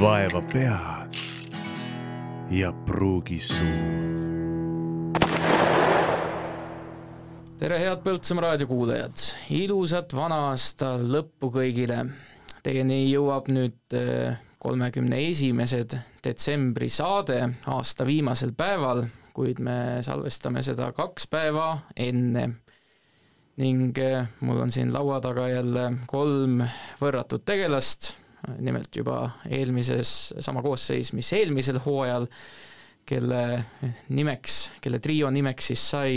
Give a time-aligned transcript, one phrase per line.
[0.00, 1.14] vaeva pead
[2.50, 5.18] ja pruugi suud.
[7.58, 9.22] tere, head Põltsamaa raadio kuulajad,
[9.54, 12.00] ilusat vana aasta lõppu kõigile.
[12.64, 17.38] Teieni jõuab nüüd äh, kolmekümne esimesed detsembri saade
[17.70, 19.04] aasta viimasel päeval,
[19.36, 22.50] kuid me salvestame seda kaks päeva enne.
[23.56, 26.64] ning äh, mul on siin laua taga jälle kolm
[27.00, 28.23] võrratut tegelast
[28.58, 29.18] nimelt juba
[29.50, 32.28] eelmises, sama koosseis, mis eelmisel hooajal,
[33.04, 33.42] kelle
[34.16, 36.14] nimeks, kelle trio nimeks siis sai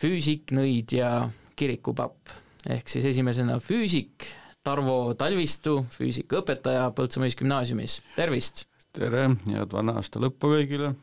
[0.00, 2.32] füüsik, nõid ja kirikupapp.
[2.68, 4.28] ehk siis esimesena füüsik,
[4.60, 8.66] Tarvo Talvistu, füüsikaõpetaja Põltsamaa Ühisgümnaasiumis, tervist!
[8.92, 10.94] tere, head vana aasta lõppu kõigile!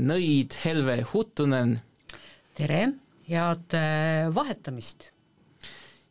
[0.00, 1.78] nõid Helve Huttunen.
[2.58, 2.82] tere,
[3.28, 5.10] head äh, vahetamist!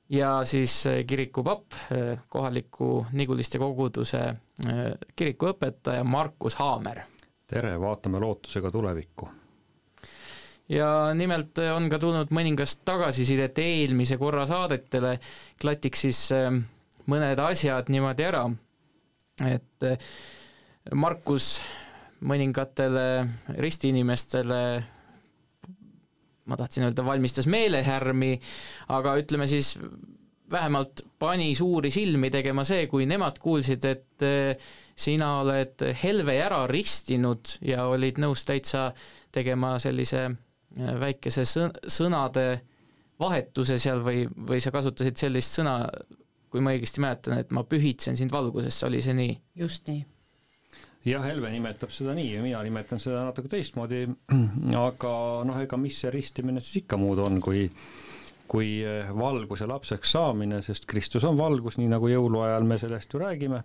[0.09, 4.79] Ja siis äh, kirikupapp, äh, kohaliku Niguliste koguduse äh,
[5.15, 7.01] kirikuõpetaja Markus Haamer.
[7.47, 9.29] tere, vaatame lootusega tulevikku.
[10.69, 15.19] ja nimelt on ka tulnud mõningast tagasisidet eelmise korra saadetele,
[15.61, 16.29] klatiks siis
[17.09, 18.43] mõned asjad niimoodi ära,
[19.45, 19.89] et
[20.93, 21.59] Markus
[22.21, 23.05] mõningatele
[23.57, 24.61] ristiinimestele
[26.49, 28.33] ma tahtsin öelda, valmistas meelehärmi,
[28.95, 29.75] aga ütleme siis
[30.51, 36.63] vähemalt pani suuri silmi tegema see, kui nemad kuulsid, et eh, sina oled Helve ära
[36.69, 38.89] ristinud ja olid nõus täitsa
[39.35, 42.47] tegema sellise eh, väikese sõnade
[43.19, 45.81] vahetuse seal või, või sa kasutasid sellist sõna,
[46.49, 49.35] kui ma õigesti mäletan, et ma pühitsen sind valgusesse, oli see nii?
[49.59, 50.05] just nii
[51.05, 54.03] jah, Helve nimetab seda nii ja mina nimetan seda natuke teistmoodi,
[54.87, 55.13] aga
[55.47, 57.67] noh, ega mis see ristimine siis ikka muud on, kui
[58.49, 63.21] kui eh, valguse lapseks saamine, sest Kristus on valgus, nii nagu jõuluajal me sellest ju
[63.21, 63.63] räägime,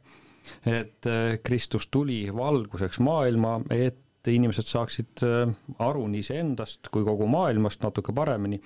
[0.69, 7.28] et eh, Kristus tuli valguseks maailma, et inimesed saaksid eh, aru nii iseendast kui kogu
[7.33, 8.61] maailmast natuke paremini.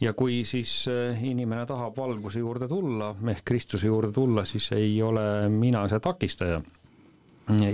[0.00, 0.84] ja kui siis
[1.22, 6.62] inimene tahab valguse juurde tulla, ehk Kristuse juurde tulla, siis ei ole mina see takistaja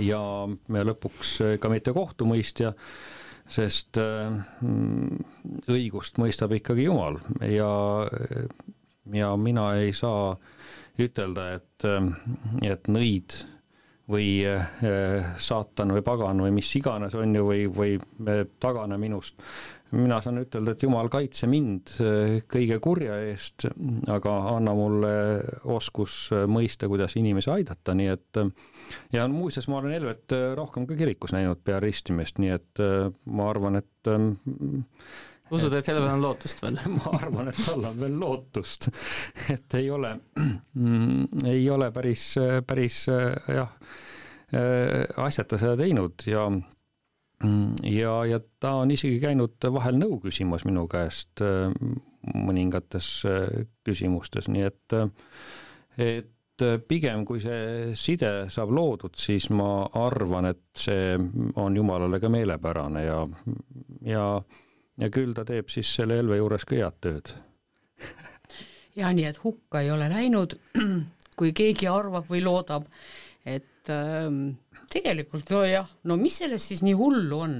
[0.01, 0.21] ja
[0.85, 2.73] lõpuks ka mitte kohtumõistja,
[3.45, 5.25] sest mm,
[5.71, 7.19] õigust mõistab ikkagi Jumal.
[7.45, 7.71] Ja,
[9.13, 10.33] ja mina ei saa
[11.01, 11.87] ütelda, et,
[12.65, 13.35] et nõid
[14.09, 14.45] või
[15.41, 19.41] saatan või pagan või mis iganes on ju, või, või tagane minust
[19.95, 23.67] mina saan ütelda, et jumal, kaitse mind äh, kõige kurja eest,
[24.11, 25.13] aga anna mulle
[25.75, 28.49] oskus äh, mõista, kuidas inimesi aidata, nii et äh,
[29.15, 32.83] ja muuseas, ma olen Helvet rohkem ka kirikus näinud peale ristimist, nii et
[33.31, 34.11] ma arvan, et
[35.51, 36.79] usud, et Helvel on lootust veel?
[36.97, 38.89] ma arvan, et tal on veel lootust,
[39.53, 40.15] et ei ole,
[41.45, 42.29] ei ole päris,
[42.67, 43.75] päris jah,
[45.25, 46.74] asjata seda teinud ja Mm,
[47.83, 51.71] ja, ja ta on isegi käinud vahel nõu küsimas minu käest äh,
[52.33, 55.09] mõningates äh, küsimustes, nii et, äh,
[55.97, 56.31] et
[56.87, 61.17] pigem kui see side saab loodud, siis ma arvan, et see
[61.59, 63.17] on Jumalale ka meelepärane ja,
[64.07, 64.23] ja,
[65.03, 67.33] ja küll ta teeb siis selle Helve juures ka head tööd.
[68.95, 70.55] ja nii, et hukka ei ole läinud,
[71.39, 72.87] kui keegi arvab või loodab,
[73.43, 74.55] et ähm,
[74.95, 77.57] tegelikult no jah, no mis selles siis nii hullu on?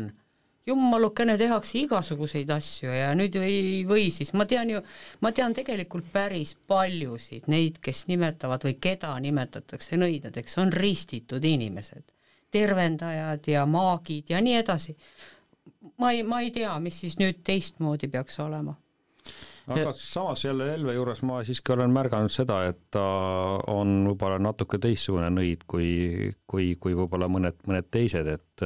[0.66, 4.80] jummalukene, tehakse igasuguseid asju ja nüüd ei või siis, ma tean ju,
[5.22, 12.08] ma tean tegelikult päris paljusid neid, kes nimetavad või keda nimetatakse nõidadeks, on ristitud inimesed,
[12.50, 14.98] tervendajad ja maagid ja nii edasi.
[16.02, 18.74] ma ei, ma ei tea, mis siis nüüd teistmoodi peaks olema
[19.68, 23.06] aga samas jälle Helve juures ma siiski olen märganud seda, et ta
[23.72, 25.90] on võib-olla natuke teistsugune nõid kui,
[26.48, 28.66] kui, kui võib-olla mõned, mõned teised, et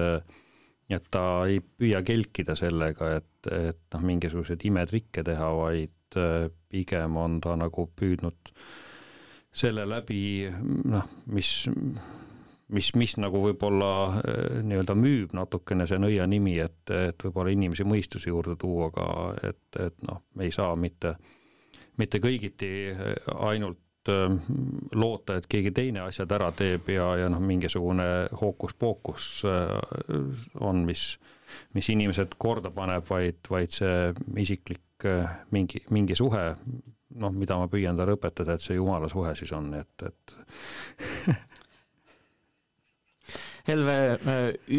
[0.90, 6.18] et ta ei püüa kelkida sellega, et, et noh, mingisuguseid imetrikke teha, vaid
[6.70, 8.54] pigem on ta nagu püüdnud
[9.54, 10.50] selle läbi
[10.90, 11.70] noh, mis
[12.76, 17.86] mis, mis nagu võib-olla äh, nii-öelda müüb natukene see nõia nimi, et, et võib-olla inimesi
[17.88, 19.06] mõistuse juurde tuua, aga
[19.52, 21.16] et, et noh, me ei saa mitte,
[22.02, 23.16] mitte kõigiti äh,
[23.50, 24.38] ainult äh,
[24.96, 31.10] loota, et keegi teine asjad ära teeb ja, ja noh, mingisugune hookus-pookus on, mis,
[31.78, 34.14] mis inimesed korda paneb, vaid, vaid see
[34.46, 34.86] isiklik
[35.56, 36.46] mingi, mingi suhe,
[37.20, 41.40] noh, mida ma püüan talle õpetada, et see jumala suhe siis on, et, et
[43.68, 43.96] Helve,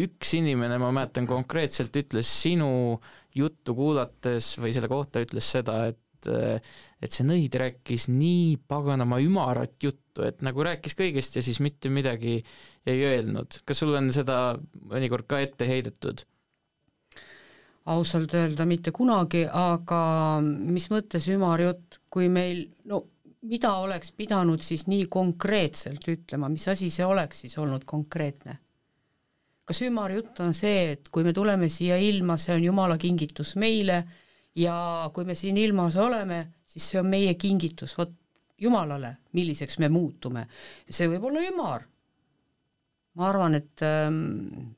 [0.01, 2.99] üks inimene, ma mäletan konkreetselt, ütles sinu
[3.35, 6.69] juttu kuulates või selle kohta ütles seda, et et
[7.01, 11.89] et see nõid rääkis nii paganama ümarat juttu, et nagu rääkis kõigest ja siis mitte
[11.89, 12.43] midagi
[12.85, 13.61] ei öelnud.
[13.65, 14.57] kas sul on seda
[14.91, 16.25] mõnikord ka ette heidetud?
[17.91, 23.07] ausalt öelda mitte kunagi, aga mis mõttes ümar jutt, kui meil, no
[23.41, 28.59] mida oleks pidanud siis nii konkreetselt ütlema, mis asi see oleks siis olnud konkreetne?
[29.71, 34.01] Kas ümarjutt on see, et kui me tuleme siia ilma, see on Jumala kingitus meile
[34.59, 34.75] ja
[35.15, 38.11] kui me siin ilmas oleme, siis see on meie kingitus, vot
[38.61, 40.43] Jumalale, milliseks me muutume.
[40.85, 41.87] see võib olla ümar.
[43.17, 44.75] ma arvan, et ähm,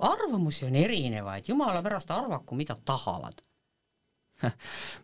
[0.00, 3.42] arvamusi on erinevaid, Jumala pärast arvaku, mida tahavad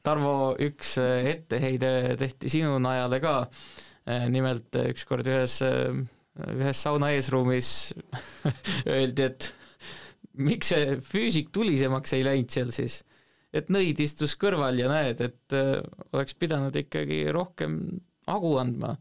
[0.07, 3.35] Tarvo, üks äh, etteheide tehti sinu najale ka,
[4.07, 5.59] äh, nimelt äh, ükskord ühes,
[6.35, 7.69] ühes sauna eesruumis
[8.95, 9.51] öeldi, et
[10.35, 13.03] miks see füüsik tulisemaks ei läinud seal siis.
[13.55, 15.55] et nõid istus kõrval ja näed, et
[16.13, 17.77] oleks pidanud ikkagi rohkem
[18.27, 18.97] hagu andma.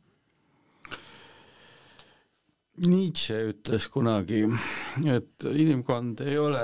[2.84, 4.44] Nietzsche ütles kunagi,
[5.10, 6.62] et inimkond ei ole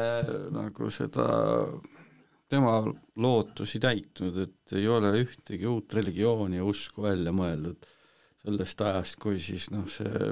[0.53, 1.25] nagu seda
[2.49, 2.79] tema
[3.21, 7.89] lootusi täitnud, et ei ole ühtegi uut religiooni ja usku välja mõeldud
[8.43, 10.31] sellest ajast, kui siis noh, see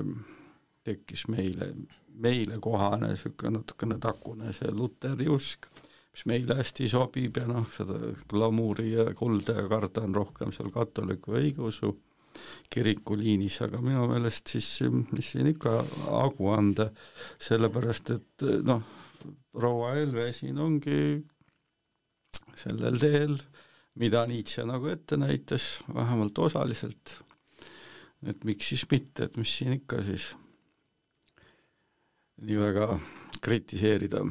[0.87, 1.73] tekkis meile,
[2.23, 5.67] meile kohane niisugune natukene takune see luteri usk,
[6.15, 7.99] mis meile hästi sobib ja noh, seda
[8.29, 11.93] glamuuri ja kulda ja karda on rohkem seal katoliku õigeusu
[12.69, 14.69] kiriku liinis, aga minu meelest siis,
[15.11, 16.89] mis siin ikka hagu anda,
[17.41, 18.83] sellepärast et noh,
[19.51, 20.99] proua Helve siin ongi
[22.57, 23.37] sellel teel,
[24.01, 27.17] mida Nietzsche nagu ette näitas, vähemalt osaliselt.
[28.25, 30.31] Et miks siis mitte, et mis siin ikka siis
[32.41, 32.99] nii väga
[33.41, 34.23] kritiseerida.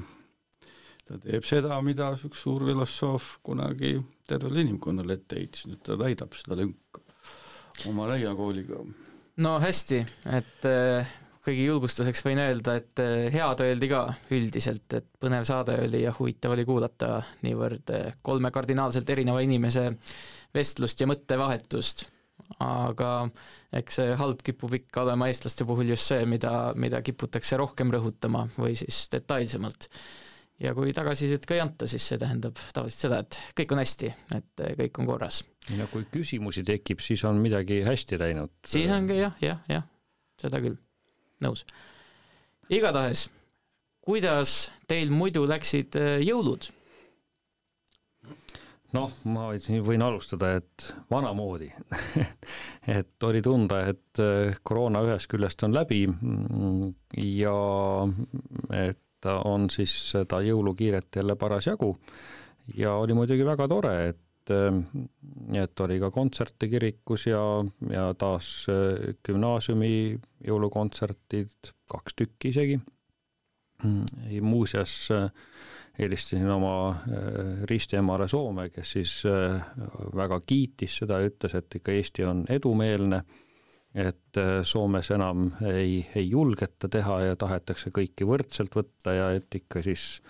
[1.06, 3.96] ta teeb seda, mida üks suur filosoof kunagi
[4.26, 7.04] tervele inimkonnale ette heitis, nüüd ta täidab seda lünka
[7.86, 8.82] oma leiakooliga.
[9.42, 10.02] no hästi,
[10.38, 10.66] et
[11.46, 14.02] kõigi julgustuseks võin öelda, et eh, head öeldi ka
[14.34, 19.88] üldiselt, et põnev saade oli ja huvitav oli kuulata niivõrd eh, kolme kardinaalselt erineva inimese
[20.54, 22.08] vestlust ja mõttevahetust.
[22.62, 23.10] Aga
[23.76, 28.46] eks see halb kipub ikka olema eestlaste puhul just see, mida, mida kiputakse rohkem rõhutama
[28.56, 29.88] või siis detailsemalt.
[30.62, 34.12] ja kui tagasisidet ka ei anta, siis see tähendab tavaliselt seda, et kõik on hästi,
[34.38, 35.42] et eh, kõik on korras.
[35.76, 38.54] ja kui küsimusi tekib, siis on midagi hästi läinud.
[38.66, 39.86] siis ongi jah, jah, jah,
[40.40, 40.78] seda küll
[41.44, 41.66] nõus.
[42.72, 43.28] igatahes,
[44.06, 46.70] kuidas teil muidu läksid äh, jõulud?
[48.96, 49.48] Noh, ma
[49.86, 51.70] võin alustada, et vanamoodi
[52.98, 56.04] et oli tunda, et äh, koroona ühest küljest on läbi
[57.36, 57.56] ja
[58.76, 61.94] et on siis seda jõulukiiret jälle parasjagu
[62.76, 67.42] ja oli muidugi väga tore, et et, et oli ka kontserte kirikus ja,
[67.90, 72.80] ja taas äh, gümnaasiumi jõulukontserdid, kaks tükki isegi.
[74.40, 75.30] muuseas äh,
[75.98, 79.16] helistasin oma äh, ristiemale Soome, kes siis
[80.16, 83.22] väga kiitis seda ja ütles, et ikka Eesti on edumeelne
[83.96, 89.56] et äh, Soomes enam ei, ei julgeta teha ja tahetakse kõiki võrdselt võtta ja et
[89.56, 90.20] ikka siis,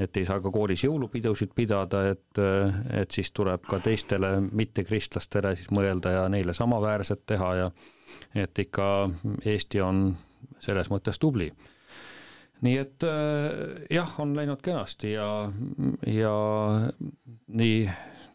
[0.00, 5.52] et ei saa ka koolis jõulupidusid pidada, et, äh, et siis tuleb ka teistele mittekristlastele
[5.58, 7.68] siis mõelda ja neile samaväärset teha ja
[8.34, 8.88] et ikka
[9.44, 10.14] Eesti on
[10.60, 11.50] selles mõttes tubli
[12.66, 15.28] nii et äh, jah, on läinud kenasti ja,
[16.06, 16.34] ja
[17.48, 17.82] nii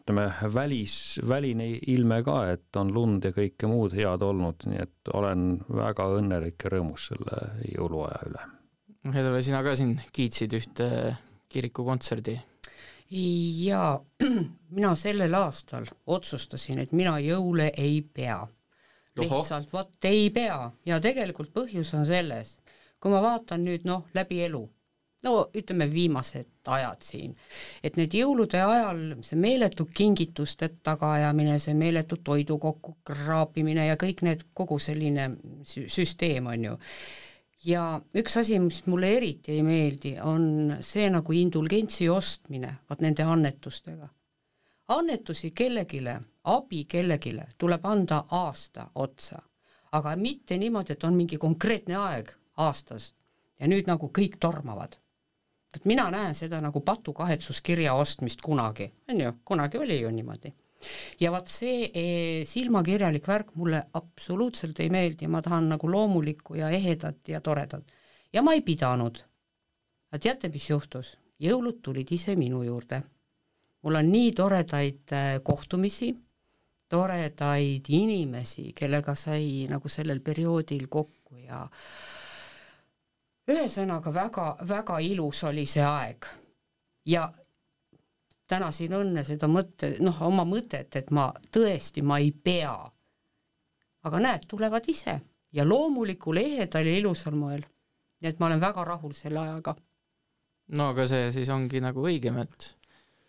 [0.06, 5.10] ütleme, välis, väline ilme ka, et on lund ja kõike muud head olnud, nii et
[5.14, 7.40] olen väga õnnelik ja rõõmus selle
[7.72, 8.44] jõuluaja üle.
[9.14, 10.90] Helve, sina ka siin kiitsid ühte
[11.50, 12.38] kirikukontserdi?
[13.10, 14.00] jaa,
[14.76, 18.46] mina sellel aastal otsustasin, et mina jõule ei pea.
[19.16, 22.58] lihtsalt vot ei pea ja tegelikult põhjus on selles,
[23.00, 24.64] kui ma vaatan nüüd noh, läbi elu
[25.26, 27.34] no ütleme, viimased ajad siin,
[27.84, 34.22] et need jõulude ajal see meeletu kingituste tagaajamine, see meeletu toidu kokku kraapimine ja kõik
[34.26, 35.30] need, kogu selline
[35.66, 36.76] süsteem on ju,
[37.66, 37.86] ja
[38.18, 44.08] üks asi, mis mulle eriti ei meeldi, on see nagu indulgentsi ostmine, vot nende annetustega.
[44.88, 46.02] annetusi kellelegi,
[46.44, 49.40] abi kellelegi tuleb anda aasta otsa,
[49.92, 53.14] aga mitte niimoodi, et on mingi konkreetne aeg aastas
[53.60, 54.96] ja nüüd nagu kõik tormavad
[55.76, 60.52] et mina näen seda nagu patukahetsuskirja ostmist kunagi, on ju, kunagi oli ju niimoodi.
[61.20, 62.04] ja vot see e,
[62.44, 67.84] silmakirjalik värk mulle absoluutselt ei meeldi, ma tahan nagu loomulikku ja ehedat ja toredat.
[68.32, 69.22] ja ma ei pidanud.
[70.12, 71.16] aga teate, mis juhtus?
[71.40, 73.02] jõulud tulid ise minu juurde.
[73.82, 76.14] mul on nii toredaid äh, kohtumisi,
[76.88, 81.66] toredaid inimesi, kellega sai nagu sellel perioodil kokku ja
[83.50, 86.26] ühesõnaga väga, väga ilus oli see aeg.
[87.06, 87.32] ja
[88.48, 92.76] tänasin õnne seda mõtte, noh, oma mõtet, et ma tõesti, ma ei pea.
[94.06, 95.20] aga näed, tulevad ise
[95.52, 97.64] ja loomulikul ehedal ja ilusal moel.
[98.20, 99.76] nii et ma olen väga rahul selle ajaga.
[100.78, 102.76] no aga see siis ongi nagu õigem, et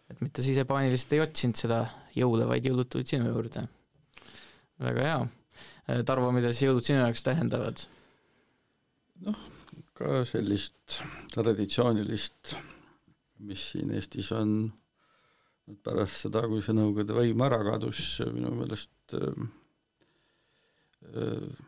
[0.09, 1.81] et mitte sa ise paaniliselt ei otsinud seda
[2.15, 3.67] jõule, vaid jõulud tulid sinu juurde.
[4.79, 5.27] väga hea.
[6.05, 7.85] Tarvo, mida siis jõulud sinu jaoks tähendavad?
[9.25, 9.37] noh,
[9.97, 10.99] ka sellist
[11.33, 12.55] traditsioonilist,
[13.47, 14.59] mis siin Eestis on
[15.83, 19.41] pärast seda, kui see Nõukogude võim ära kadus, minu meelest äh,
[21.11, 21.65] äh,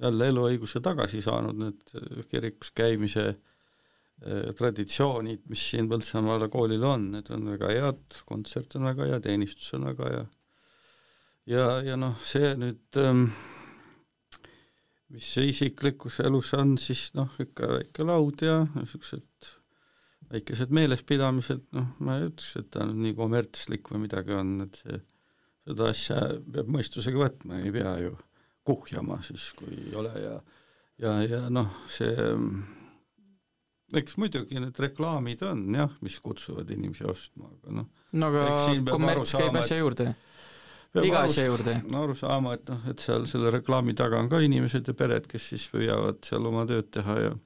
[0.00, 7.30] jälle eluõiguse tagasi saanud, need kirikus käimise äh, traditsioonid, mis siin Põltsamaale koolil on, need
[7.34, 10.26] on väga head, kontsert on väga hea, teenistus on väga hea.
[11.50, 13.28] ja, ja noh, see nüüd ähm,
[15.10, 19.50] mis isiklikus elus on, siis noh, ikka väike laud ja niisugused
[20.30, 24.78] väikesed meelespidamised, noh, ma ei ütleks, et ta nüüd nii kommertslik või midagi on, et
[24.78, 25.00] see,
[25.66, 26.20] seda asja
[26.54, 28.14] peab mõistusega võtma, ei pea ju
[28.66, 30.36] kuhjama siis, kui ei ole ja
[31.00, 32.14] ja, ja noh, see
[33.98, 38.44] eks muidugi need reklaamid on jah, mis kutsuvad inimesi ostma, aga noh no aga
[38.90, 40.12] kommerts käib asja juurde
[40.98, 41.76] iga asja juurde.
[41.96, 45.52] aru saama, et noh, et seal selle reklaami taga on ka inimesed ja pered, kes
[45.52, 47.36] siis püüavad seal oma tööd teha ja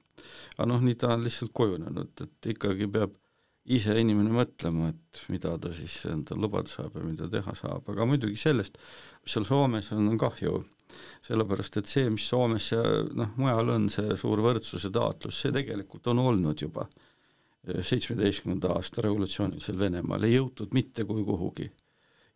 [0.55, 3.13] aga noh, nii ta on lihtsalt kujunenud, et ikkagi peab
[3.75, 8.05] ise inimene mõtlema, et mida ta siis endale lubada saab ja mida teha saab, aga
[8.05, 8.77] muidugi sellest,
[9.23, 10.63] mis seal Soomes on, on kahju.
[11.25, 12.81] sellepärast, et see, mis Soomes ja
[13.17, 16.85] noh, mujal on see suur võrdsuse taotlus, see tegelikult on olnud juba
[17.65, 21.71] seitsmeteistkümnenda aasta revolutsioonisel Venemaal, ei jõutud mitte kui kuhugi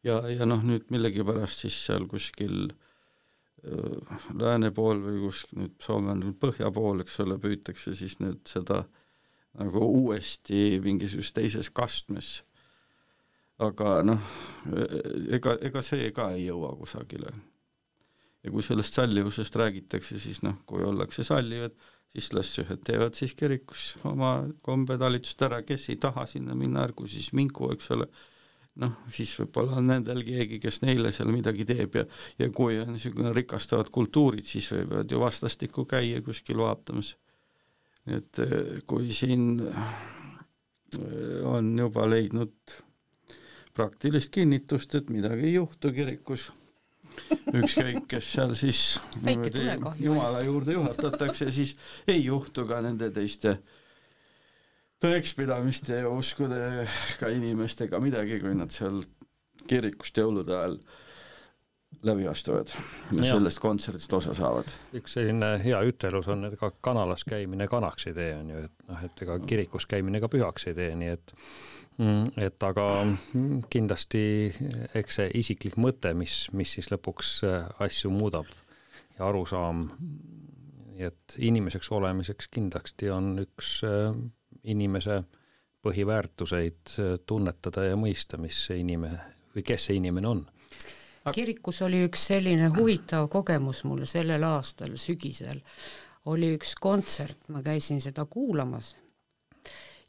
[0.06, 6.13] ja, ja noh, nüüd millegipärast siis seal kuskil äh, lääne pool või kuskil nüüd Soome
[6.15, 8.86] on põhja pool, eks ole, püütakse siis nüüd seda
[9.60, 12.44] nagu uuesti mingisuguses teises kastmes.
[13.60, 14.27] aga noh,
[15.36, 17.34] ega, ega see ka ei jõua kusagile.
[18.44, 21.75] ja kui sellest sallivusest räägitakse, siis noh, kui ollakse sallivad,
[22.13, 27.08] siis las ühed teevad siis kirikus oma kombetalitust ära, kes ei taha sinna minna, ärgu
[27.08, 28.08] siis mingu, eks ole
[28.80, 32.06] noh, siis võib-olla on nendel keegi, kes neile seal midagi teeb ja
[32.40, 37.16] ja kui on niisugune rikastavad kultuurid, siis võivad ju vastastikku käia kuskil vaatamas.
[38.08, 42.78] et eh, kui siin eh, on juba leidnud
[43.74, 46.50] praktilist kinnitust, et midagi ei juhtu kirikus,
[47.54, 49.68] ükskõik, kes seal siis niimoodi
[50.04, 51.76] jumala juurde juhatatakse, siis
[52.08, 53.78] ei juhtu ka nende teiste äh,
[55.03, 59.01] tõekspidamiste ja uskudega inimestega midagi, kui nad seal
[59.70, 60.79] kirikust jõulude ajal
[62.06, 62.79] läbi astuvad ja,
[63.18, 64.70] ja sellest kontserdist osa saavad.
[64.96, 68.88] üks selline hea ütelus on, et ka kanalas käimine kanaks ei tee, on ju, et
[68.88, 71.34] noh, et ega kirikus käimine ka pühaks ei tee, nii et
[71.98, 72.88] mm, et aga
[73.74, 74.24] kindlasti
[75.00, 78.48] eks see isiklik mõte, mis, mis siis lõpuks äh, asju muudab
[79.18, 79.88] ja arusaam,
[81.00, 84.13] et inimeseks olemiseks kindlasti on üks äh,
[84.63, 85.22] inimese
[85.82, 89.20] põhiväärtuseid äh, tunnetada ja mõista, mis see inimene
[89.56, 90.46] või kes see inimene on.
[91.34, 95.62] kirikus oli üks selline huvitav kogemus mul sellel aastal sügisel,
[96.25, 98.96] oli üks kontsert, ma käisin seda kuulamas,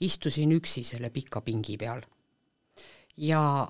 [0.00, 2.02] istusin üksi selle pika pingi peal.
[3.16, 3.68] Ja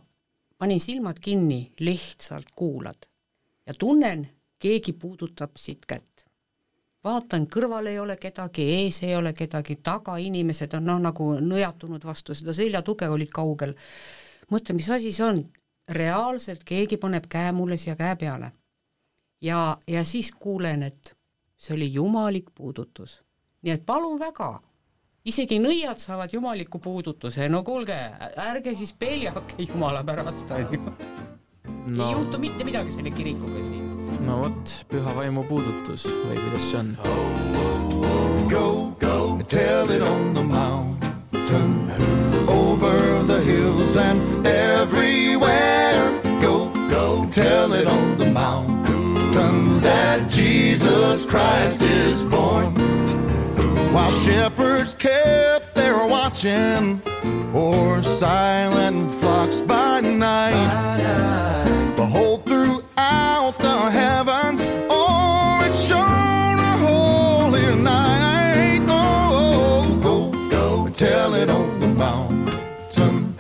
[0.59, 3.09] panin silmad kinni, lihtsalt kuulad.
[3.67, 6.10] Ja tunnen, keegi puudutab siit kätt
[7.05, 12.05] vaatan, kõrval ei ole kedagi, ees ei ole kedagi, taga inimesed on noh, nagu nõjatunud
[12.05, 13.75] vastu seda seljatuge, olid kaugel.
[14.51, 15.45] mõtle, mis asi see on,
[15.89, 18.53] reaalselt keegi paneb käe mulle siia käe peale.
[19.41, 21.17] ja, ja siis kuulen, et
[21.57, 23.23] see oli jumalik puudutus.
[23.63, 24.61] nii et palun väga,
[25.25, 27.97] isegi nõiad saavad jumaliku puudutuse, no kuulge,
[28.37, 30.93] ärge siis peljake jumala pärast, on ju.
[31.89, 33.90] ei juhtu mitte midagi selle kirikuga siin
[34.21, 36.97] no vot, püha vaimu puudutus või kuidas see on?
[38.51, 41.91] Go, go, tell it on the mountain,
[42.49, 46.11] over the hills and everywhere.
[46.41, 52.75] Go, go, tell it on the mountain that Jesus Christ is born.
[53.93, 57.03] While shepherds kept their watching,
[57.55, 61.70] or silent flocks by night, behold
[63.01, 64.61] out the heavens.
[64.91, 68.85] Oh, it shone a holy night.
[68.89, 70.17] Oh, go,
[70.51, 73.35] go, tell it on the mountain,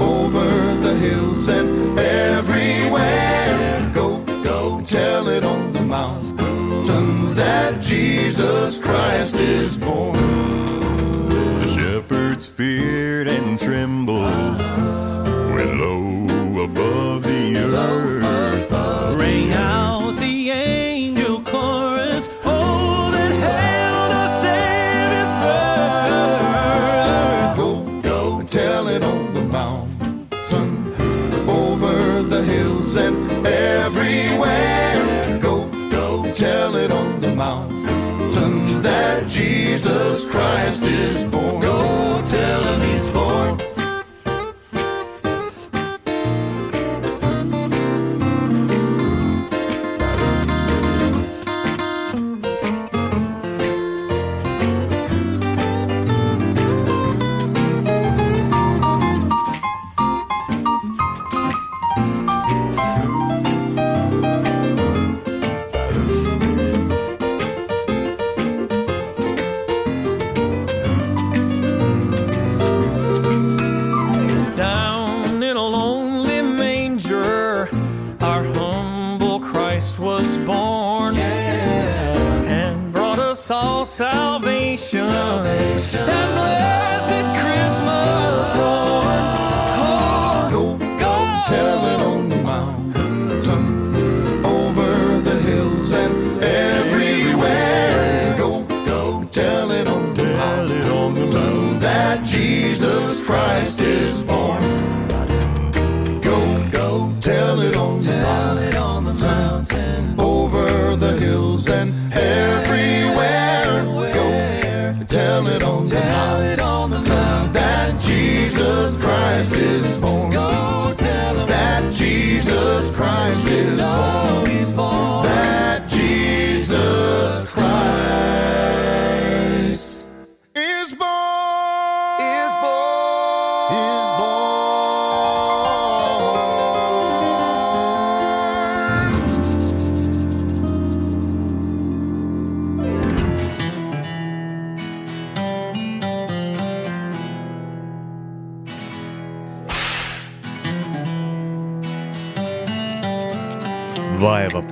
[0.00, 0.48] over
[0.86, 3.92] the hills and everywhere.
[3.94, 4.08] Go,
[4.42, 10.16] go, tell it on the mountain that Jesus Christ is born.
[11.60, 14.05] The shepherds feared and trembled
[39.76, 41.60] Jesus Christ is born.
[41.60, 42.05] Go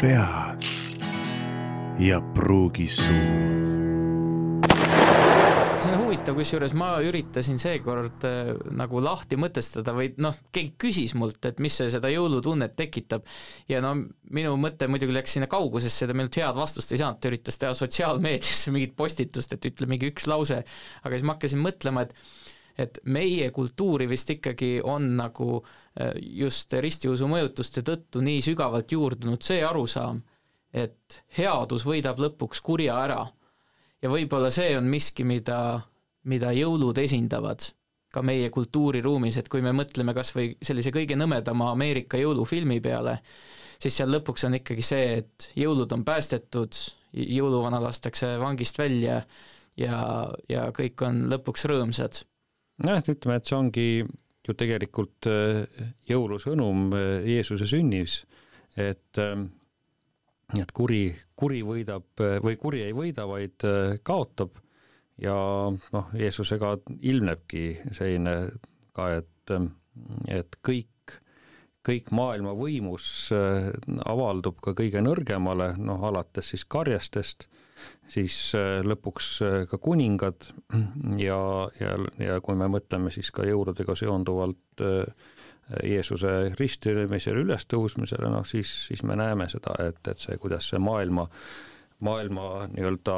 [0.04, 0.66] pead
[1.98, 3.70] ja pruugi suud.
[5.80, 11.14] see on huvitav, kusjuures ma üritasin seekord äh, nagu lahti mõtestada või noh, keegi küsis
[11.16, 13.24] mult, et mis see seda jõulutunnet tekitab.
[13.68, 13.94] Ja no
[14.36, 17.72] minu mõte muidugi läks sinna kaugusesse, ta minult head vastust ei saanud, ta üritas teha
[17.76, 20.60] sotsiaalmeediasse mingit postitust, et ütle mingi üks lause,
[21.00, 22.16] aga siis ma hakkasin mõtlema, et
[22.78, 29.42] et meie kultuuri vist ikkagi on nagu äh, just ristiusu mõjutuste tõttu nii sügavalt juurdunud
[29.42, 30.22] see arusaam,
[30.74, 33.22] et headus võidab lõpuks kurja ära
[34.02, 35.80] ja võib-olla see on miski, mida,
[36.28, 37.70] mida jõulud esindavad
[38.14, 43.16] ka meie kultuuriruumis, et kui me mõtleme kas või sellise kõige nõmedama Ameerika jõulufilmi peale,
[43.82, 46.78] siis seal lõpuks on ikkagi see, et jõulud on päästetud,
[47.14, 49.22] jõuluvana lastakse vangist välja
[49.80, 49.98] ja,
[50.50, 52.22] ja kõik on lõpuks rõõmsad.
[52.82, 53.88] Jah, et ütleme, et see ongi
[54.44, 58.22] ju tegelikult äh, jõulusõnum äh, Jeesuse sünnis,
[58.76, 59.48] et ähm,
[60.60, 61.08] et kuri,
[61.38, 63.64] kuri võidab äh, või kuri ei võida, vaid
[64.06, 64.60] kaotab.
[65.22, 65.34] Ja
[65.70, 66.72] noh, Jeesusega
[67.06, 68.34] ilmnebki selline
[68.96, 69.70] ka, et, ähm,
[70.26, 71.14] et kõik,
[71.86, 77.46] kõik maailma võimus avaldub ka kõige nõrgemale, noh alates siis karjastest,
[78.10, 78.36] siis
[78.84, 79.30] lõpuks
[79.70, 80.48] ka kuningad.
[81.20, 81.38] Ja,
[81.80, 84.84] ja, ja kui me mõtleme siis ka jõuludega seonduvalt
[85.82, 91.24] Jeesuse ristiülemisele, ülestõusmisele, noh siis, siis me näeme seda, et, et see, kuidas see maailma,
[92.04, 93.14] maailma nii-öelda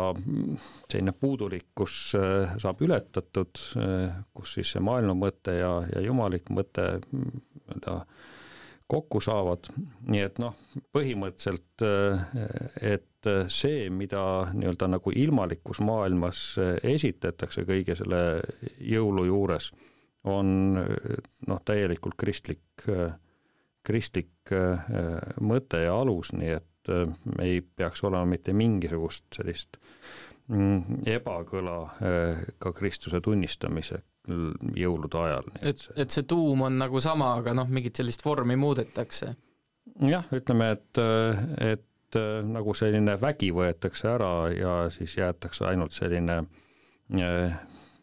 [0.86, 1.96] selline puudulikkus
[2.62, 3.62] saab ületatud,
[4.36, 7.98] kus siis see maailma mõte ja, ja jumalik mõte nii-öelda
[8.86, 9.66] kokku saavad,
[10.06, 10.54] nii et noh,
[10.94, 11.82] põhimõtteliselt,
[12.86, 14.22] et see, mida
[14.54, 16.42] nii-öelda nagu ilmalikus maailmas
[16.86, 18.20] esitatakse kõige selle
[18.78, 19.72] jõulu juures,
[20.30, 22.86] on noh, täielikult kristlik,
[23.86, 24.54] kristlik
[25.42, 26.92] mõte ja alus, nii et
[27.42, 29.80] ei peaks olema mitte mingisugust sellist
[30.46, 31.78] mm, ebakõla
[32.62, 34.04] ka Kristuse tunnistamisel
[34.76, 35.50] jõulude ajal.
[35.62, 39.34] et, et see tuum on nagu sama, aga noh, mingit sellist vormi muudetakse.
[40.08, 41.02] jah, ütleme, et,
[41.72, 46.42] et nagu selline vägi võetakse ära ja siis jäetakse ainult selline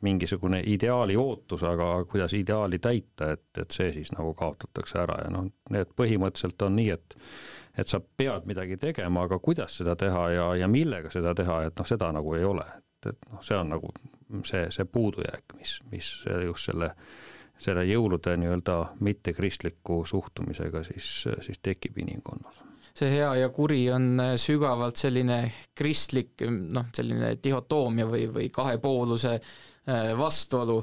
[0.03, 5.31] mingisugune ideaali ootus, aga kuidas ideaali täita, et, et see siis nagu kaotatakse ära ja
[5.31, 7.17] noh, need põhimõtteliselt on nii, et
[7.77, 11.79] et sa pead midagi tegema, aga kuidas seda teha ja, ja millega seda teha, et
[11.79, 12.65] noh, seda nagu ei ole,
[13.03, 13.93] et, et noh, see on nagu
[14.47, 16.15] see, see puudujääk, mis, mis
[16.47, 16.93] just selle
[17.63, 21.09] selle jõulude nii-öelda mittekristliku suhtumisega siis,
[21.45, 22.59] siis tekib inimkonnal.
[22.93, 25.39] See hea ja kuri on äh, sügavalt selline
[25.75, 30.77] kristlik noh, selline dihhotoomia või, või kahepooluse äh, vastuolu,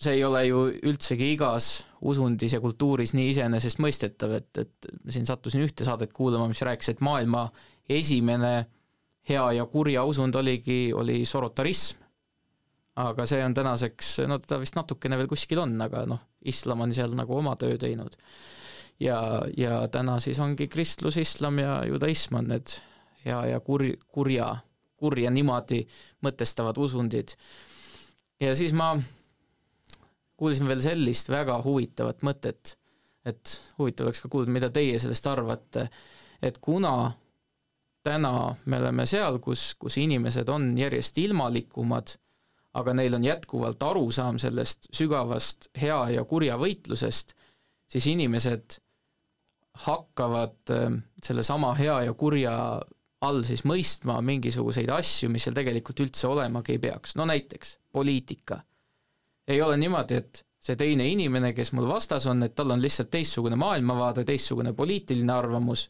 [0.00, 1.70] see ei ole ju üldsegi igas
[2.08, 7.04] usundis ja kultuuris nii iseenesestmõistetav, et, et siin sattusin ühte saadet kuulama, mis rääkis, et
[7.04, 7.50] maailma
[7.92, 8.54] esimene
[9.28, 12.02] hea ja kurja usund oligi, oli sorotarism.
[12.96, 16.94] aga see on tänaseks, no ta vist natukene veel kuskil on, aga noh, islam on
[16.96, 18.16] seal nagu oma töö teinud
[19.00, 22.78] ja, ja täna siis ongi kristlus, islam ja judaism on need
[23.24, 24.48] hea ja kur-, kurja,
[24.96, 25.82] kurja niimoodi
[26.24, 27.36] mõtestavad usundid.
[28.40, 28.94] ja siis ma
[30.36, 32.76] kuulsin veel sellist väga huvitavat mõtet,
[33.24, 35.88] et huvitav oleks ka kuulda, mida teie sellest arvate,
[36.42, 37.12] et kuna
[38.06, 42.14] täna me oleme seal, kus, kus inimesed on järjest ilmalikumad,
[42.78, 47.34] aga neil on jätkuvalt arusaam sellest sügavast hea ja kurja võitlusest,
[47.90, 48.78] siis inimesed
[49.86, 52.54] hakkavad ähm, sellesama hea ja kurja
[53.26, 58.60] all siis mõistma mingisuguseid asju, mis seal tegelikult üldse olemagi ei peaks, no näiteks poliitika.
[59.48, 63.10] ei ole niimoodi, et see teine inimene, kes mul vastas on, et tal on lihtsalt
[63.10, 65.86] teistsugune maailmavaade, teistsugune poliitiline arvamus,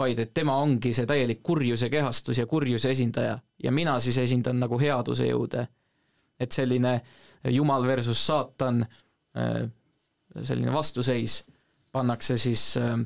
[0.00, 4.60] vaid et tema ongi see täielik kurjuse kehastus ja kurjuse esindaja ja mina siis esindan
[4.62, 5.66] nagu headuse jõude.
[6.40, 7.00] et selline
[7.52, 8.86] jumal versus saatan,
[9.36, 9.68] äh,
[10.42, 11.44] selline vastuseis
[11.92, 12.96] pannakse siis äh,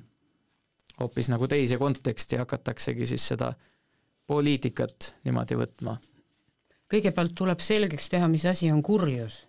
[1.00, 3.52] hoopis nagu teise konteksti, hakataksegi siis seda
[4.26, 5.96] poliitikat niimoodi võtma.
[6.94, 9.44] kõigepealt tuleb selgeks teha, mis asi on kurjus.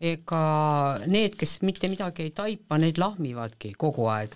[0.00, 4.34] ega need, kes mitte midagi ei taipa, need lahmivadki kogu aeg,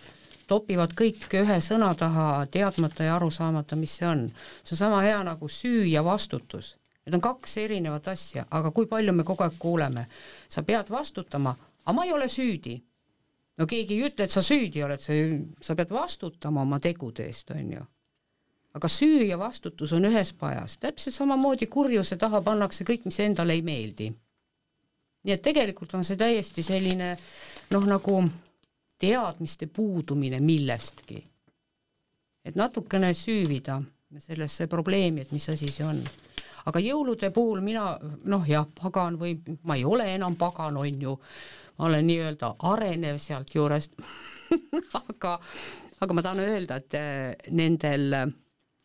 [0.50, 4.26] topivad kõik ühe sõna taha, teadmata ja aru saamata, mis see on.
[4.64, 6.76] see on sama hea nagu süü ja vastutus.
[7.06, 10.06] Need on kaks erinevat asja, aga kui palju me kogu aeg kuuleme,
[10.48, 12.76] sa pead vastutama, aga ma ei ole süüdi
[13.60, 15.16] no keegi ei ütle, et sa süüdi oled, sa,
[15.64, 17.86] sa pead vastutama oma tegude eest, on ju.
[18.74, 23.56] aga süü ja vastutus on ühes pajas, täpselt samamoodi kurjuse taha pannakse kõik, mis endale
[23.58, 24.12] ei meeldi.
[25.24, 27.16] nii et tegelikult on see täiesti selline
[27.70, 28.22] noh, nagu
[29.00, 31.24] teadmiste puudumine millestki.
[32.44, 33.82] et natukene süüvida
[34.18, 36.00] sellesse probleemi, et mis asi see on
[36.68, 37.94] aga jõulude puhul mina
[38.28, 41.16] noh jah, pagan või ma ei ole enam pagan, on ju,
[41.78, 43.96] ma olen nii-öelda arenev sealt juurest
[45.02, 45.38] aga,
[46.00, 48.14] aga ma tahan öelda, et eh, nendel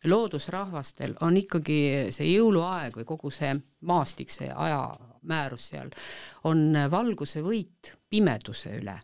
[0.06, 1.80] loodusrahvastel on ikkagi
[2.14, 3.50] see jõuluaeg või kogu see
[3.88, 5.90] maastik, see ajamäärus seal,
[6.46, 8.94] on valguse võit pimeduse üle.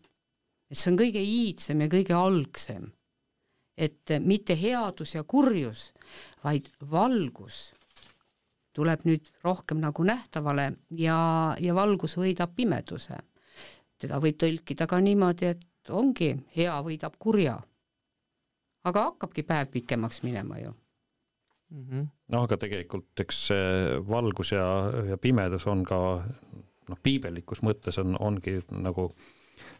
[0.73, 2.91] Et see on kõige iidsem ja kõige algsem.
[3.77, 5.93] et mitte headus ja kurjus,
[6.45, 7.73] vaid valgus
[8.73, 13.19] tuleb nüüd rohkem nagu nähtavale ja, ja valgus võidab pimeduse
[14.03, 17.61] teda võib tõlkida ka niimoodi, et ongi hea võidab kurja.
[18.85, 21.85] aga hakkabki päev pikemaks minema ju mm.
[21.85, 22.09] -hmm.
[22.35, 24.67] noh, aga tegelikult eks see valgus ja,
[25.11, 26.01] ja pimedus on ka
[26.89, 29.13] noh, piibellikus mõttes on, ongi nagu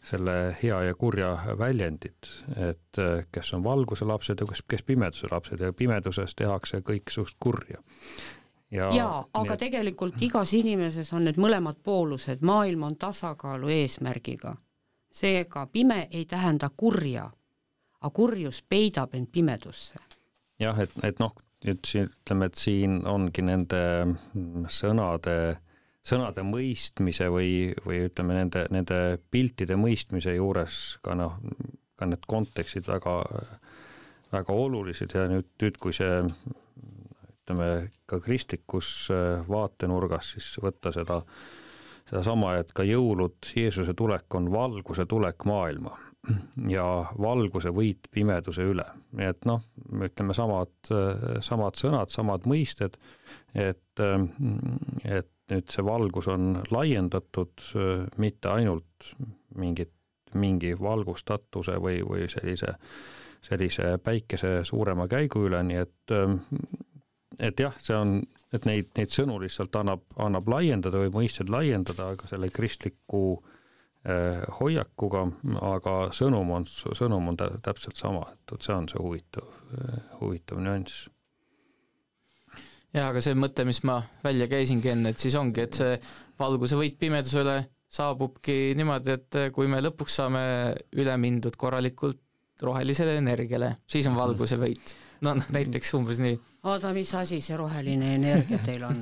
[0.04, 3.00] selle hea ja kurja väljendid, et
[3.32, 7.82] kes on valguse lapsed ja kes, kes pimeduse lapsed ja pimeduses tehakse kõik suht kurja
[8.72, 9.61] ja, ja, aga et...
[9.66, 14.56] tegelikult igas inimeses on need mõlemad poolused, maailm on tasakaalu eesmärgiga.
[15.12, 17.26] seega pime ei tähenda kurja,
[18.00, 19.96] aga kurjus peidab end pimedusse.
[20.61, 21.35] jah, et, et noh,
[21.66, 23.82] nüüd siin ütleme, et siin ongi nende
[24.68, 25.58] sõnade,
[26.02, 28.98] sõnade mõistmise või, või ütleme, nende, nende
[29.30, 31.38] piltide mõistmise juures ka noh,
[31.98, 33.20] ka need kontekstid väga,
[34.32, 36.20] väga olulised ja nüüd, nüüd kui see
[37.42, 41.20] ütleme ka kristlikus äh, vaatenurgas siis võtta seda,
[42.10, 45.94] sedasama, et ka jõulud, Jeesuse tulek on valguse tulek maailma
[46.70, 46.84] ja
[47.18, 48.84] valguse võit pimeduse üle,
[49.18, 50.70] nii et noh, me ütleme samad,
[51.42, 52.98] samad sõnad, samad mõisted,
[53.54, 54.26] et, äh,
[55.18, 59.12] et nüüd see valgus on laiendatud äh, mitte ainult
[59.60, 59.92] mingit,
[60.34, 62.76] mingi valgustatuse või, või sellise,
[63.44, 66.14] sellise päikese suurema käigu üle, nii et
[67.40, 68.18] et jah, see on,
[68.52, 74.42] et neid, neid sõnu lihtsalt annab, annab laiendada või mõisteid laiendada, aga selle kristliku äh,
[74.60, 75.26] hoiakuga,
[75.68, 79.48] aga sõnum on, sõnum on täpselt sama, et vot see on see huvitav,
[80.20, 81.08] huvitav nüanss
[82.92, 85.96] jaa, aga see mõte, mis ma välja käisingi enne, et siis ongi, et see
[86.40, 87.59] valguse võit pimedusele
[87.92, 90.44] saabubki niimoodi, et kui me lõpuks saame
[90.96, 92.20] üle mindud korralikult
[92.62, 94.94] rohelisele energiale, siis on valguse võit.
[95.22, 99.00] no näiteks umbes nii oota, mis asi see roheline energia teil on?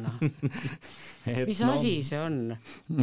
[1.48, 2.38] mis noh, asi see on?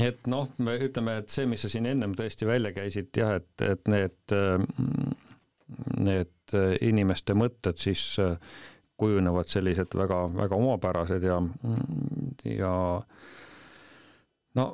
[0.02, 3.66] et noh, me ütleme, et see, mis sa siin ennem tõesti välja käisid jah, et,
[3.66, 4.36] et need,
[6.02, 8.38] need inimeste mõtted siis äh,
[8.98, 11.38] kujunevad sellised väga-väga omapärased ja,
[12.46, 12.74] ja
[14.56, 14.68] no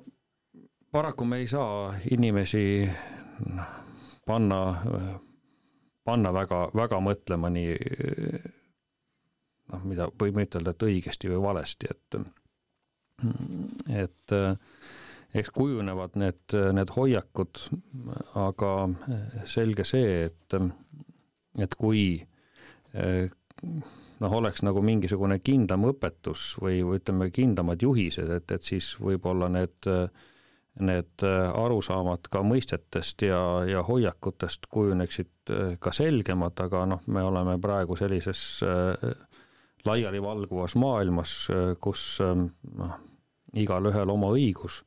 [0.92, 2.90] paraku me ei saa inimesi
[4.26, 4.60] panna,
[6.06, 7.74] panna väga, väga mõtlema nii
[9.74, 12.20] noh, mida võime ütelda, et õigesti või valesti, et
[14.04, 14.36] et
[15.34, 17.62] eks kujunevad need, need hoiakud,
[18.38, 18.72] aga
[19.50, 20.58] selge see, et
[21.64, 22.06] et kui
[24.24, 29.52] noh, oleks nagu mingisugune kindlam õpetus või, või ütleme, kindlamad juhised, et, et siis võib-olla
[29.52, 29.92] need
[30.82, 33.38] need arusaamad ka mõistetest ja,
[33.70, 39.12] ja hoiakutest kujuneksid ka selgemad, aga noh, me oleme praegu sellises äh,
[39.86, 41.36] laialivalguvas maailmas,
[41.84, 42.96] kus ähm, noh,
[43.54, 44.82] igalühel oma õigus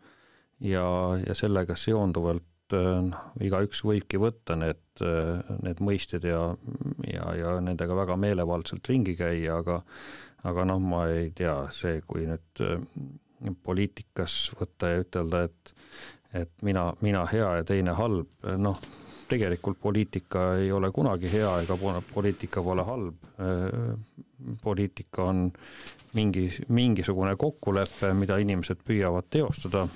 [0.60, 0.86] ja,
[1.22, 4.82] ja sellega seonduvalt äh, noh, igaüks võibki võtta need,
[5.62, 6.40] need mõisted ja,
[7.04, 9.82] ja, ja nendega väga meelevaldselt ringi käia, aga
[10.46, 12.78] aga noh, ma ei tea, see, kui nüüd äh,
[13.66, 15.74] poliitikas võtta ja ütelda, et
[16.36, 18.28] et mina, mina hea ja teine halb,
[18.60, 18.80] noh,
[19.30, 23.30] tegelikult poliitika ei ole kunagi hea ega po- poliitika pole halb
[24.62, 25.46] poliitika on
[26.14, 29.86] mingi, mingisugune kokkulepe, mida inimesed püüavad teostada,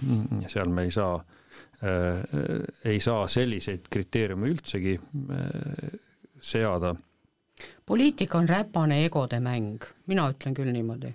[0.49, 1.40] seal me ei saa äh,,
[2.85, 5.95] ei saa selliseid kriteeriume üldsegi äh,
[6.41, 6.95] seada.
[7.87, 11.15] poliitika on räpane egode mäng, mina ütlen küll niimoodi.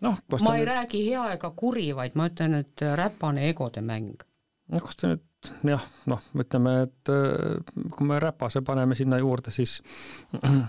[0.00, 4.22] noh, ma ei nüüd, räägi hea ega kuri, vaid ma ütlen, et räpane egode mäng.
[4.68, 5.22] noh, kas ta nüüd
[5.70, 9.80] jah, noh, ütleme, et äh, kui me räpase paneme sinna juurde, siis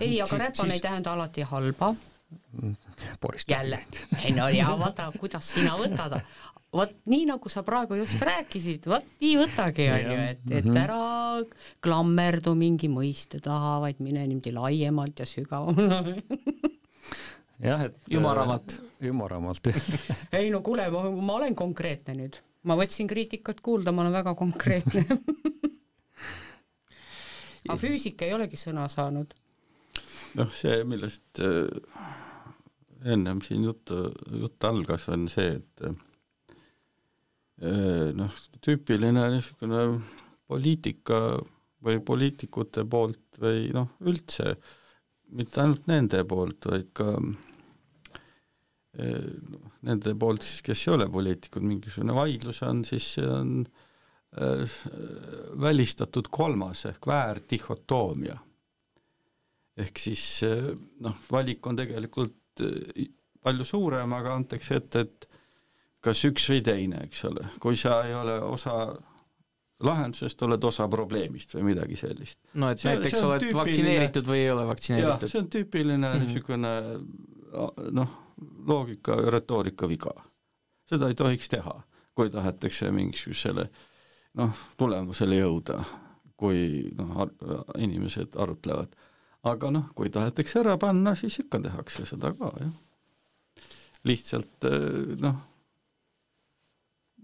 [0.00, 1.94] ei, aga Siis- räpane ei siis- tähenda alati halba,
[3.20, 3.78] porist jälle.
[4.24, 6.20] ei no ja vaata, kuidas sina võtad,
[6.74, 10.98] vot nii nagu sa praegu just rääkisid, vot nii võtagi, on ju, et, et ära
[11.84, 16.34] klammerdu mingi mõiste taha, vaid mine niimoodi laiemalt ja sügavamalt.
[17.62, 18.78] jah, et Ümaramalt..
[19.04, 19.70] ümaramalt,
[20.38, 24.34] ei no kuule, ma, ma olen konkreetne nüüd, ma võtsin kriitikat kuulda, ma olen väga
[24.38, 25.06] konkreetne.
[27.68, 29.30] aga füüsika ei olegi sõna saanud.
[30.40, 31.70] noh, see, millest äh,
[33.14, 34.08] ennem siin juttu,
[34.42, 35.94] jutt algas, on see, et äh,
[37.64, 39.84] noh, tüüpiline niisugune
[40.48, 41.20] poliitika
[41.84, 44.56] või poliitikute poolt või noh, üldse
[45.34, 47.34] mitte ainult nende poolt, vaid ka noh,
[49.88, 53.64] nende poolt siis, kes ei ole poliitikud, mingisugune vaidlus on, siis see on
[55.62, 58.34] välistatud kolmas ehk väärdihotoomia
[59.78, 60.24] ehk siis
[61.02, 62.62] noh, valik on tegelikult
[63.44, 65.26] palju suurem, aga antakse ette, et
[66.04, 68.74] kas üks või teine, eks ole, kui sa ei ole osa
[69.84, 72.38] lahendusest, oled osa probleemist või midagi sellist.
[72.54, 75.96] no et See- näiteks see oled tüüpiline- vaktsineeritud või ei ole vaktsineeritud see on tüüpiline
[75.96, 76.20] mm Mhm.
[76.20, 76.26] -hmm.
[76.26, 76.72] niisugune
[77.92, 78.08] noh,
[78.66, 80.12] loogika ja retoorika viga.
[80.90, 81.74] seda ei tohiks teha,
[82.14, 83.68] kui tahetakse mingisugusele
[84.34, 85.78] noh, tulemusele jõuda,
[86.36, 87.28] kui noh,
[87.78, 88.88] inimesed arutlevad.
[89.44, 92.70] aga noh, kui tahetakse ära panna, siis ikka tehakse seda ka, jah.
[94.04, 95.36] lihtsalt eh, noh,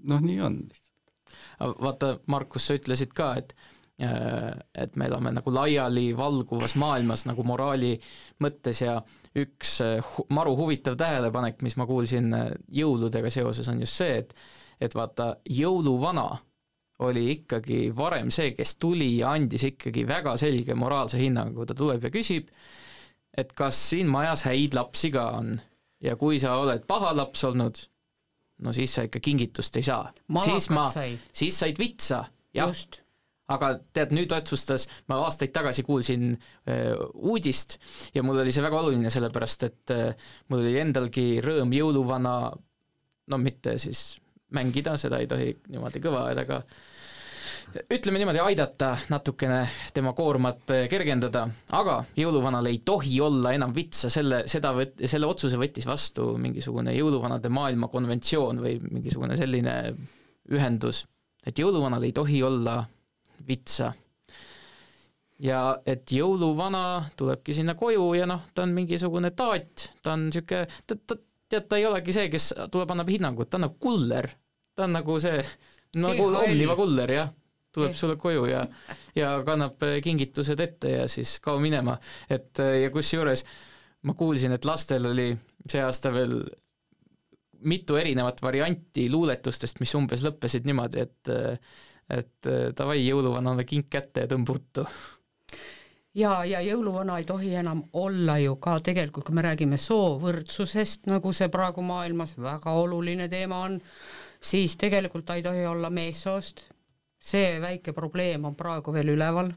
[0.09, 0.63] noh, nii on
[1.61, 3.55] Aga vaata, Markus, sa ütlesid ka, et
[4.03, 7.93] äh, et me elame nagu laialivalguvas maailmas nagu moraali
[8.43, 8.97] mõttes ja
[9.39, 12.49] üks äh, maru huvitav tähelepanek, mis ma kuulsin äh,
[12.81, 14.35] jõuludega seoses, on just see, et
[14.81, 16.31] et vaata, jõuluvana
[17.05, 22.07] oli ikkagi varem see, kes tuli ja andis ikkagi väga selge moraalse hinnangu, ta tuleb
[22.09, 22.49] ja küsib,
[23.37, 25.59] et kas siin majas häid lapsi ka on.
[26.01, 27.77] Ja kui sa oled paha laps olnud,
[28.65, 30.11] no siis sa ikka kingitust ei saa.
[30.45, 32.25] siis ma siis said vitsa,
[32.57, 33.01] jah, just.
[33.51, 36.97] aga tead, nüüd otsustas, ma aastaid tagasi kuulsin öö,
[37.33, 37.79] uudist
[38.15, 40.13] ja mul oli see väga oluline, sellepärast et öö,
[40.53, 42.35] mul oli endalgi rõõm jõuluvana,
[43.31, 44.13] no mitte siis
[44.55, 46.63] mängida, seda ei tohi niimoodi kõva häälega
[47.91, 49.61] ütleme niimoodi, aidata natukene
[49.95, 55.29] tema koormat öö, kergendada, aga jõuluvanal ei tohi olla enam vitsa, selle, seda võt-, selle
[55.31, 59.77] otsuse võttis vastu mingisugune jõuluvanade maailmakonventsioon või mingisugune selline
[60.51, 61.05] ühendus,
[61.47, 62.81] et jõuluvanal ei tohi olla
[63.47, 63.93] vitsa.
[65.41, 70.67] ja et jõuluvana tulebki sinna koju ja noh, ta on mingisugune taat, ta on niisugune,
[70.87, 71.17] ta, ta,
[71.49, 74.29] tead, ta ei olegi see, kes tuleb, annab hinnangut, ta on nagu kuller.
[74.77, 75.41] ta on nagu see,
[75.97, 76.29] nagu.
[76.45, 77.33] Omniva kuller, jah.
[77.73, 78.65] Tuleb sulle koju ja,
[79.17, 81.99] ja kannab eh, kingitused ette ja siis kao minema.
[82.31, 83.45] et eh, ja kusjuures
[84.03, 85.29] ma kuulsin, et lastel oli
[85.69, 86.41] see aasta veel
[87.61, 91.33] mitu erinevat varianti luuletustest, mis umbes lõppesid niimoodi, et
[92.11, 94.87] et davai, jõuluvanale kink kätte ja tõmba uttu.
[96.15, 101.33] ja, ja jõuluvana ei tohi enam olla ju ka tegelikult, kui me räägime soovõrdsusest, nagu
[101.37, 103.79] see praegu maailmas väga oluline teema on,
[104.41, 106.65] siis tegelikult ta ei tohi olla meessoost,
[107.21, 109.51] see väike probleem on praegu veel üleval,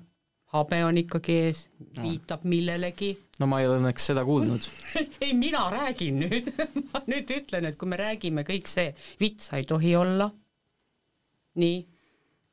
[0.54, 1.64] habe on ikkagi ees,
[1.98, 3.14] viitab millelegi.
[3.42, 4.68] No ma ei ole õnneks seda kuulnud.
[5.24, 6.52] ei, mina räägin nüüd.
[6.92, 10.30] Ma nüüd ütlen, et kui me räägime kõik see, vitsa ei tohi olla,
[11.58, 11.80] nii,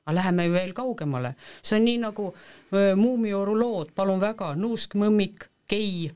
[0.07, 5.51] aga läheme veel kaugemale, see on nii nagu öö, Muumioru lood, palun väga, Nuusk, mõmmik,
[5.69, 6.09] gei,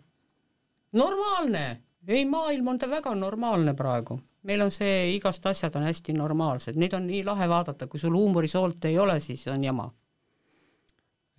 [0.97, 1.67] normaalne,
[2.09, 6.79] ei, maailm on ta väga normaalne praegu meil on see, igast asjad on hästi normaalsed,
[6.81, 9.89] neid on nii lahe vaadata, kui sul huumorisoolt ei ole, siis on jama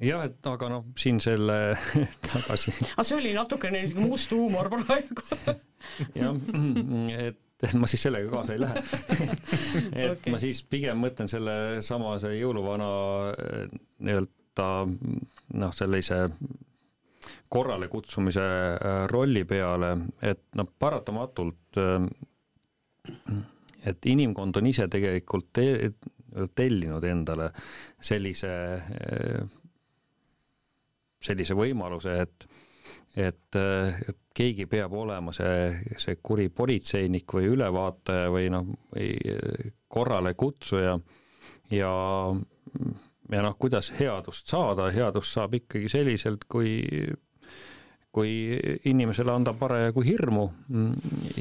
[0.01, 1.57] jah, et aga noh, siin selle
[2.31, 2.73] tagasi.
[2.93, 5.25] aga see oli natukene must huumor praegu
[6.19, 6.37] jah,
[7.15, 8.81] et et ma siis sellega kaasa ei lähe
[10.03, 10.33] et okay.
[10.33, 12.89] ma siis pigem mõtlen sellesama, see jõuluvana
[14.03, 14.69] nii-öelda
[15.61, 16.25] noh, sellise
[17.49, 22.09] korrale kutsumise eh, rolli peale, et noh, paratamatult eh,
[23.85, 25.67] et inimkond on ise tegelikult te
[26.55, 27.49] tellinud endale
[28.01, 28.51] sellise
[31.25, 32.47] sellise võimaluse, et
[33.15, 39.13] et, et keegi peab olema see, see kuri politseinik või ülevaataja või noh, või
[39.87, 40.97] korralekutsuja
[41.71, 41.93] ja
[43.31, 46.77] ja noh, kuidas headust saada, headust saab ikkagi selliselt, kui
[48.15, 48.31] kui
[48.87, 50.45] inimesele anda parajagu hirmu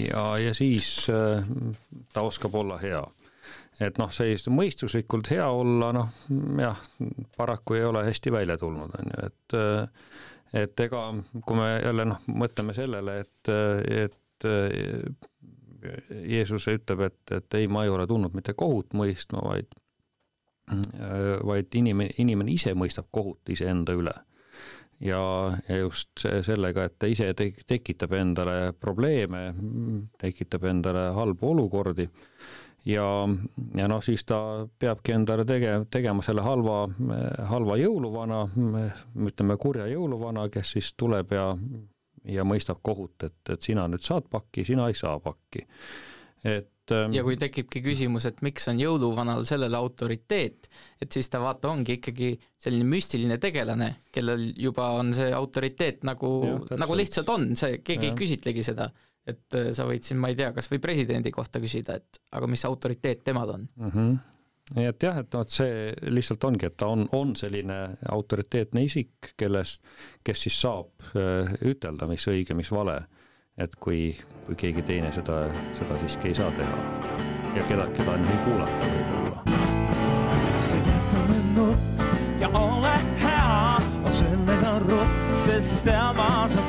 [0.01, 3.03] ja, ja siis ta oskab olla hea
[3.83, 6.11] et noh, sellist mõistuslikult hea olla, noh
[6.61, 6.79] jah,
[7.37, 9.59] paraku ei ole hästi välja tulnud, on ju, et
[10.55, 11.07] et ega
[11.47, 13.51] kui me jälle noh, mõtleme sellele, et,
[14.05, 14.47] et
[16.25, 19.75] Jeesus ütleb, et, et ei, ma ei ole tulnud mitte kohut mõistma, vaid
[21.45, 24.15] vaid inimene, inimene ise mõistab kohut iseenda üle.
[25.01, 25.23] Ja,
[25.69, 29.47] ja just sellega, et ta ise te tekitab endale probleeme,
[30.21, 32.09] tekitab endale halbu olukordi
[32.87, 33.07] ja,
[33.77, 34.39] ja noh, siis ta
[34.79, 36.85] peabki endale tege-, tegema selle halva,
[37.51, 38.45] halva jõuluvana,
[39.29, 41.49] ütleme kurja jõuluvana, kes siis tuleb ja,
[42.29, 45.67] ja mõistab kohut, et, et sina nüüd saad pakki, sina ei saa pakki.
[46.45, 50.69] et ja kui tekibki küsimus, et miks on jõuluvanal sellele autoriteet,
[51.01, 56.31] et siis ta vaata, ongi ikkagi selline müstiline tegelane, kellel juba on see autoriteet nagu,
[56.77, 58.13] nagu lihtsalt on, see, keegi ja.
[58.13, 58.91] ei küsitlegi seda
[59.25, 62.49] et äh, sa võid siin, ma ei tea, kas või presidendi kohta küsida, et aga
[62.51, 63.91] mis autoriteet temal on mm.
[63.91, 64.15] -hmm
[64.73, 67.77] nii et jah, et noh, et see lihtsalt ongi, et ta on, on selline
[68.15, 69.83] autoriteetne isik, kellest,
[70.25, 73.03] kes siis saab äh, ütelda, mis õige, mis vale.
[73.59, 75.45] Et kui, kui keegi teine seda,
[75.79, 76.79] seda siiski ei saa teha
[77.55, 79.43] ja keda, keda ei kuulata võib-olla.
[80.59, 82.05] sa jäta mu nutt
[82.41, 83.79] ja ole hea,
[84.11, 86.64] sellega rutt, sest tema sa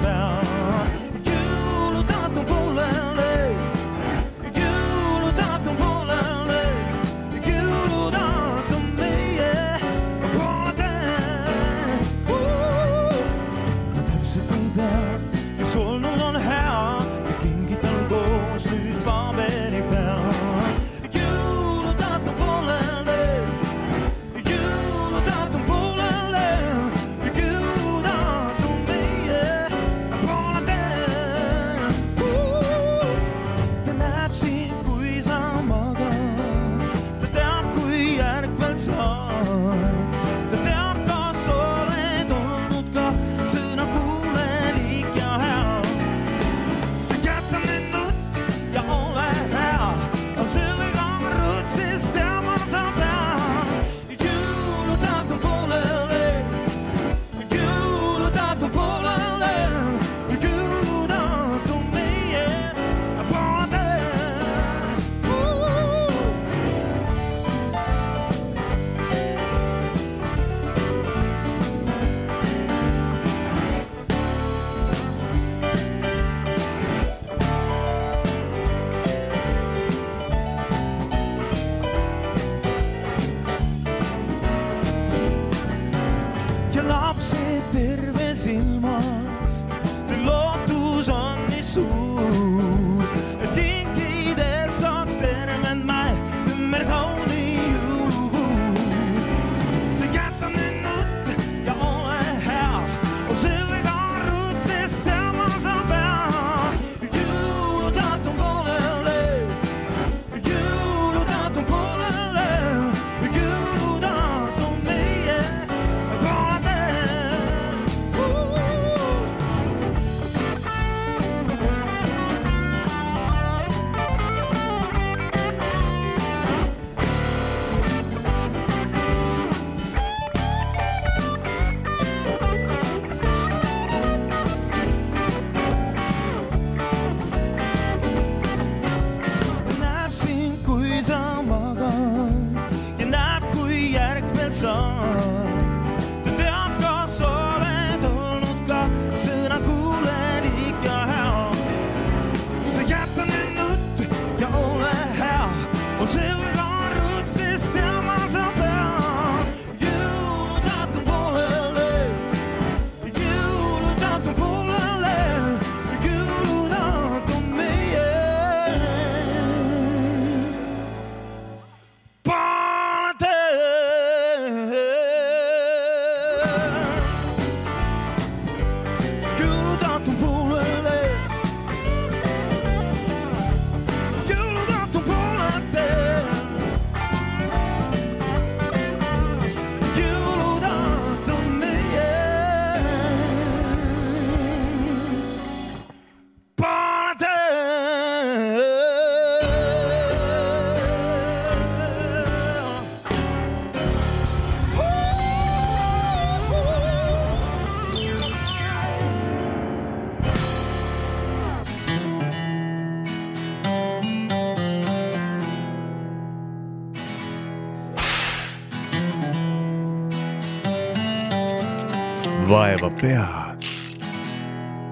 [223.01, 223.65] pead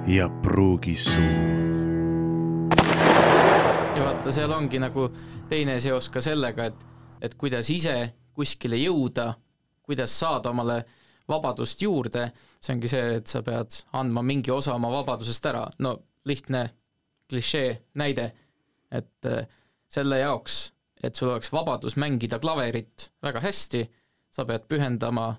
[0.08, 2.74] ja pruugi suud.
[3.95, 5.08] ja vaata, seal ongi nagu
[5.49, 6.86] teine seos ka sellega, et,
[7.22, 7.95] et kuidas ise
[8.36, 9.34] kuskile jõuda,
[9.84, 10.82] kuidas saada omale
[11.30, 12.28] vabadust juurde,
[12.60, 15.95] see ongi see, et sa pead andma mingi osa oma vabadusest ära, no
[16.28, 16.66] lihtne
[17.32, 17.70] klišee
[18.01, 18.32] näide,
[18.91, 19.47] et äh,
[19.88, 20.74] selle jaoks,
[21.04, 23.86] et sul oleks vabadus mängida klaverit väga hästi,
[24.34, 25.30] sa pead pühendama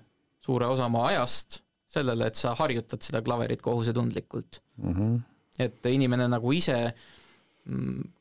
[0.41, 1.64] suure osa oma ajast
[1.95, 4.93] sellele, et sa harjutad seda klaverit kohusetundlikult mm.
[4.93, 5.19] -hmm.
[5.59, 6.79] et inimene nagu ise,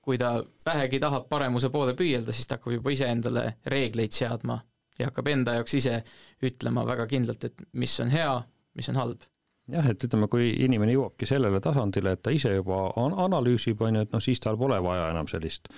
[0.03, 4.61] kui ta vähegi tahab paremuse poole püüelda, siis ta hakkab juba iseendale reegleid seadma
[4.99, 6.01] ja hakkab enda jaoks ise
[6.45, 8.35] ütlema väga kindlalt, et mis on hea,
[8.79, 9.27] mis on halb.
[9.73, 13.97] jah, et ütleme, kui inimene jõuabki sellele tasandile, et ta ise juba an- analüüsib, on
[13.97, 15.71] ju, et noh, siis tal pole vaja enam sellist,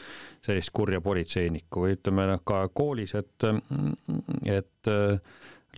[0.47, 3.47] sellist kurja politseinikku või ütleme noh, ka koolis, et,
[4.59, 4.91] et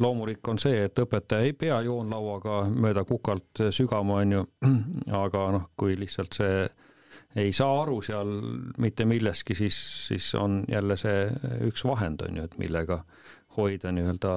[0.01, 4.45] loomulik on see, et õpetaja ei pea joonlauaga mööda kukalt sügama, on ju,
[5.23, 6.69] aga noh, kui lihtsalt see
[7.37, 8.31] ei saa aru seal
[8.81, 9.77] mitte millestki, siis,
[10.09, 11.29] siis on jälle see
[11.69, 13.03] üks vahend, on ju, et millega
[13.59, 14.35] hoida nii-öelda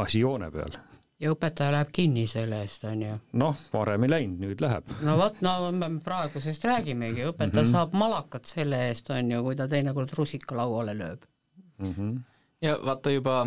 [0.00, 0.74] asi joone peal
[1.22, 3.16] ja õpetaja läheb kinni selle eest, on ju.
[3.40, 4.94] noh, varem ei läinud, nüüd läheb.
[5.06, 7.72] no vot, no me praegusest räägimegi, õpetaja mm -hmm.
[7.72, 11.24] saab malakat selle eest, on ju, kui ta teinekord rusika lauale lööb.
[11.78, 12.20] Mm -hmm.
[12.62, 13.46] ja vaata juba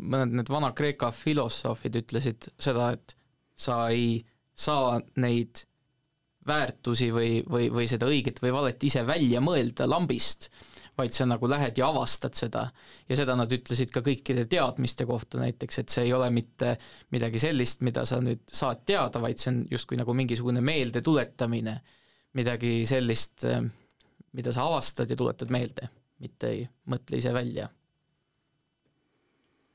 [0.00, 3.14] mõned need Vana-Kreeka filosoofid ütlesid seda, et
[3.58, 4.18] sa ei
[4.58, 5.64] saa neid
[6.48, 10.48] väärtusi või, või, või seda õiget või valet ise välja mõelda lambist,
[10.98, 12.64] vaid sa nagu lähed ja avastad seda.
[13.08, 16.76] ja seda nad ütlesid ka kõikide teadmiste kohta näiteks, et see ei ole mitte
[17.14, 21.78] midagi sellist, mida sa nüüd saad teada, vaid see on justkui nagu mingisugune meeldetuletamine,
[22.38, 23.46] midagi sellist,
[24.32, 25.90] mida sa avastad ja tuletad meelde,
[26.24, 27.68] mitte ei mõtle ise välja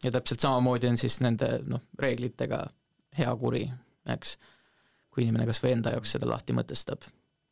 [0.03, 2.63] ja täpselt samamoodi on siis nende noh, reeglitega
[3.17, 3.65] hea-kuri,
[4.13, 4.37] eks,
[5.13, 7.05] kui inimene kas või enda jaoks seda lahti mõtestab.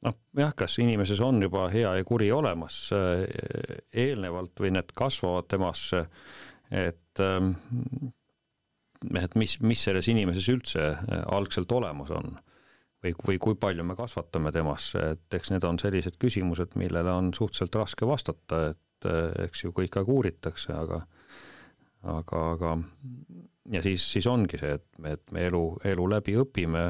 [0.06, 3.26] noh jah, kas inimeses on juba hea ja kuri olemas äh,
[3.94, 6.06] eelnevalt või need kasvavad temasse,
[6.72, 7.54] et ähm,
[9.18, 10.92] et mis, mis selles inimeses üldse
[11.34, 12.36] algselt olemas on
[13.04, 17.32] või, või kui palju me kasvatame temasse, et eks need on sellised küsimused, millele on
[17.34, 19.10] suhteliselt raske vastata, et
[19.46, 21.02] eks ju kõik aeg uuritakse, aga
[22.04, 22.78] aga, aga
[23.72, 26.86] ja siis, siis ongi see, et me, et me elu, elu läbi õpime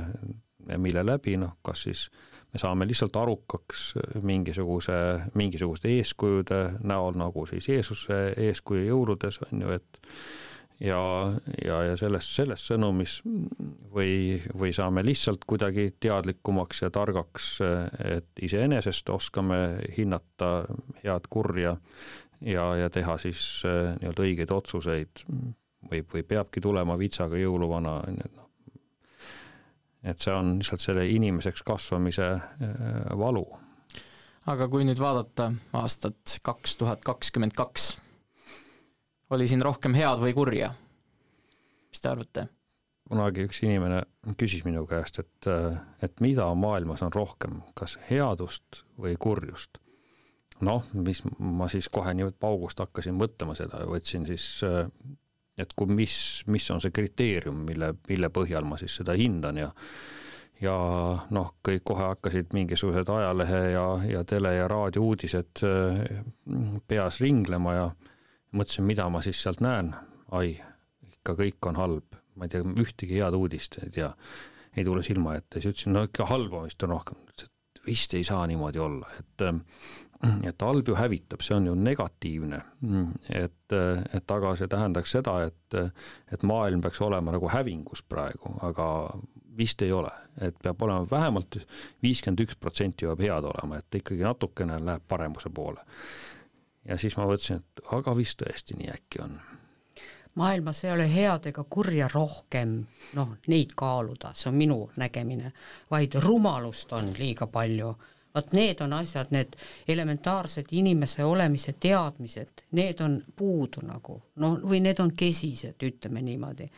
[0.78, 2.06] mille läbi, noh, kas siis
[2.54, 3.88] me saame lihtsalt arukaks
[4.24, 4.94] mingisuguse,
[5.40, 10.02] mingisuguste eeskujude näol, nagu siis Jeesuse eeskuju jõuludes on ju, et
[10.82, 11.02] ja,
[11.66, 13.20] ja, ja selles, selles sõnumis
[13.94, 17.54] või, või saame lihtsalt kuidagi teadlikumaks ja targaks,
[18.18, 19.62] et iseenesest oskame
[19.98, 20.52] hinnata
[21.04, 21.78] head-kurja
[22.42, 25.26] ja, ja teha siis äh, nii-öelda õigeid otsuseid
[25.90, 28.78] või, või peabki tulema vitsaga jõuluvana, on ju, noh.
[30.04, 32.80] et see on lihtsalt selle inimeseks kasvamise äh,
[33.18, 33.46] valu
[34.50, 37.94] aga kui nüüd vaadata aastat kaks tuhat kakskümmend kaks,
[39.32, 40.72] oli siin rohkem head või kurja?
[41.92, 42.48] mis te arvate?
[43.12, 44.02] kunagi üks inimene
[44.40, 45.48] küsis minu käest, et,
[46.02, 49.82] et mida maailmas on rohkem, kas headust või kurjust.
[50.68, 54.48] noh, mis ma siis kohe nii paugust hakkasin mõtlema seda ja võtsin siis,
[55.58, 56.16] et kui mis,
[56.48, 59.72] mis on see kriteerium, mille, mille põhjal ma siis seda hindan ja
[60.62, 60.76] ja
[61.34, 66.02] noh, kõik kohe hakkasid mingisugused ajalehe ja, ja tele ja raadiouudised äh,
[66.88, 67.88] peas ringlema ja
[68.54, 69.96] mõtlesin, mida ma siis sealt näen.
[70.32, 70.54] ai,
[71.12, 74.12] ikka kõik on halb, ma ei tea, ühtegi head uudist ei tea,
[74.78, 77.18] ei tule silma ette, siis ütlesin, no ikka halba vist on rohkem,
[77.86, 79.44] vist ei saa niimoodi olla, et
[80.22, 82.62] et halb ju hävitab, see on ju negatiivne,
[83.30, 83.76] et,
[84.14, 85.78] et aga see tähendaks seda, et,
[86.32, 88.88] et maailm peaks olema nagu hävingus praegu, aga
[89.58, 90.12] vist ei ole,
[90.42, 91.58] et peab olema vähemalt
[92.04, 95.82] viiskümmend üks protsenti peab head olema, et ikkagi natukene läheb paremuse poole.
[96.86, 99.36] ja siis ma mõtlesin, et aga vist tõesti nii äkki on.
[100.36, 102.78] Maailmas ei ole head ega kurja rohkem,
[103.18, 105.52] noh, neid kaaluda, see on minu nägemine,
[105.92, 107.92] vaid rumalust on liiga palju
[108.36, 109.56] vot need on asjad, need
[109.88, 116.70] elementaarsed inimese olemise teadmised, need on puudu nagu noh, või need on kesised, ütleme niimoodi.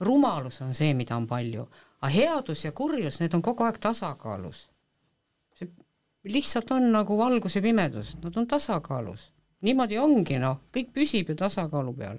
[0.00, 1.66] rumalus on see, mida on palju,
[2.00, 4.68] aga headus ja kurjus, need on kogu aeg tasakaalus.
[5.54, 5.70] see
[6.24, 9.32] lihtsalt on nagu valgus ja pimedus, nad on tasakaalus,
[9.62, 12.18] niimoodi ongi noh, kõik püsib ju tasakaalu peal.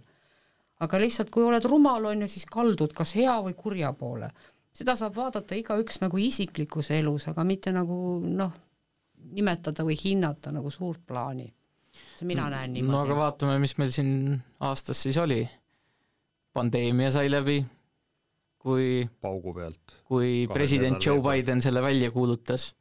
[0.79, 4.31] aga lihtsalt, kui oled rumal, on ju, siis kaldud kas hea või kurja poole
[4.77, 8.53] seda saab vaadata igaüks nagu isiklikus elus, aga mitte nagu noh,
[9.31, 11.53] nimetada või hinnata nagu suurt plaani.
[12.21, 12.93] mina näen niimoodi.
[12.93, 15.47] no aga vaatame, mis meil siin aastas siis oli.
[16.53, 17.65] pandeemia sai läbi,
[18.57, 19.79] kui paugu pealt.
[20.05, 21.21] kui president Joe.
[21.21, 22.75] Biden selle välja kuulutas,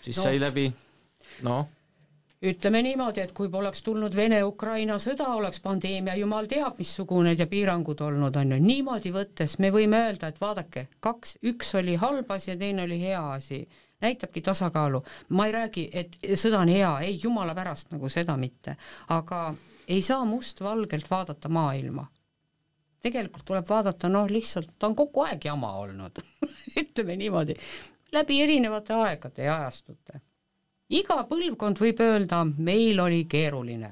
[0.00, 0.22] siis No.
[0.22, 0.22] no.
[0.22, 0.72] sai läbi,
[1.42, 1.66] noh,
[2.42, 8.00] ütleme niimoodi, et kui poleks tulnud Vene-Ukraina sõda, oleks pandeemia jumal teab missugune ja piirangud
[8.00, 12.52] olnud, on ju, niimoodi võttes me võime öelda, et vaadake, kaks, üks oli halb asi
[12.52, 13.64] ja teine oli hea asi,
[14.00, 18.76] näitabki tasakaalu, ma ei räägi, et sõda on hea, ei jumala pärast nagu seda mitte,
[19.08, 19.54] aga
[19.88, 22.06] ei saa mustvalgelt vaadata maailma.
[23.02, 26.18] tegelikult tuleb vaadata noh, lihtsalt ta on kogu aeg jama olnud,
[26.82, 27.54] ütleme niimoodi,
[28.12, 30.20] läbi erinevate aegade ja ajastute
[30.88, 33.90] iga põlvkond võib öelda, meil oli keeruline.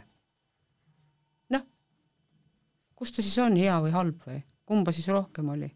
[1.53, 1.65] noh,
[2.95, 5.71] kus ta siis on, hea või halb või, kumba siis rohkem oli?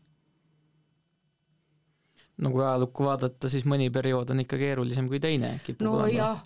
[2.40, 5.52] No kui ajalukku vaadata, siis mõni periood on ikka keerulisem kui teine,
[5.84, 6.40] nojah,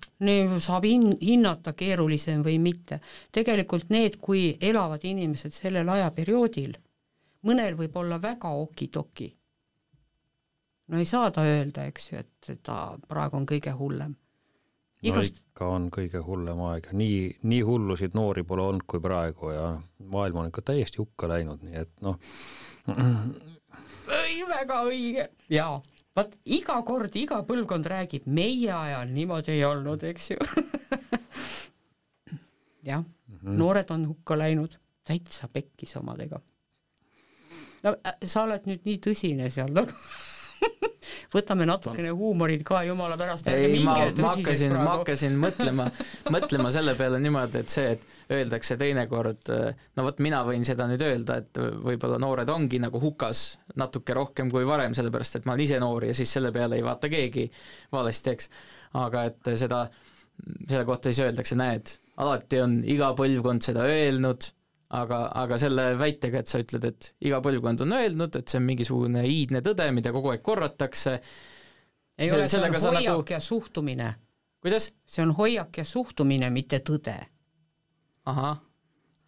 [0.63, 3.01] saab hin-, hinnata keerulisem või mitte.
[3.35, 6.75] tegelikult need, kui elavad inimesed sellel ajaperioodil,
[7.47, 9.31] mõnel võib olla väga okidoki.
[10.89, 14.15] no ei saa ta öelda, eks ju, et ta praegu on kõige hullem.
[14.15, 19.51] no igast, ikka on kõige hullem aeg nii, nii hullusid noori pole olnud kui praegu
[19.55, 22.19] ja maailm on ikka täiesti hukka läinud, nii et noh,
[24.27, 25.29] ei väga õige.
[25.53, 25.83] jaa,
[26.17, 30.39] vaat iga kord, iga põlvkond räägib, meie ajal niimoodi ei olnud, eks ju.
[32.91, 33.57] jah mm, -hmm.
[33.61, 36.41] noored on hukka läinud, täitsa pekkis omadega.
[37.83, 39.93] no äh, sa oled nüüd nii tõsine seal nagu
[41.35, 43.49] võtame natukene huumorit ka jumala pärast.
[43.51, 45.89] ei, ma, ma hakkasin, ma hakkasin mõtlema,
[46.35, 49.53] mõtlema selle peale niimoodi, et see, et öeldakse teinekord,
[49.97, 53.45] no vot mina võin seda nüüd öelda, et võib-olla noored ongi nagu hukas
[53.81, 56.87] natuke rohkem kui varem, sellepärast et ma olen ise noor ja siis selle peale ei
[56.87, 57.49] vaata keegi
[57.93, 58.51] valesti, eks.
[59.01, 59.85] aga et seda,
[60.69, 64.51] selle kohta siis öeldakse, näed, alati on iga põlvkond seda öelnud,
[64.95, 68.67] aga, aga selle väitega, et sa ütled, et iga põlvkond on öelnud, et see on
[68.69, 71.17] mingisugune iidne tõde, mida kogu aeg korratakse,
[72.19, 74.13] ei selle- ole, see on hoiak nagu- ja suhtumine,
[74.63, 74.93] kuidas?
[75.07, 77.19] see on hoiak ja suhtumine, mitte tõde.
[78.27, 78.57] ahah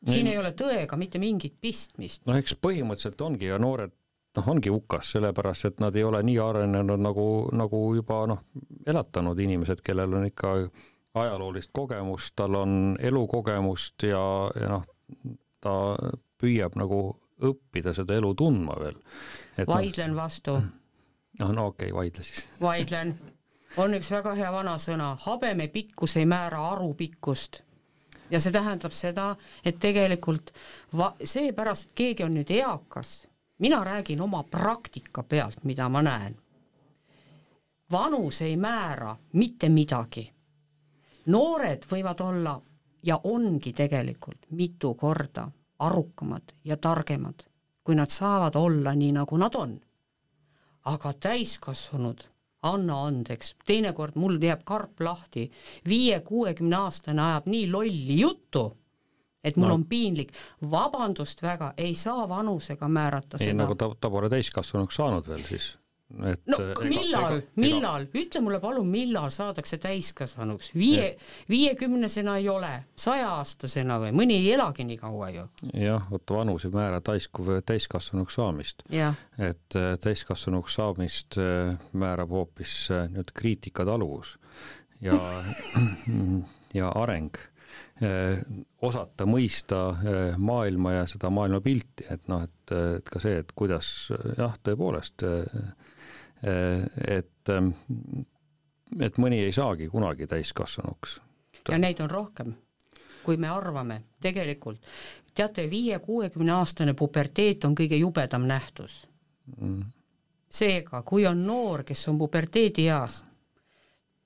[0.06, 2.26] siin ei ole tõega mitte mingit pistmist.
[2.26, 3.92] noh, eks põhimõtteliselt ongi ja noored
[4.36, 8.42] noh, ongi hukas, sellepärast et nad ei ole nii arenenud nagu, nagu juba noh,
[8.86, 10.52] elatanud inimesed, kellel on ikka
[11.16, 14.22] ajaloolist kogemust, tal on elukogemust ja,
[14.60, 14.84] ja noh,
[15.60, 15.96] ta
[16.40, 17.00] püüab nagu
[17.42, 18.96] õppida seda elu tundma veel.
[19.58, 20.56] noh, vaidlen vastu,
[21.40, 22.48] no, no okei okay,, vaidle siis.
[22.60, 23.14] vaidlen.
[23.76, 27.62] on üks väga hea vanasõna, habeme pikkus ei määra aru pikkust.
[28.30, 29.34] ja see tähendab seda,
[29.64, 30.52] et tegelikult
[30.96, 33.26] va-, seepärast, et keegi on nüüd eakas,
[33.58, 36.36] mina räägin oma praktika pealt, mida ma näen.
[37.92, 40.32] vanus ei määra mitte midagi.
[41.26, 42.60] noored võivad olla
[43.06, 45.48] ja ongi tegelikult mitu korda
[45.78, 47.42] arukamad ja targemad,
[47.84, 49.80] kui nad saavad olla nii, nagu nad on
[50.86, 52.20] aga täiskasvanud,
[52.66, 55.48] anna andeks, teinekord mul jääb karp lahti,
[55.88, 58.68] viie-kuuekümne aastane ajab nii lolli juttu,
[59.44, 59.74] et mul No.
[59.74, 60.32] on piinlik,
[60.70, 63.74] vabandust väga, ei saa vanusega määrata ei seda nagu.
[63.74, 65.76] ta, ta pole täiskasvanuks saanud veel siis.
[66.30, 67.40] Et no ega- millal?
[67.58, 71.16] millal, ütle mulle palun, millal saadakse täiskasvanuks, viie,
[71.50, 76.74] viiekümnesena ei ole, sajaaastasena või, mõni ei elagi nii kaua ju, jah, vot vanus ei
[76.74, 78.86] määra täisku-, täiskasvanuks saamist.
[79.38, 84.36] et äh, täiskasvanuks saamist äh, määrab hoopis äh, nüüd kriitikataluvus
[85.02, 85.18] ja,
[86.78, 87.34] ja areng.
[88.84, 93.88] osata mõista äh, maailma ja seda maailmapilti, et noh, et, et ka see, et kuidas
[94.12, 95.24] äh, jah, tõepoolest,
[96.42, 97.50] et,
[99.00, 101.20] et mõni ei saagi kunagi täiskasvanuks.
[101.68, 102.54] ja neid on rohkem,
[103.24, 104.84] kui me arvame, tegelikult
[105.34, 109.06] teate, viie-kuuekümne aastane puberteet on kõige jubedam nähtus
[109.60, 109.84] Mm.
[110.50, 113.20] seega, kui on noor, kes on puberteedieas,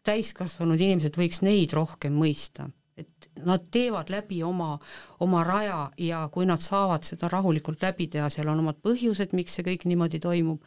[0.07, 4.79] täiskasvanud inimesed võiks neid rohkem mõista, et nad teevad läbi oma,
[5.21, 9.59] oma raja ja kui nad saavad seda rahulikult läbi teha, seal on omad põhjused, miks
[9.59, 10.65] see kõik niimoodi toimub,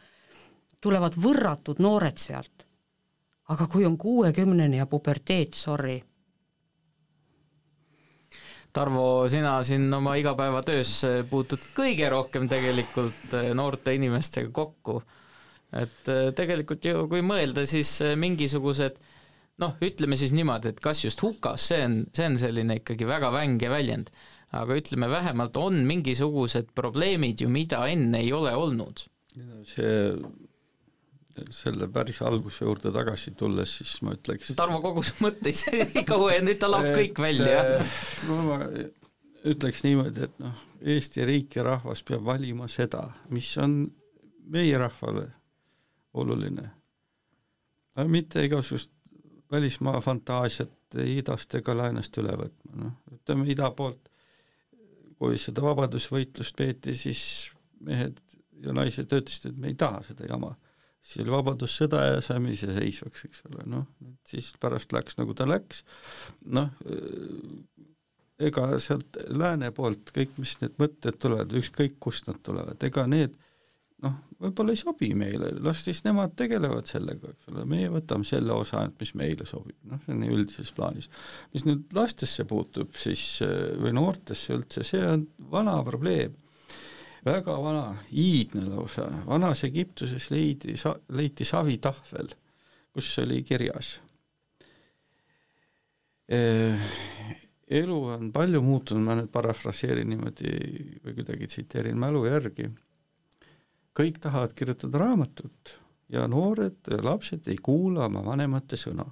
[0.84, 2.66] tulevad võrratud noored sealt.
[3.48, 5.98] aga kui on kuuekümnene ja puberteet, sorry
[8.74, 10.96] Tarvo, sina siin oma igapäevatöös
[11.30, 14.96] puutud kõige rohkem tegelikult eh, noorte inimestega kokku.
[15.74, 18.98] et eh, tegelikult ju kui mõelda, siis eh, mingisugused
[19.62, 23.30] noh, ütleme siis niimoodi, et kas just hukas, see on, see on selline ikkagi väga
[23.34, 24.10] vänge väljend,
[24.58, 29.06] aga ütleme vähemalt on mingisugused probleemid ju, mida enne ei ole olnud.
[29.70, 29.94] see,
[31.54, 35.64] selle päris alguse juurde tagasi tulles, siis ma ütleks Tarvo kogus mõtteid
[35.94, 37.64] nii kaua ja nüüd ta laob kõik välja.
[37.64, 38.60] et, no ma
[39.44, 43.78] ütleks niimoodi, et noh, Eesti riik ja rahvas peab valima seda, mis on
[44.52, 45.28] meie rahvale
[46.20, 46.70] oluline.
[48.06, 48.90] mitte igasugust
[49.52, 54.10] välismaa fantaasiat idast ega läänest üle võtma, noh, ütleme ida poolt,
[55.18, 57.24] kui seda vabadusvõitlust peeti, siis
[57.80, 58.20] mehed
[58.64, 60.54] ja naised ütlesid, et me ei taha seda jama.
[61.04, 63.86] Siis oli vabadussõda ja saime iseseisvaks, eks ole, noh,
[64.28, 65.84] siis pärast läks nagu ta läks,
[66.56, 66.72] noh,
[68.44, 73.36] ega sealt lääne poolt kõik, mis need mõtted tulevad, ükskõik kust nad tulevad, ega need
[74.04, 78.52] noh, võib-olla ei sobi meile, las siis nemad tegelevad sellega, eks ole, meie võtame selle
[78.56, 81.10] osa ainult, mis meile sobib, noh, see on üldises plaanis.
[81.54, 83.24] mis nüüd lastesse puutub, siis
[83.80, 86.34] või noortesse üldse, see on vana probleem
[87.24, 90.74] väga vana, iidne lausa, vanas Egiptuses leidi,
[91.08, 92.28] leiti savitahvel,
[92.92, 93.98] kus oli kirjas.
[97.68, 100.52] elu on palju muutunud, ma nüüd parafraseerin niimoodi
[101.04, 102.70] või kuidagi tsiteerin mälu järgi.
[103.94, 105.74] kõik tahavad kirjutada raamatut
[106.08, 109.04] ja noored lapsed ei kuula oma vanemate sõna.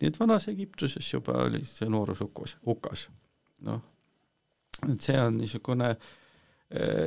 [0.00, 3.08] nii et vanas Egiptuses juba oli see noorus hukas, hukas.
[3.60, 3.82] noh,
[4.88, 6.24] et see on niisugune äh, Eh,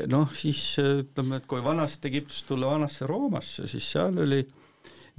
[0.08, 4.40] noh, siis eh, ütleme, et kui vanast Egiptust tulla vanasse Roomasse, siis seal oli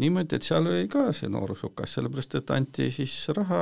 [0.00, 3.60] niimoodi, et seal oli ka see noorus hukas, sellepärast et anti siis raha,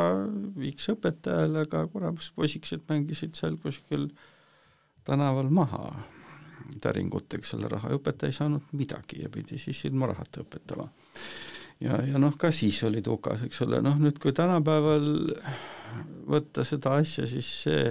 [0.59, 4.07] viiks õpetajale, aga kuramus poisikesed mängisid seal kuskil
[5.09, 5.91] tänaval maha
[6.83, 10.87] täringutega selle raha ja õpetaja ei saanud midagi ja pidi siis ilma rahata õpetama.
[11.81, 15.09] ja, ja noh, ka siis olid hukas, eks ole, noh nüüd, kui tänapäeval
[16.29, 17.87] võtta seda asja, siis see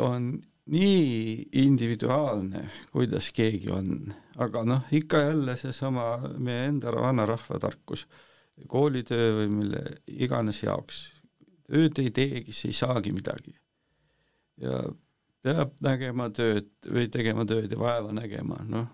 [0.00, 0.32] on
[0.70, 8.06] nii individuaalne, kuidas keegi on, aga noh, ikka jälle seesama meie enda vanarahva tarkus,
[8.70, 11.02] koolitöö või mille iganes jaoks,
[11.66, 13.54] tööd ei tee, kes ei saagi midagi.
[14.60, 14.82] ja
[15.42, 18.88] peab nägema tööd või tegema tööd ja vaeva nägema, noh,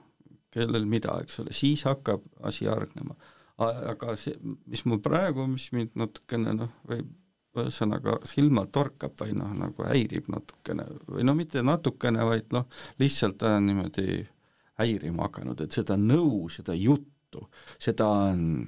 [0.54, 3.16] kellel mida, eks ole, siis hakkab asi hargnema.
[3.58, 4.36] aga see,
[4.68, 7.08] mis mul praegu, mis mind natukene noh, võib
[7.64, 12.66] ühesõnaga silma torkab või noh, nagu häirib natukene või no mitte natukene, vaid noh,
[13.02, 14.20] lihtsalt ta on niimoodi
[14.80, 17.46] häirima hakanud, et seda nõu, seda juttu,
[17.82, 18.66] seda on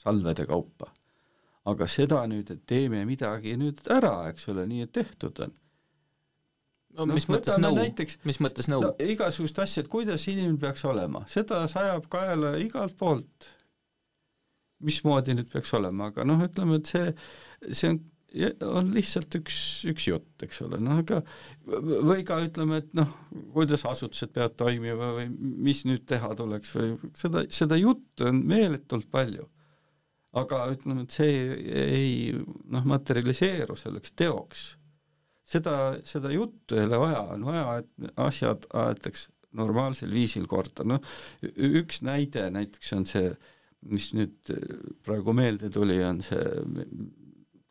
[0.00, 0.92] salvede kaupa.
[1.64, 5.54] aga seda nüüd, et teeme midagi nüüd ära, eks ole, nii et tehtud on.
[6.98, 7.78] no mis no, mõttes nõu,
[8.28, 8.94] mis mõttes nõu no,?
[9.00, 13.48] igasugust asja, et kuidas inimene peaks olema, seda sajab kaela igalt poolt
[14.84, 17.10] mismoodi nüüd peaks olema, aga noh, ütleme, et see
[17.70, 18.02] see on
[18.64, 19.56] on lihtsalt üks,
[19.90, 21.20] üks jutt, eks ole, noh aga
[21.66, 23.12] või ka ütleme, et noh,
[23.54, 25.28] kuidas asutused peavad toimima või
[25.68, 29.48] mis nüüd teha tuleks või seda, seda juttu on meeletult palju.
[30.34, 31.34] aga ütleme, et see
[31.78, 32.32] ei,
[32.74, 34.66] noh, materialiseeru selleks teoks.
[35.46, 40.98] seda, seda juttu ei ole vaja, on vaja, et asjad aetaks normaalsel viisil korda, noh
[41.54, 43.36] üks näide näiteks on see,
[43.86, 44.50] mis nüüd
[45.06, 46.42] praegu meelde tuli, on see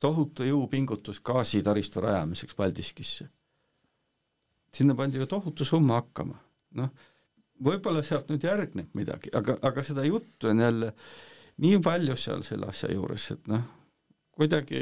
[0.04, 3.30] tohutu jõupingutus gaasitaristu rajamiseks Paldiskisse.
[4.74, 6.40] sinna pandi ju tohutu summa hakkama,
[6.80, 6.90] noh,
[7.64, 10.94] võib-olla sealt nüüd järgneb midagi, aga, aga seda juttu on jälle
[11.62, 13.68] nii palju seal selle asja juures, et noh,
[14.34, 14.82] kuidagi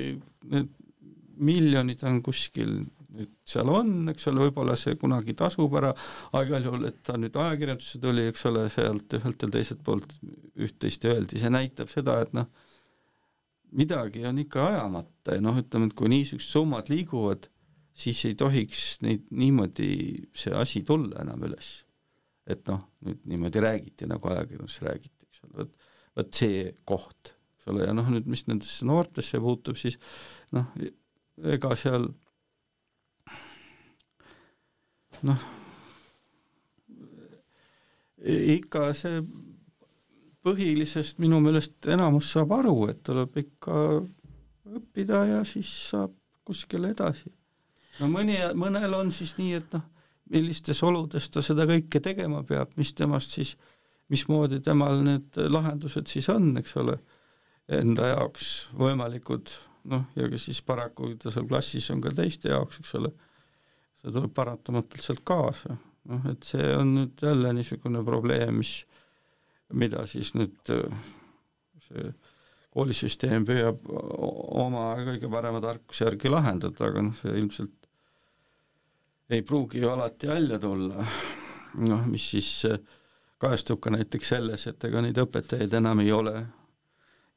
[0.53, 0.71] need
[1.41, 2.77] miljonid on kuskil
[3.11, 5.91] nüüd seal on, eks ole, võib-olla see kunagi tasub ära,
[6.31, 10.15] aga igal juhul, et ta nüüd ajakirjandusse tuli, eks ole, sealt ühelt ja teiselt poolt
[10.55, 12.47] üht-teist öeldi, see näitab seda, et noh,
[13.77, 17.47] midagi on ikka ajamata ja noh, ütleme, et kui niisugused summad liiguvad,
[17.93, 19.91] siis ei tohiks neid niimoodi,
[20.37, 21.81] see asi tulla enam üles.
[22.51, 27.69] et noh, nüüd niimoodi räägiti, nagu ajakirjanduses räägiti, eks ole, vot, vot see koht, eks
[27.71, 29.99] ole, ja noh, nüüd mis nendesse noortesse puutub, siis
[30.57, 30.71] noh,
[31.53, 32.09] ega seal
[35.29, 35.45] noh,
[38.57, 39.21] ikka see
[40.45, 43.77] põhilisest minu meelest enamus saab aru, et tuleb ikka
[44.71, 46.13] õppida ja siis saab
[46.47, 47.29] kuskile edasi.
[47.99, 49.85] no mõni, mõnel on siis nii, et noh,
[50.31, 53.55] millistes oludes ta seda kõike tegema peab, mis temast siis,
[54.11, 56.97] mismoodi temal need lahendused siis on, eks ole,
[57.71, 59.53] enda jaoks võimalikud,
[59.91, 63.11] noh, ja ka siis paraku ta seal klassis on ka teiste jaoks, eks ole,
[64.01, 65.77] see tuleb paratamatult sealt kaasa,
[66.11, 68.81] noh, et see on nüüd jälle niisugune probleem, mis
[69.73, 71.09] mida siis nüüd äh,
[71.87, 72.11] see
[72.71, 77.75] koolisüsteem püüab oma kõige parema tarkuse järgi lahendada, aga noh, see ilmselt
[79.31, 81.03] ei pruugi ju alati välja tulla,
[81.87, 82.79] noh, mis siis äh,
[83.41, 86.35] kajastub ka näiteks selles, et ega neid õpetajaid enam ei ole.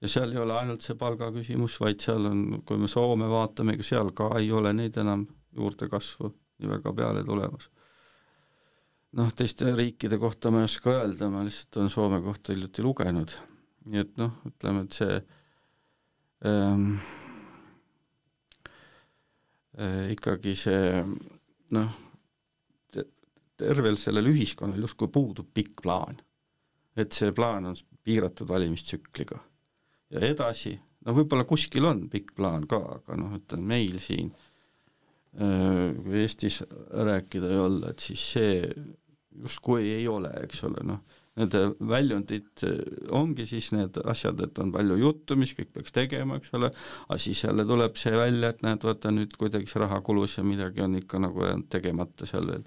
[0.02, 3.86] ja seal ei ole ainult see palgaküsimus, vaid seal on, kui me Soome vaatame, ega
[3.86, 5.26] seal ka ei ole neid enam
[5.56, 7.70] juurdekasvu nii väga peale tulemas
[9.18, 13.34] noh, teiste riikide kohta ma ei oska öelda, ma lihtsalt olen Soome kohta hiljuti lugenud.
[13.84, 15.16] nii et noh, ütleme, et see
[16.48, 16.94] ähm,
[19.76, 21.02] äh, ikkagi see
[21.76, 22.00] noh,
[23.60, 26.18] tervel sellel ühiskonnal justkui puudub pikk plaan.
[26.96, 29.38] et see plaan on piiratud valimistsükliga.
[30.10, 34.32] ja edasi, no võib-olla kuskil on pikk plaan ka, aga noh, ütlen meil siin,
[35.34, 36.60] kui Eestis
[37.04, 38.60] rääkida ei olla, et siis see
[39.42, 41.00] justkui ei ole, eks ole, noh,
[41.38, 42.62] nende väljundid
[43.14, 46.70] ongi siis need asjad, et on palju juttu, mis kõik peaks tegema, eks ole,
[47.08, 50.46] aga siis jälle tuleb see välja, et näed, vaata nüüd kuidagi see raha kulus ja
[50.46, 52.64] midagi on ikka nagu jäänud tegemata seal veel.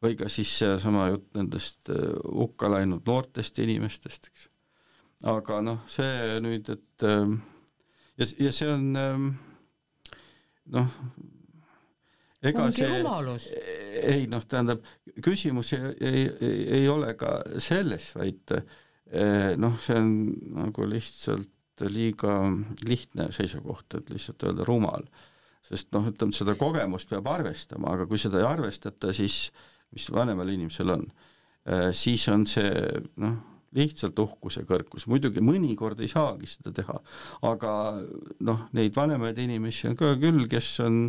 [0.00, 4.46] Või ka siis seesama jutt nendest hukka läinud noortest inimestest, eks.
[5.28, 8.86] aga noh, see nüüd, et ja, ja see on
[10.70, 10.96] noh,
[12.42, 13.48] ega ongi see rumalus.
[14.00, 14.84] ei noh, tähendab,
[15.24, 16.22] küsimus ei, ei,
[16.80, 20.14] ei, ole ka selles, vaid eh, noh, see on
[20.60, 22.36] nagu lihtsalt liiga
[22.84, 25.06] lihtne seisukoht, et lihtsalt öelda rumal.
[25.64, 29.50] sest noh, ütleme, seda kogemust peab arvestama, aga kui seda ei arvestata, siis
[29.94, 31.04] mis vanemal inimesel on,
[31.94, 32.70] siis on see
[33.20, 33.36] noh,
[33.76, 36.96] lihtsalt uhkus ja kõrkus, muidugi mõnikord ei saagi seda teha,
[37.46, 37.72] aga
[38.46, 41.04] noh, neid vanemaid inimesi on ka küll, kes on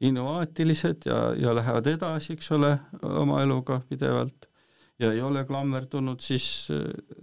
[0.00, 4.50] innovaatilised ja, ja lähevad edasi, eks ole, oma eluga pidevalt.
[4.96, 6.70] Ja ei ole klammerdunud siis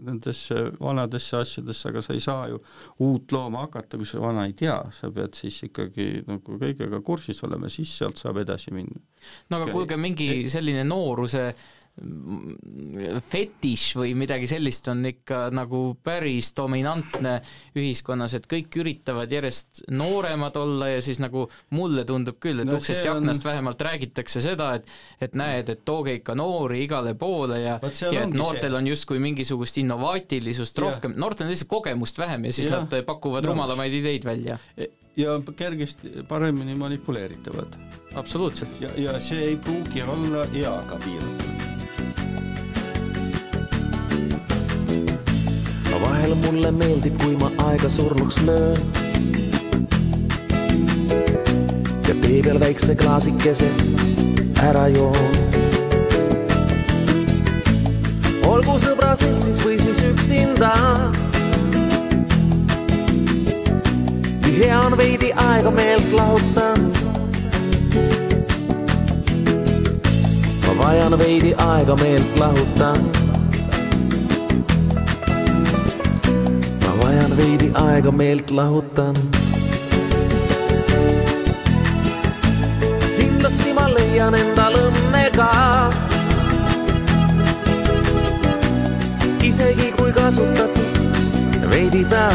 [0.05, 2.59] nendesse vanadesse asjadesse, aga sa ei saa ju
[3.01, 7.41] uut looma hakata, kui sa vana ei tea, sa pead siis ikkagi nagu kõigega kursis
[7.47, 9.01] olema, siis sealt saab edasi minna.
[9.49, 11.47] no aga kuulge, mingi selline nooruse
[13.30, 17.36] fetiš või midagi sellist on ikka nagu päris dominantne
[17.78, 21.46] ühiskonnas, et kõik üritavad järjest nooremad olla ja siis nagu
[21.78, 24.89] mulle tundub küll, et No no, uksest ja on- aknast vähemalt räägitakse seda, et
[25.22, 27.80] et näed, et tooge ikka noori igale poole ja
[28.12, 28.78] ja et noortel see.
[28.78, 33.44] on justkui mingisugust innovaatilisust rohkem, noortel on lihtsalt kogemust vähem ja siis Jah, nad pakuvad
[33.44, 33.50] nõus.
[33.54, 34.58] rumalamaid ideid välja.
[35.18, 37.78] ja kergesti paremini manipuleeritavad
[38.16, 38.82] absoluutselt.
[38.82, 41.72] ja, ja see ei pruugi olla eaga piiratud.
[46.04, 48.78] Vahel mulle meeldib, kui ma aega surnuks löön.
[52.08, 53.70] ja tee peal väikse klaasikese
[54.68, 55.36] ära joon.
[58.51, 60.74] olgu sõbra seltsis või siis üksinda.
[64.43, 66.88] nii hea on veidi aega meelt lahutan.
[70.66, 73.33] ma vajan veidi aega meelt lahutan
[77.24, 79.15] vajan veidi aega meelt lahutan.
[83.17, 85.49] kindlasti ma leian endal õnne ka.
[89.43, 90.99] isegi kui kasutatud
[91.71, 92.28] veidi ta.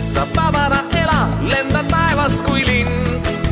[0.00, 1.20] sa vabana ela,
[1.50, 3.47] lenda taevas kui lind.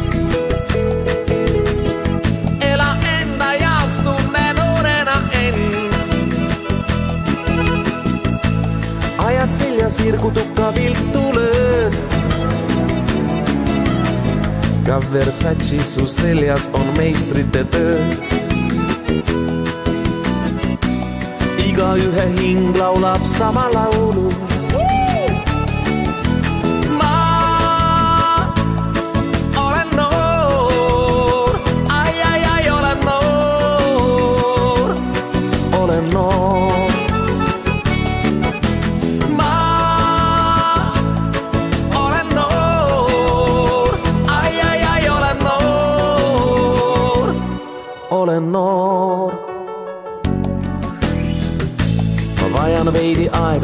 [9.97, 11.94] Ajad seljas irgutuka viltu lööd.
[14.86, 18.01] ka Versace su seljas on meistrite töö.
[21.66, 24.32] igaühe hing laulab sama laulu.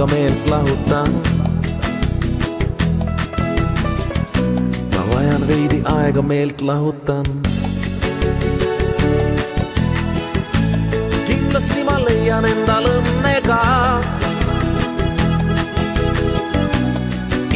[0.03, 1.11] Aega meelt lahutan.
[4.95, 7.27] ma vajan veidi aega meelt lahutan.
[11.27, 13.61] kindlasti ma leian endal õnne ka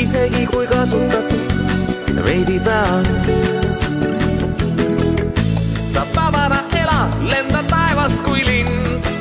[0.05, 2.81] isegi kui kasutatud veidi ta.
[5.81, 9.16] sa vabana ela, lenda taevas kui lind.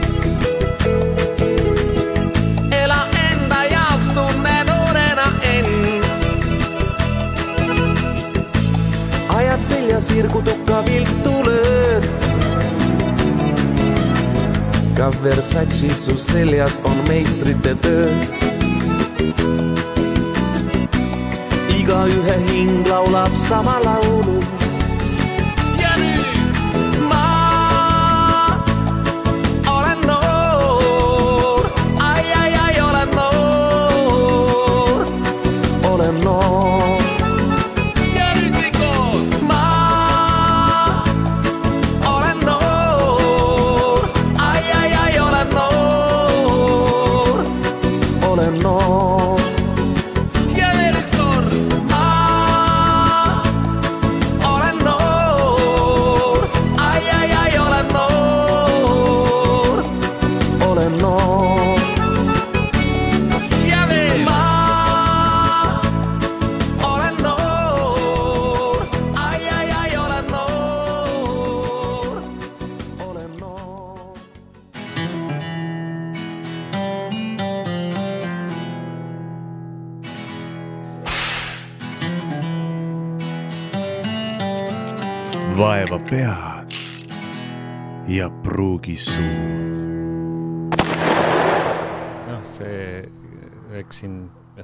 [9.96, 12.04] Ajad seljas irgutuka viltu lööd.
[14.98, 18.10] ka Versace su seljas on meistrite töö
[21.80, 24.55] igaühe hing laulab sama laulu.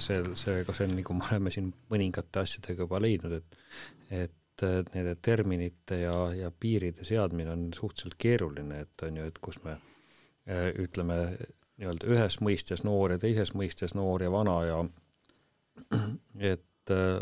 [0.03, 3.39] see, seega see on nagu me oleme siin mõningate asjadega juba leidnud,
[4.11, 9.39] et et nende terminite ja, ja piiride seadmine on suhteliselt keeruline, et on ju, et
[9.41, 11.15] kus me äh, ütleme
[11.81, 14.79] nii-öelda ühes mõistes noor ja teises mõistes noor ja vana ja
[16.53, 17.17] et äh,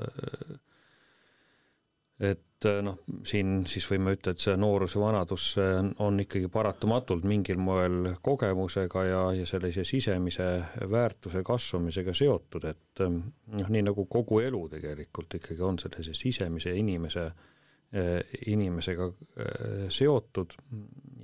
[2.60, 2.98] et äh, noh,
[3.28, 8.14] siin siis võime ütelda, et see noorus ja vanadus on, on ikkagi paratamatult mingil moel
[8.22, 10.50] kogemusega ja, ja sellise sisemise
[10.92, 13.22] väärtuse kasvamisega seotud, et ähm,
[13.56, 17.30] noh, nii nagu kogu elu tegelikult ikkagi on sellise sisemise inimese,
[18.46, 19.08] inimesega
[19.90, 20.52] seotud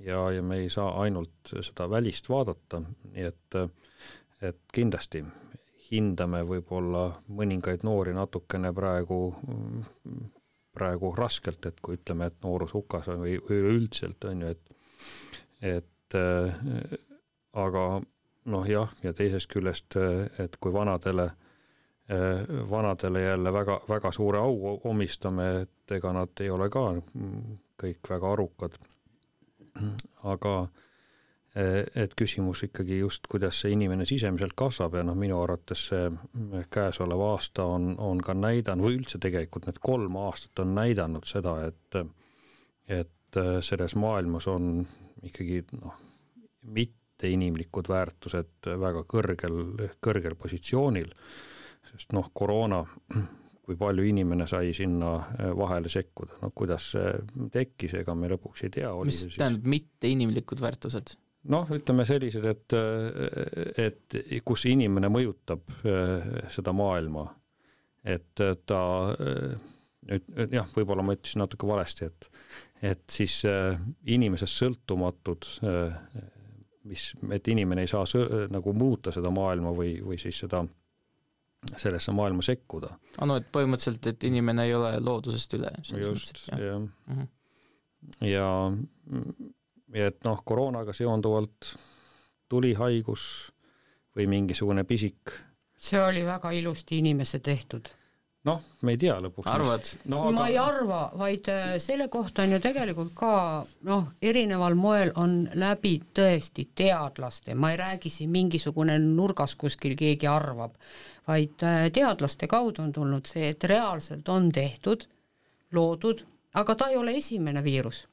[0.02, 2.80] ja, ja me ei saa ainult seda välist vaadata,
[3.12, 3.58] nii et,
[4.42, 5.22] et kindlasti
[5.90, 9.20] hindame võib-olla mõningaid noori natukene praegu
[10.76, 16.14] praegu raskelt, et kui ütleme, et noorus hukas või või üleüldiselt on ju, et et
[16.14, 16.54] äh,
[17.56, 17.84] aga
[18.52, 19.96] noh, jah, ja teisest küljest,
[20.38, 21.30] et kui vanadele
[22.12, 26.88] äh, vanadele jälle väga, väga suure au omistame, et ega nad ei ole ka
[27.82, 28.76] kõik väga arukad.
[30.24, 30.85] aga äh,
[31.56, 36.10] et küsimus ikkagi just, kuidas see inimene sisemiselt kasvab ja noh, minu arvates see
[36.72, 41.56] käesolev aasta on, on ka näidanud või üldse tegelikult need kolm aastat on näidanud seda,
[41.70, 42.00] et
[42.92, 44.84] et äh, selles maailmas on
[45.24, 45.96] ikkagi noh,
[46.76, 49.58] mitteinimlikud väärtused väga kõrgel,
[50.04, 51.10] kõrgel positsioonil,
[51.88, 52.82] sest noh, koroona,
[53.66, 55.16] kui palju inimene sai sinna
[55.56, 57.14] vahele sekkuda, no kuidas see
[57.54, 58.92] tekkis, ega me lõpuks ei tea.
[59.08, 61.16] mis tähendab mitteinimlikud väärtused?
[61.52, 62.76] noh, ütleme sellised, et,
[63.82, 67.26] et kus inimene mõjutab äh, seda maailma,
[68.06, 68.80] et ta
[70.06, 72.30] nüüd jah, võib-olla ma ütlesin natuke valesti, et
[72.86, 73.40] et siis
[74.12, 75.46] inimesest sõltumatud
[76.86, 80.62] mis, et inimene ei saa sõ, nagu muuta seda maailma või, või siis seda,
[81.74, 82.92] sellesse maailma sekkuda.
[83.18, 85.72] aa no et põhimõtteliselt, et inimene ei ole loodusest üle.
[86.02, 86.82] just, jah.
[87.10, 87.30] Mhm.
[88.28, 88.48] ja,
[89.96, 91.72] ja et noh, koroonaga seonduvalt
[92.48, 93.26] tuli haigus
[94.16, 95.32] või mingisugune pisik,
[95.76, 97.88] see oli väga ilusti inimese tehtud
[98.46, 99.48] noh, me ei tea lõpuks.
[99.50, 99.90] arvad?
[100.10, 100.34] no aga...
[100.36, 103.32] ma ei arva, vaid äh, selle kohta on ju tegelikult ka
[103.88, 110.30] noh, erineval moel on läbi tõesti teadlaste, ma ei räägi siin mingisugune nurgas kuskil keegi
[110.30, 110.76] arvab,
[111.28, 115.08] vaid äh, teadlaste kaudu on tulnud see, et reaalselt on tehtud,
[115.74, 116.22] loodud,
[116.54, 118.06] aga ta ei ole esimene viirus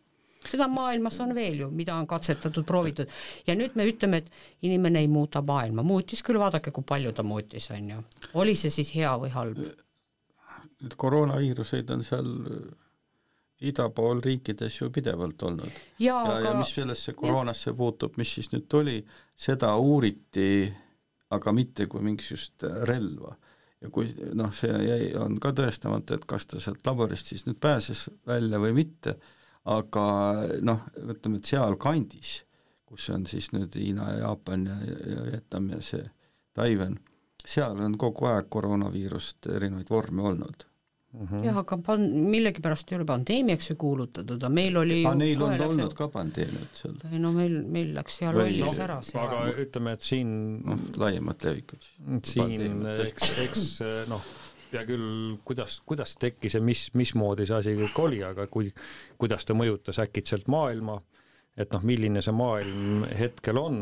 [0.49, 3.09] seda maailmas on veel ju, mida on katsetatud, proovitud
[3.47, 7.23] ja nüüd me ütleme, et inimene ei muuda maailma, muutis küll, vaadake, kui palju ta
[7.23, 8.03] muutis, on ju.
[8.41, 9.65] oli see siis hea või halb?
[10.83, 12.31] Need koroonaviiruseid on seal
[13.63, 15.71] ida pool riikides ju pidevalt olnud.
[15.99, 18.97] ja, ja, aga ja mis sellesse koroonasse puutub, mis siis nüüd tuli,
[19.35, 20.67] seda uuriti,
[21.33, 23.35] aga mitte kui mingisugust relva.
[23.81, 24.07] ja kui
[24.39, 28.59] noh, see jäi, on ka tõestamata, et kas ta sealt laborist siis nüüd pääses välja
[28.63, 29.17] või mitte,
[29.65, 30.07] aga
[30.61, 32.33] noh, ütleme, et sealkandis,
[32.85, 34.75] kus on siis nüüd Hiina ja Jaapan ja,
[35.13, 36.03] ja Vietnam ja see
[36.53, 36.99] Taiwan,
[37.43, 40.67] seal on kogu aeg koroonaviirust erinevaid vorme olnud.
[41.13, 41.43] Mhm.
[41.45, 45.51] jah, aga pan-, millegipärast ei ole pandeemiaks ju kuulutatud, aga meil oli aga neil on
[45.51, 48.95] kohe läks- olnud ka pandeemiad seal, ei no meil, meil läks seal lollis no, ära
[49.05, 50.31] see aga ütleme, et siin
[50.65, 51.85] noh, laiemat levikut.
[52.25, 53.67] siin eks, eks
[54.09, 54.25] noh,
[54.77, 58.71] hea küll, kuidas, kuidas tekkis ja mis, mismoodi see asi kõik oli, aga kui,
[59.21, 60.99] kuidas ta mõjutas äkitselt maailma,
[61.53, 63.79] et noh, milline see maailm hetkel on,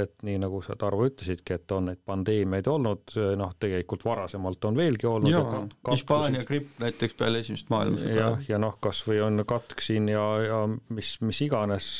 [0.00, 4.78] et nii nagu sa, Tarvo, ütlesidki, et on neid pandeemiaid olnud, noh, tegelikult varasemalt on
[4.78, 5.76] veelgi olnud.
[5.92, 10.24] Hispaania gripp näiteks peale esimest maailmasõda jah, ja noh, kas või on katk siin ja,
[10.42, 11.90] ja mis, mis iganes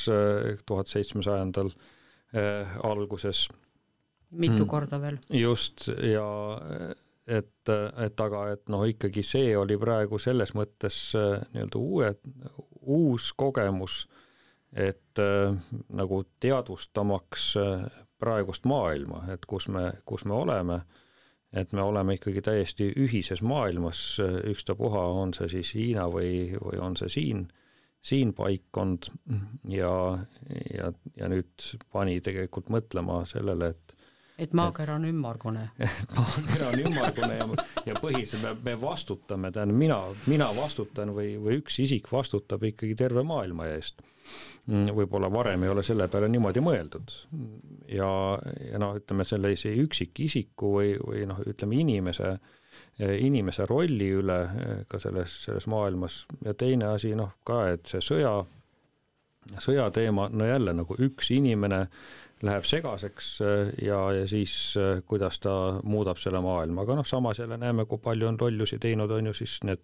[0.66, 3.47] tuhat seitsmesajandal äh, alguses
[4.35, 4.68] mitu Mm.
[4.68, 5.18] korda veel.
[5.30, 6.26] just ja
[7.27, 7.70] et,
[8.05, 12.11] et aga, et noh, ikkagi see oli praegu selles mõttes äh, nii-öelda uue,
[12.83, 14.05] uus kogemus,
[14.72, 15.55] et äh,
[15.95, 17.87] nagu teadvustamaks äh,
[18.20, 20.83] praegust maailma, et kus me, kus me oleme,
[21.55, 24.18] et me oleme ikkagi täiesti ühises maailmas,
[24.51, 27.45] ükstapuha, on see siis Hiina või, või on see siin,
[28.05, 29.07] siin paikkond.
[29.70, 29.93] Ja,
[30.75, 33.93] ja, ja nüüd pani tegelikult mõtlema sellele, et
[34.39, 35.68] et maakera on ümmargune.
[36.16, 37.47] maakera on ümmargune ja,
[37.87, 42.97] ja põhiliselt me, me vastutame, tähendab mina, mina vastutan või, või üks isik vastutab ikkagi
[42.99, 44.03] terve maailma eest.
[44.66, 47.11] võib-olla varem ei ole selle peale niimoodi mõeldud
[47.93, 48.11] ja,
[48.70, 52.39] ja noh, ütleme sellise üksikisiku või, või noh, ütleme inimese
[52.99, 58.03] inimese rolli üle eh, ka selles, selles maailmas ja teine asi noh ka, et see
[58.05, 58.35] sõja,
[59.59, 61.85] sõjateema, no jälle nagu üks inimene
[62.45, 67.40] läheb segaseks eh, ja, ja siis eh, kuidas ta muudab selle maailma, aga noh, samas
[67.40, 69.82] jälle näeme, kui palju on lollusi teinud, on ju siis need,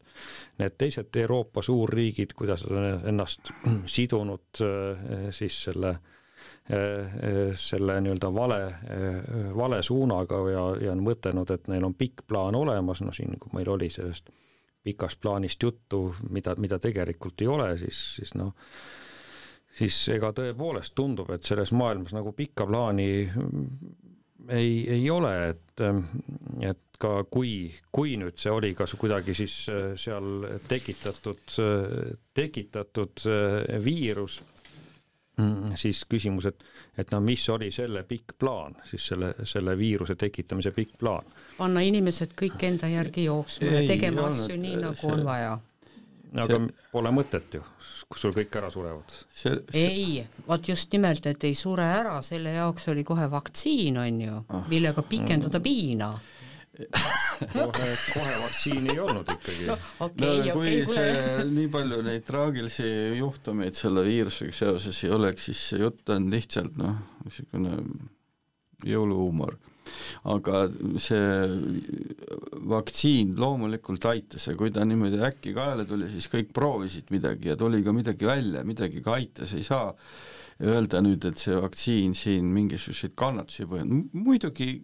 [0.61, 3.53] need teised Euroopa suurriigid, kuidas on ennast
[3.97, 5.99] sidunud eh, siis selle
[7.59, 8.59] selle nii-öelda vale,
[9.57, 13.51] vale suunaga ja, ja on mõtelnud, et neil on pikk plaan olemas, noh siin, kui
[13.57, 14.31] meil oli sellest
[14.87, 18.55] pikast plaanist juttu, mida, mida tegelikult ei ole, siis, siis noh,
[19.79, 23.09] siis ega tõepoolest tundub, et selles maailmas nagu pikka plaani
[24.51, 25.83] ei, ei ole, et,
[26.67, 29.55] et ka kui, kui nüüd see oli kas kuidagi siis
[30.01, 31.55] seal tekitatud,
[32.37, 33.23] tekitatud
[33.85, 34.41] viirus,
[35.81, 36.65] siis küsimus, et,
[37.01, 41.25] et no mis oli selle pikk plaan, siis selle, selle viiruse tekitamise pikk plaan?
[41.57, 45.25] panna inimesed kõik enda järgi jooksma ja Ei tegema olnud, asju nii, nagu see- on
[45.25, 45.59] vaja.
[46.39, 46.59] Aga
[46.93, 47.63] pole mõtet ju,
[48.09, 49.15] kus sul kõik ära surevad.
[49.35, 53.99] see, see, ei, vot just nimelt, et ei sure ära, selle jaoks oli kohe vaktsiin,
[53.99, 54.69] on ju, Ah.
[54.69, 56.13] millega pikendada piina.
[57.53, 59.67] kohe, kohe vaktsiini ei olnud ikkagi.
[59.67, 59.77] no
[60.07, 60.95] okei, kui okei, kuule.
[60.95, 62.87] see nii palju neid traagilisi
[63.19, 67.75] juhtumeid selle viirusega seoses ei oleks, siis see jutt on lihtsalt noh, niisugune
[68.87, 69.59] jõuluhuumor.
[70.33, 70.65] Aga
[71.01, 71.23] see
[72.71, 77.57] vaktsiin loomulikult aitas ja kui ta niimoodi äkki kaela tuli, siis kõik proovisid midagi ja
[77.61, 79.95] tuli ka midagi välja, midagi ka aitas, ei saa
[80.61, 84.75] öelda nüüd, et see vaktsiin siin mingisuguseid kannatusi põhjend-, muidugi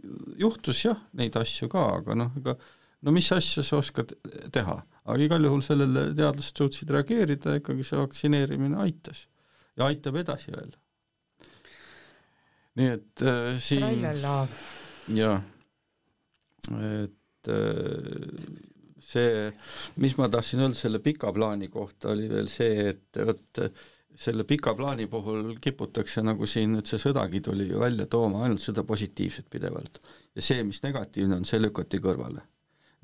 [0.40, 2.56] juhtus jah, neid asju ka, aga noh, ega
[3.04, 4.14] no mis asja sa oskad
[4.54, 9.26] teha, aga igal juhul sellele teadlased suutsid reageerida, ikkagi see vaktsineerimine aitas
[9.76, 10.72] ja aitab edasi veel.
[12.76, 14.48] nii et äh, siin trallala,
[15.14, 15.42] jah,
[16.74, 18.46] et äh,
[19.06, 19.50] see,
[20.02, 23.62] mis ma tahtsin öelda selle pika plaani kohta, oli veel see, et vot
[24.16, 28.64] selle pika plaani puhul kiputakse nagu siin nüüd see sõdagi tuli ju välja tooma ainult
[28.64, 30.00] seda positiivset pidevalt.
[30.34, 32.42] ja see, mis negatiivne on, see lükati kõrvale.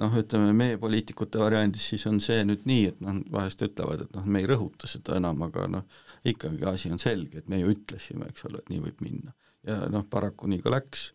[0.00, 4.16] noh, ütleme meie poliitikute variandis siis on see nüüd nii, et noh, vahest ütlevad, et
[4.16, 7.74] noh, me ei rõhuta seda enam, aga noh, ikkagi asi on selge, et me ju
[7.74, 9.36] ütlesime, eks ole, et nii võib minna.
[9.68, 11.12] ja noh, paraku nii ka läks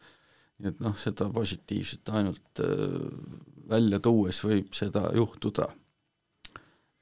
[0.57, 2.97] nii et noh, seda positiivset ainult äh,
[3.69, 5.69] välja tuues võib seda juhtuda.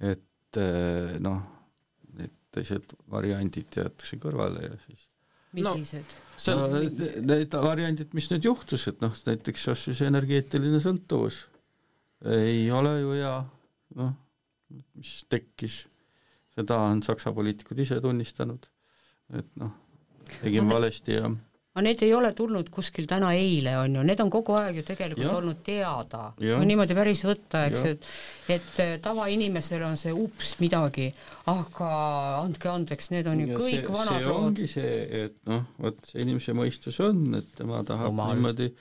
[0.03, 1.41] et äh, noh,
[2.17, 5.07] need teised variandid jäetakse kõrvale ja siis
[5.55, 6.15] millised?
[6.51, 6.77] no, on
[7.31, 11.45] need- variandid, mis nüüd juhtus, et noh, näiteks kas või see energeetiline sõltuvus
[12.25, 13.33] ei ole ju hea,
[13.99, 14.13] noh,
[14.97, 15.83] mis tekkis,
[16.55, 18.65] seda on Saksa poliitikud ise tunnistanud,
[19.37, 19.73] et noh,
[20.39, 21.29] tegime valesti ja
[21.75, 24.83] aga need ei ole tulnud kuskil täna eile, on ju, need on kogu aeg ju
[24.87, 25.35] tegelikult Jah.
[25.35, 26.21] olnud teada.
[26.39, 28.07] Kui niimoodi päris võtta, eks, et
[28.55, 31.09] et eh, tavainimesel on see ups midagi,
[31.51, 31.89] aga
[32.39, 34.95] andke andeks, need on ju Ja kõik see, vanad see ongi see,
[35.25, 38.31] et noh, vot see inimese mõistus on, et tema tahab Omal.
[38.31, 38.39] Omal.
[38.39, 38.71] niimoodi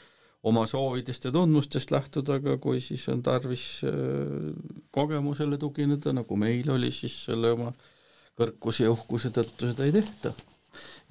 [0.44, 4.54] oma soovidest ja tundmustest lähtuda, aga kui siis on tarvis äh,
[4.94, 7.74] kogemusele tugineda, nagu meil oli, siis selle oma
[8.38, 10.34] kõrkuse ja uhkuse tõttu seda ei tehta.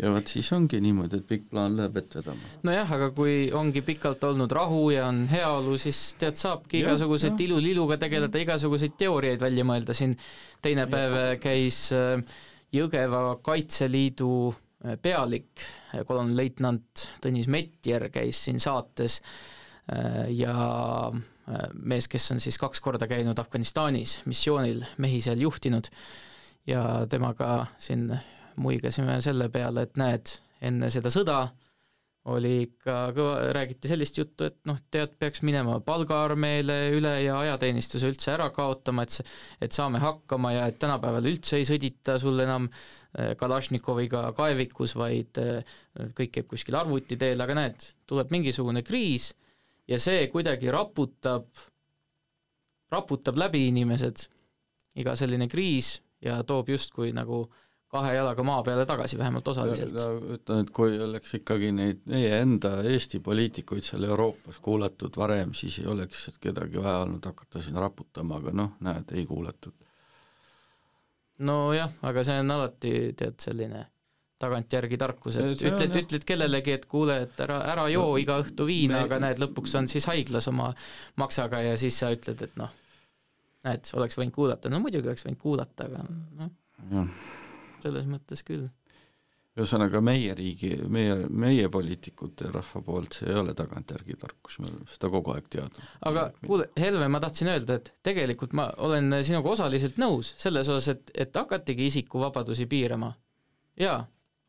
[0.01, 2.53] Ja vot siis ongi niimoodi, et pikk plaan läheb vett vedama.
[2.67, 7.45] nojah, aga kui ongi pikalt olnud rahu ja on heaolu, siis tead, saabki igasuguseid jah.
[7.47, 10.17] ilu-liluga tegeleda, igasuguseid teooriaid välja mõelda, siin
[10.63, 12.17] teine päev käis äh,
[12.73, 15.61] Jõgeva Kaitseliidu äh, pealik,
[16.07, 20.55] kolonelleitnant Tõnis Metjer käis siin saates äh, ja
[21.13, 25.91] äh, mees, kes on siis kaks korda käinud Afganistanis missioonil, mehi seal juhtinud,
[26.67, 28.07] ja temaga siin
[28.61, 31.41] muigasime selle peale, et näed, enne seda sõda
[32.31, 38.07] oli ikka kõva, räägiti sellist juttu, et noh, tead, peaks minema palgaarmeele üle ja ajateenistuse
[38.13, 39.27] üldse ära kaotama, et see,
[39.67, 45.41] et saame hakkama ja et tänapäeval üldse ei sõdita sul enam äh, Kalašnikoviga kaevikus, vaid
[45.43, 45.75] äh,
[46.15, 49.33] kõik käib kuskil arvuti teel, aga näed, tuleb mingisugune kriis
[49.91, 51.49] ja see kuidagi raputab,
[52.93, 54.29] raputab läbi inimesed,
[55.03, 57.49] iga selline kriis ja toob justkui nagu
[57.93, 59.93] kahe jalaga maa peale tagasi, vähemalt osaliselt.
[59.97, 65.53] no ütlen, et kui oleks ikkagi neid meie enda Eesti poliitikuid seal Euroopas kuulatud varem,
[65.57, 69.75] siis ei oleks kedagi vaja olnud hakata siin raputama, aga noh, näed, ei kuulatud.
[71.43, 73.85] nojah, aga see on alati tead selline
[74.43, 78.67] tagantjärgi tarkus, et See ütled, ütled kellelegi, et kuule, et ära, ära joo iga õhtu
[78.67, 80.71] viina me..., aga näed, lõpuks on siis haiglas oma
[81.21, 82.73] maksaga ja siis sa ütled, et noh,
[83.67, 86.03] näed, oleks võinud kuulata, no muidugi oleks võinud kuulata, aga
[86.41, 86.51] noh,
[86.91, 87.23] jah,
[87.83, 88.69] selles mõttes küll.
[89.53, 94.71] ühesõnaga meie riigi, meie, meie poliitikute ja rahva poolt, see ei ole tagantjärgi tarkus, me
[94.71, 95.83] oleme seda kogu aeg teadnud.
[96.09, 100.95] aga kuule, Helve, ma tahtsin öelda, et tegelikult ma olen sinuga osaliselt nõus selles osas,
[100.95, 103.13] et, et hakatigi isikuvabadusi piirama.
[103.79, 104.01] jaa,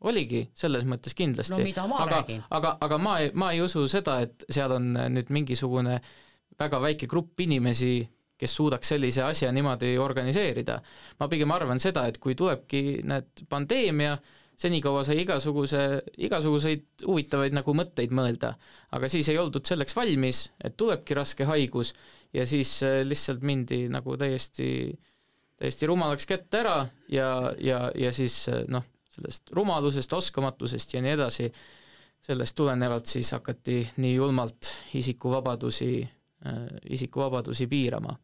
[0.08, 1.72] oligi, selles mõttes kindlasti.
[1.76, 6.00] no aga, aga, aga ma ei, ma ei usu seda, et seal on nüüd mingisugune
[6.60, 7.96] väga väike grupp inimesi,
[8.38, 10.80] kes suudaks sellise asja niimoodi organiseerida.
[11.20, 14.16] ma pigem arvan seda, et kui tulebki need pandeemia,
[14.56, 15.80] senikaua sai igasuguse,
[16.26, 18.54] igasuguseid huvitavaid nagu mõtteid mõelda,
[18.94, 21.94] aga siis ei oldud selleks valmis, et tulebki raske haigus
[22.34, 24.68] ja siis äh, lihtsalt mindi nagu täiesti,
[25.60, 26.76] täiesti rumalaks kätte ära
[27.10, 31.48] ja, ja, ja siis äh, noh, sellest rumalusest, oskamatusest ja nii edasi,
[32.24, 36.02] sellest tulenevalt siis hakati nii julmalt isikuvabadusi,
[36.90, 38.16] isikuvabadusi piirama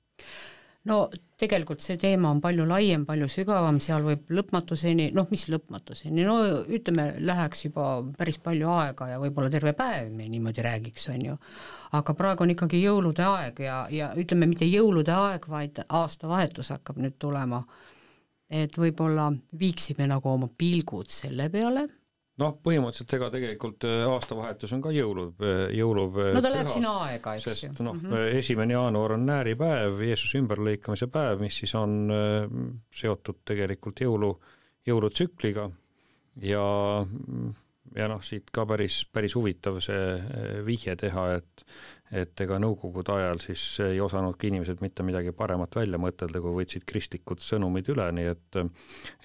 [0.89, 1.01] no
[1.41, 6.39] tegelikult see teema on palju laiem, palju sügavam, seal võib lõpmatuseni, noh, mis lõpmatuseni, no
[6.73, 7.87] ütleme, läheks juba
[8.17, 11.37] päris palju aega ja võib-olla terve päev me niimoodi räägiks, on ju.
[11.99, 17.01] aga praegu on ikkagi jõulude aeg ja, ja ütleme, mitte jõulude aeg, vaid aastavahetus hakkab
[17.01, 17.65] nüüd tulema.
[18.51, 21.87] et võib-olla viiksime nagu oma pilgud selle peale
[22.41, 25.27] noh, põhimõtteliselt ega tegelikult äh, aastavahetus on ka jõulu,
[25.77, 26.07] jõulu
[26.37, 27.57] no ta läheb sinna aega, eks ju.
[27.57, 32.49] sest noh mm -hmm., esimene jaanuar on nääripäev, Jeesuse ümberlõikamise päev, mis siis on äh,
[33.03, 34.35] seotud tegelikult jõulu,
[34.89, 35.71] jõulutsükliga
[36.43, 36.65] ja
[37.97, 41.65] ja noh, siit ka päris, päris huvitav see eh, vihje teha, et
[42.11, 46.83] et ega nõukogude ajal siis ei osanudki inimesed mitte midagi paremat välja mõtelda, kui võtsid
[46.89, 48.59] kristlikud sõnumid üle, nii et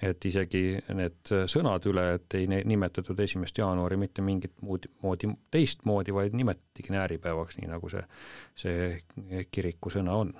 [0.06, 0.62] et isegi
[0.94, 6.94] need sõnad üle, et ei nimetatud esimest jaanuari mitte mingit muud moodi, teistmoodi, vaid nimetatigi
[6.94, 8.06] nääripäevaks, nii nagu see,
[8.54, 10.34] see kiriku sõna on.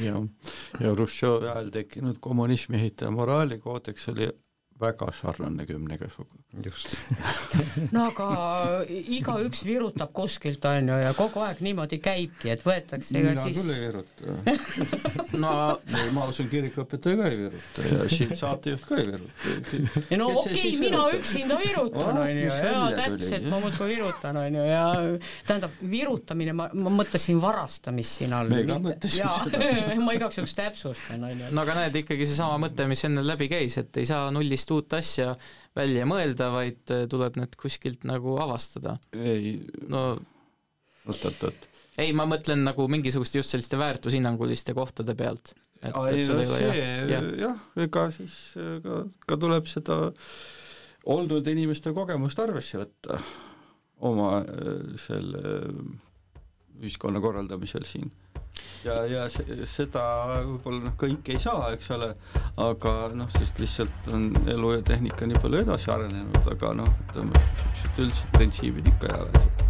[0.00, 0.20] Ja,
[0.80, 4.28] ja Hruštšovi ajal tekkinud kommunismi ehitaja moraalikoodeks oli
[4.80, 6.38] väga sarnane kümnekäsuga.
[6.64, 6.96] just
[7.94, 8.28] no aga
[8.88, 13.74] igaüks virutab kuskilt, on ju, ja kogu aeg niimoodi käibki, et võetakse mina siis küll
[13.74, 14.36] ei viruta
[15.44, 15.52] no
[15.86, 20.04] ei, ma usun, kirikuõpetaja ka ei viruta ja siit saatejuht ka ei viruta.
[20.10, 23.90] ja no okei okay, mina üksinda virutan, on ju, mis ja välja täpselt, ma muudkui
[23.94, 24.84] virutan, on ju, ja
[25.46, 28.50] tähendab, virutamine, ma, ma mõtlesin varastamist siin all.
[28.50, 31.50] Me ka mõtlesime ma igaks juhuks täpsustan, on ju.
[31.54, 34.96] no aga näed, ikkagi seesama mõte, mis enne läbi käis, et ei saa nullist uut
[34.98, 35.34] asja
[35.76, 38.98] välja mõelda, vaid äh, tuleb need kuskilt nagu avastada.
[39.16, 40.04] ei, no
[41.06, 41.68] oot-oot-oot.
[41.98, 45.54] ei, ma mõtlen nagu mingisuguste just selliste väärtushinnanguliste kohtade pealt.
[45.82, 46.80] et, et sul ei ole jah,
[47.10, 47.28] jah.
[47.46, 48.40] jah, ega siis
[48.84, 50.00] ka, ka tuleb seda
[51.10, 53.20] olnud inimeste kogemust arvesse võtta
[54.00, 55.54] oma äh, selle
[56.80, 58.10] ühiskonna korraldamisel siin.
[58.84, 60.04] Ja, ja se-, seda
[60.44, 62.12] võib-olla noh, kõik ei saa, eks ole,
[62.68, 67.44] aga noh, sest lihtsalt on elu ja tehnika nii palju edasi arenenud, aga noh, ütleme,
[67.56, 69.69] niisugused üldised printsiibid ikka jäävad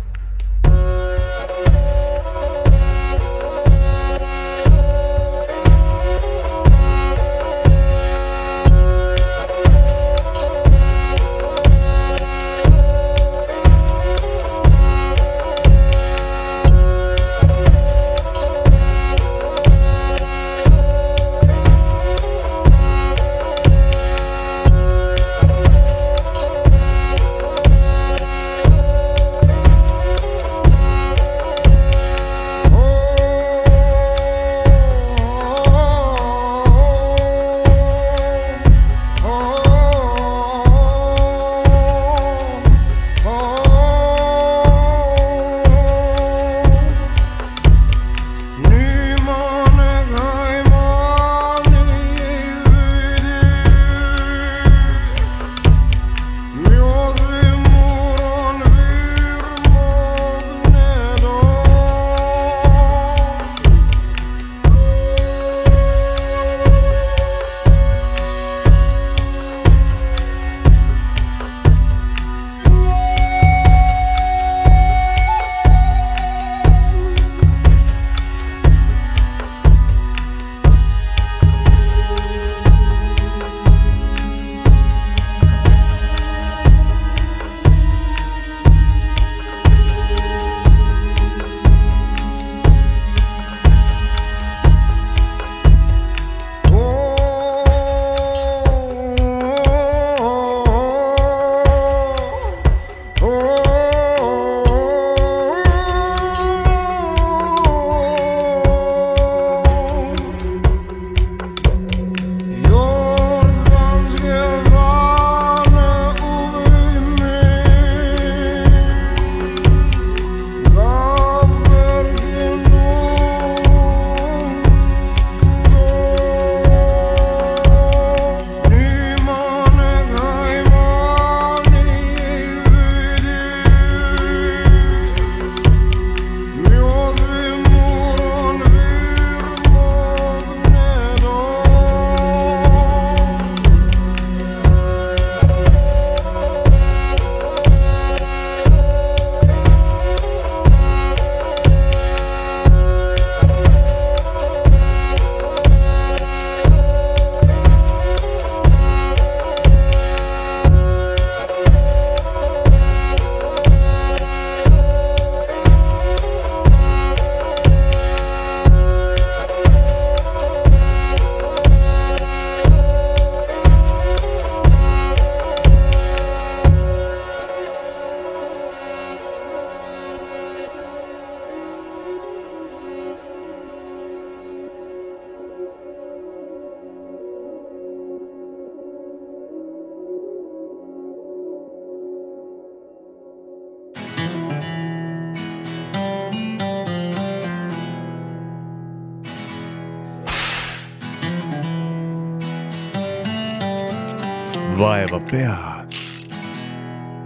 [205.31, 205.93] pead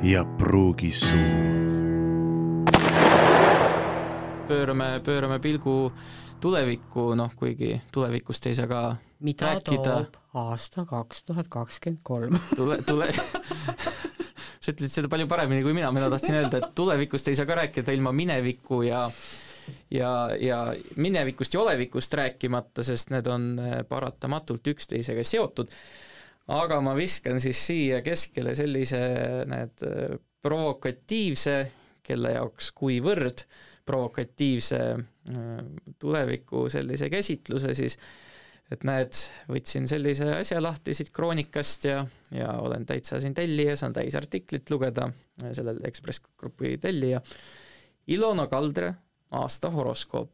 [0.02, 2.68] ja pruugi suud.
[4.48, 5.92] pöörame, pöörame pilgu
[6.40, 12.36] tulevikku, noh kuigi tulevikust ei saa ka mida Rääkida- toob aasta kaks tuhat kakskümmend kolm?
[12.56, 13.08] tule, tule
[14.60, 17.56] sa ütlesid seda palju paremini kui mina, mina tahtsin öelda, et tulevikust ei saa ka
[17.62, 19.08] rääkida ilma mineviku ja
[19.90, 25.72] ja, ja minevikust ja olevikust rääkimata, sest need on eh, paratamatult üksteisega seotud.
[26.52, 29.00] Aga ma viskan siis siia keskele sellise,
[29.48, 29.84] näed,
[30.44, 31.56] provokatiivse,
[32.04, 33.46] kelle jaoks kuivõrd
[33.84, 35.58] provokatiivse eh,
[35.98, 37.98] tuleviku sellise käsitluse siis,
[38.72, 39.12] et näed,
[39.50, 42.00] võtsin sellise asja lahti siit Kroonikast ja,
[42.32, 45.10] ja olen täitsa siin tellija, saan täis artiklit lugeda,
[45.52, 47.20] sellel Ekspress Grupi tellija.
[48.12, 48.94] Ilona Kaldre
[49.36, 50.32] aasta horoskoop.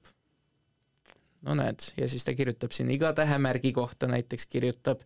[1.43, 5.03] no näed, ja siis ta kirjutab siin iga tähemärgi kohta näiteks kirjutab,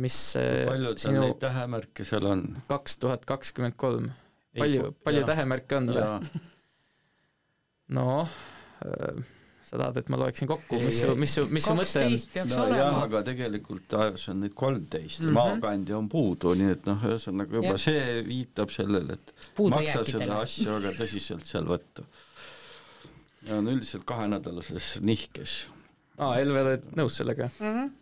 [0.00, 2.42] mis äh, palju tal sinu neid tähemärke seal on?
[2.66, 4.10] kaks tuhat kakskümmend kolm,
[4.58, 6.42] palju, palju tähemärke on või?
[7.94, 8.34] noh,
[9.64, 12.16] sa tahad, et ma loeksin kokku, mis su, mis su, mis su mõte on?
[12.50, 15.30] no jah, aga tegelikult ajus on neid kolmteist mm.
[15.30, 17.82] -hmm., maakandja on puudu, nii et noh, ühesõnaga juba Jah.
[17.86, 20.40] see viitab sellele, et maksa puudujääkidele seda.
[20.42, 22.04] asja väga tõsiselt seal võtta.
[23.48, 25.58] ja on üldiselt kahenädalases nihkes.
[26.18, 27.92] aa, Elve, oled nõus sellega Mhm.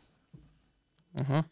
[1.21, 1.27] uh?
[1.29, 1.45] -huh.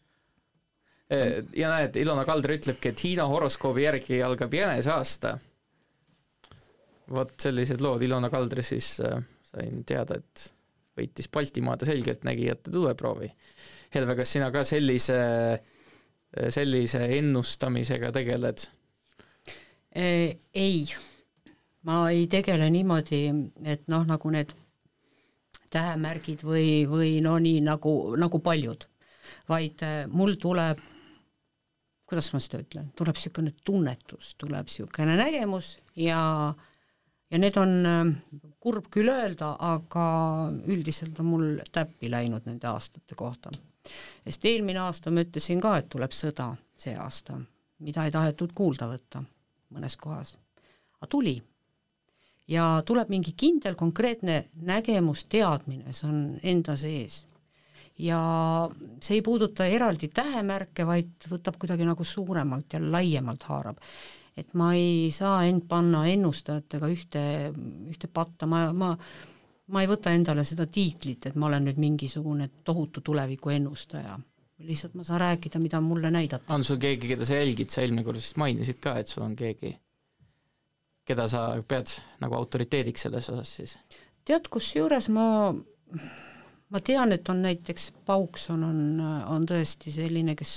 [1.55, 5.37] ja näed, Ilona Kaldri ütlebki, et Hiina horoskoobi järgi algab jäneseaasta.
[7.11, 10.53] vot sellised lood, Ilona Kaldri siis äh, sain teada, et
[10.97, 13.31] võitis Baltimaade selgeltnägijate tuleproovi.
[13.95, 15.17] Helve, kas sina ka sellise,
[16.49, 18.67] sellise ennustamisega tegeled?
[19.95, 20.85] Eh, ei,
[21.83, 23.25] ma ei tegele niimoodi,
[23.67, 24.53] et noh, nagu need
[25.71, 28.87] tähemärgid või, või no nii nagu, nagu paljud,
[29.49, 30.81] vaid eh, mul tuleb,
[32.09, 36.21] kuidas ma seda ütlen, tuleb niisugune tunnetus, tuleb niisugune nägemus ja
[37.31, 38.13] ja need on eh,
[38.59, 40.05] kurb küll öelda, aga
[40.69, 43.51] üldiselt on mul täppi läinud nende aastate kohta.
[44.25, 47.39] sest eelmine aasta ma ütlesin ka, et tuleb sõda see aasta,
[47.79, 49.23] mida ei tahetud kuulda võtta
[49.71, 50.35] mõnes kohas,
[50.99, 51.41] aga tuli.
[52.47, 57.25] ja tuleb mingi kindel konkreetne nägemus, teadmine, see on enda sees.
[58.01, 58.21] Ja
[59.01, 63.77] see ei puuduta eraldi tähemärke, vaid võtab kuidagi nagu suuremalt ja laiemalt haarab.
[64.37, 67.21] et ma ei saa end panna ennustajatega ühte,
[67.91, 68.95] ühte patta, ma, ma
[69.71, 74.19] ma ei võta endale seda tiitlit, et ma olen nüüd mingisugune tohutu tuleviku ennustaja.
[74.61, 76.53] lihtsalt ma saan rääkida, mida mulle näidata.
[76.53, 79.35] on sul keegi, keda sa jälgid, sa eelmine kord vist mainisid ka, et sul on
[79.35, 79.73] keegi,
[81.05, 83.77] keda sa pead nagu autoriteediks selles osas siis?
[84.25, 85.25] tead, kusjuures ma,
[86.71, 88.81] ma tean, et on näiteks Paukson on,
[89.27, 90.55] on tõesti selline, kes,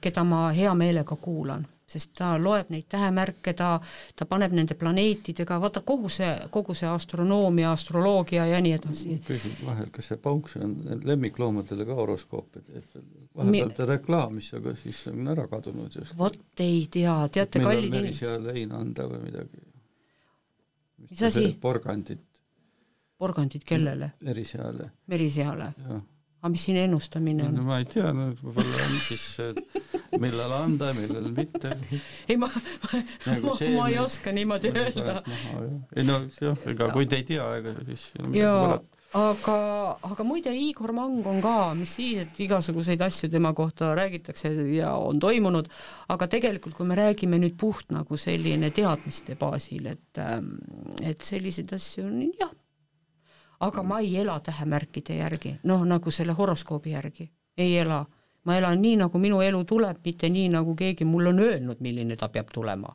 [0.00, 3.70] keda ma hea meelega kuulan, sest ta loeb neid tähemärke, ta,
[4.16, 9.16] ta paneb nende planeetidega, vaata kogu see, kogu see astronoomia, astroloogia ja nii edasi.
[9.28, 13.00] küsin vahel, kas see Pauks on lemmikloomadele ka horoskoope teeb
[13.38, 16.16] vahepeal ta reklaamis, aga siis on ära kadunud just.
[16.18, 19.64] vot ei tea, teate, kallid inimesed, Meriseale leina anda või midagi.
[21.08, 21.44] Mis asi?
[21.62, 22.27] porgandit
[23.18, 24.12] porgandid kellele?
[24.24, 25.72] Meriseale, meriseale.
[26.38, 27.64] aga mis siin ennustamine no on?
[27.66, 29.24] ma ei tea, no võib-olla on siis
[30.22, 31.72] millal anda, millal mitte.
[32.28, 35.18] ei, ma, ma, Nagu ma, ma ei oska niimoodi öelda.
[35.96, 39.56] ei no jah, ega kui te ei tea, ega siis ei ole midagi parata., aga,
[40.04, 44.92] aga muide, Igor Mang on ka, mis siis, et igasuguseid asju tema kohta räägitakse ja
[45.00, 45.68] on toimunud,
[46.12, 50.56] aga tegelikult, kui me räägime nüüd puht nagu selline teadmiste baasil, et ähm,
[51.02, 52.52] et selliseid asju on jah,
[53.60, 58.04] aga ma ei ela tähemärkide järgi, noh nagu selle horoskoobi järgi, ei ela.
[58.44, 62.16] ma elan nii, nagu minu elu tuleb, mitte nii, nagu keegi mulle on öelnud, milline
[62.16, 62.94] ta peab tulema.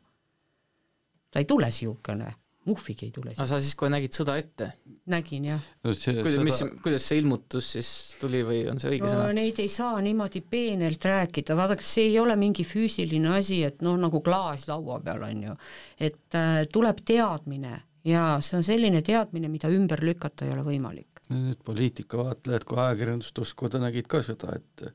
[1.31, 2.31] ta ei tule niisugune,
[2.65, 4.71] muhvigi ei tule aga, sa siis kohe nägid sõda ette?
[5.11, 5.61] nägin jah.
[5.83, 7.89] no see, kuidas, mis kuidas see ilmutus siis
[8.21, 9.33] tuli või on see õige no sõna?
[9.35, 13.99] neid ei saa niimoodi peenelt rääkida, vaadake, see ei ole mingi füüsiline asi, et noh,
[13.99, 15.57] nagu klaas laua peal on ju,
[15.99, 21.23] et äh, tuleb teadmine ja see on selline teadmine, mida ümber lükata ei ole võimalik.
[21.29, 24.87] need poliitikavaatlejad, kui ajakirjandust uskuda, nägid ka seda, et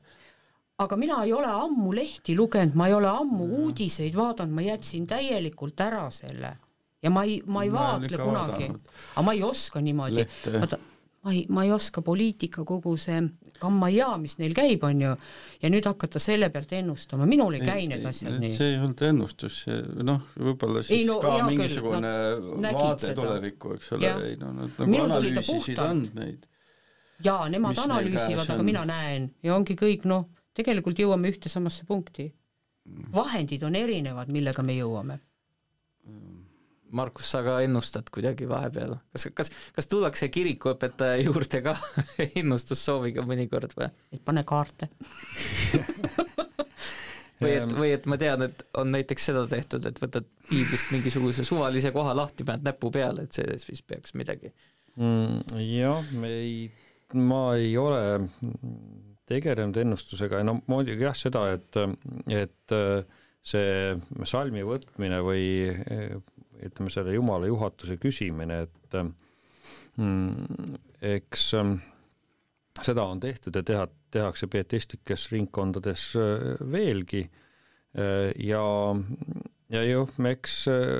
[0.79, 5.07] aga mina ei ole ammu lehti lugenud, ma ei ole ammu uudiseid vaadanud, ma jätsin
[5.09, 6.55] täielikult ära selle.
[7.03, 8.65] Ja ma ei, ma ei Ma vaatle kunagi.
[9.15, 10.25] aga ma ei oska niimoodi,
[10.59, 10.79] vaata,
[11.29, 13.21] ma ei, ma ei oska poliitika kogu see
[13.59, 15.11] kammaia, mis neil käib, on ju,
[15.61, 18.51] ja nüüd hakata selle pealt ennustama, minul ei käi need asjad nii.
[18.55, 19.59] see ei olnud ennustus,
[20.05, 22.13] noh, võib-olla siis Ei, no ka hea küll, mingisugune
[22.47, 24.13] no, vaade tulevikku, eks ole.
[24.29, 26.49] Ei no nad nagu Minul analüüsisid andmeid.
[27.25, 29.29] jaa, nemad analüüsivad, aga mina näen.
[29.45, 32.31] Ja ongi kõik, noh, tegelikult jõuame ühte samasse punkti.
[33.13, 35.19] vahendid on erinevad, millega me jõuame.
[36.91, 41.75] Markus, sa ka ennustad kuidagi vahepeal, kas, kas, kas tullakse kirikuõpetaja juurde ka
[42.41, 43.89] ennustussooviga mõnikord või?
[44.15, 44.89] et pane kaarte
[47.41, 51.45] või et, või et ma tean, et on näiteks seda tehtud, et võtad piiblist mingisuguse
[51.47, 54.51] suvalise koha lahti, paned näpu peale, et see siis peaks midagi
[54.95, 55.55] mm,.
[55.69, 56.53] jah, me ei,
[57.17, 58.03] ma ei ole
[59.29, 61.77] tegelenud ennustusega ja no muidugi jah, seda, et,
[62.33, 62.77] et
[63.45, 63.93] see
[64.27, 65.45] salmi võtmine või
[66.65, 68.97] ütleme, selle jumala juhatuse küsimine, et
[69.97, 70.75] mm,
[71.15, 71.51] eks
[72.79, 76.11] seda on tehtud ja teha, tehakse pietistlikes ringkondades
[76.71, 77.25] veelgi
[78.45, 78.63] ja,
[79.73, 80.57] ja jah, eks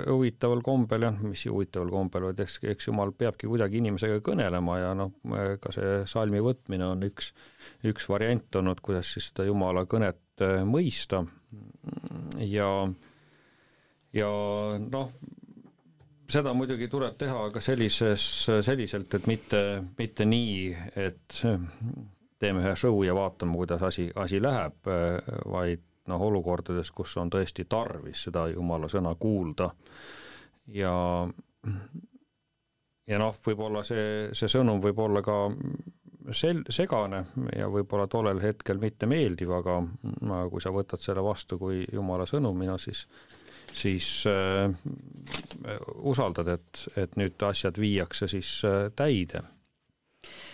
[0.10, 4.94] huvitaval kombel jah, mis huvitaval kombel, vaid eks, eks jumal peabki kuidagi inimesega kõnelema ja
[4.98, 5.14] noh,
[5.62, 7.32] ka see salmi võtmine on üks,
[7.88, 11.24] üks variant olnud, kuidas siis seda jumala kõnet mõista.
[12.40, 12.70] Ja,
[14.16, 14.30] ja
[14.80, 15.12] noh,
[16.30, 18.24] seda muidugi tuleb teha ka sellises,
[18.66, 19.62] selliselt, et mitte,
[19.98, 21.38] mitte nii, et
[22.40, 24.90] teeme ühe show ja vaatame, kuidas asi, asi läheb,
[25.52, 29.70] vaid noh, olukordades, kus on tõesti tarvis seda jumala sõna kuulda.
[30.74, 30.94] Ja
[33.10, 35.38] ja noh, võib-olla see, see sõnum võib olla ka
[36.36, 37.24] sel-, segane
[37.58, 39.80] ja võib-olla tollel hetkel mitte meeldiv, aga,
[40.22, 43.08] aga kui sa võtad selle vastu kui jumala sõnumina, siis
[43.80, 44.74] siis äh,
[46.04, 49.42] usaldad, et, et nüüd asjad viiakse siis äh, täide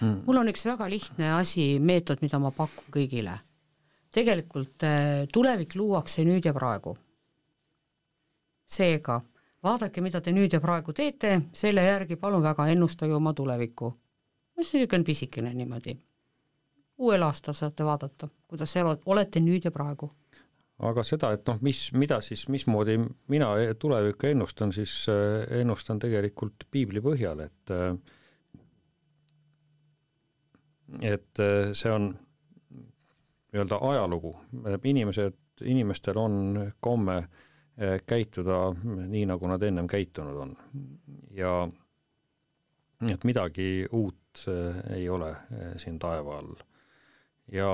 [0.02, 0.24] mm..
[0.28, 3.38] mul on üks väga lihtne asi, meetod, mida ma pakun kõigile.
[4.14, 6.96] tegelikult äh, tulevik luuakse nüüd ja praegu.
[8.66, 9.22] seega
[9.66, 13.94] vaadake, mida te nüüd ja praegu teete, selle järgi palun väga ennustage oma tulevikku.
[14.62, 15.98] see on niisugune pisikene niimoodi.
[16.98, 18.76] uuel aastal saate vaadata, kuidas
[19.06, 20.12] olete nüüd ja praegu
[20.84, 22.98] aga seda, et noh, mis, mida siis, mismoodi
[23.32, 27.96] mina tulevikku ennustan, siis äh, ennustan tegelikult piibli põhjal, et äh,
[31.16, 32.12] et äh, see on
[33.56, 34.34] nii-öelda ajalugu,
[34.84, 36.36] inimesed, inimestel on
[36.84, 37.22] komme
[38.08, 40.52] käituda nii, nagu nad ennem käitunud on.
[41.36, 41.54] ja
[43.12, 44.44] et midagi uut
[44.96, 45.34] ei ole
[45.80, 46.54] siin taeva all.
[47.52, 47.72] ja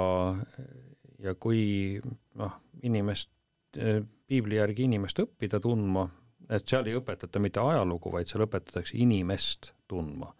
[1.21, 1.99] ja kui
[2.39, 3.31] noh, inimest,
[3.77, 6.07] eh, piibli järgi inimest õppida tundma,
[6.49, 10.33] et seal ei õpetata mitte ajalugu, vaid seal õpetatakse inimest tundma.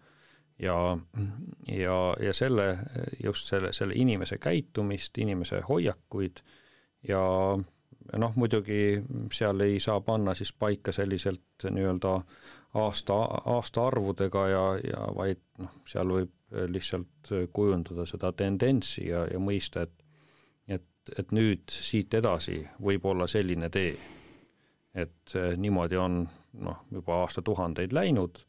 [0.62, 0.76] ja,
[1.74, 2.66] ja, ja selle,
[3.24, 6.44] just selle, selle inimese käitumist, inimese hoiakuid
[7.10, 7.22] ja
[8.22, 9.02] noh, muidugi
[9.34, 12.14] seal ei saa panna siis paika selliselt nii-öelda
[12.78, 13.18] aasta,
[13.56, 20.01] aastaarvudega ja, ja vaid noh, seal võib lihtsalt kujundada seda tendentsi ja, ja mõista, et
[21.18, 23.94] et nüüd siit edasi võib olla selline tee.
[24.94, 26.26] et eh, niimoodi on
[26.60, 28.41] noh, juba aastatuhandeid läinud,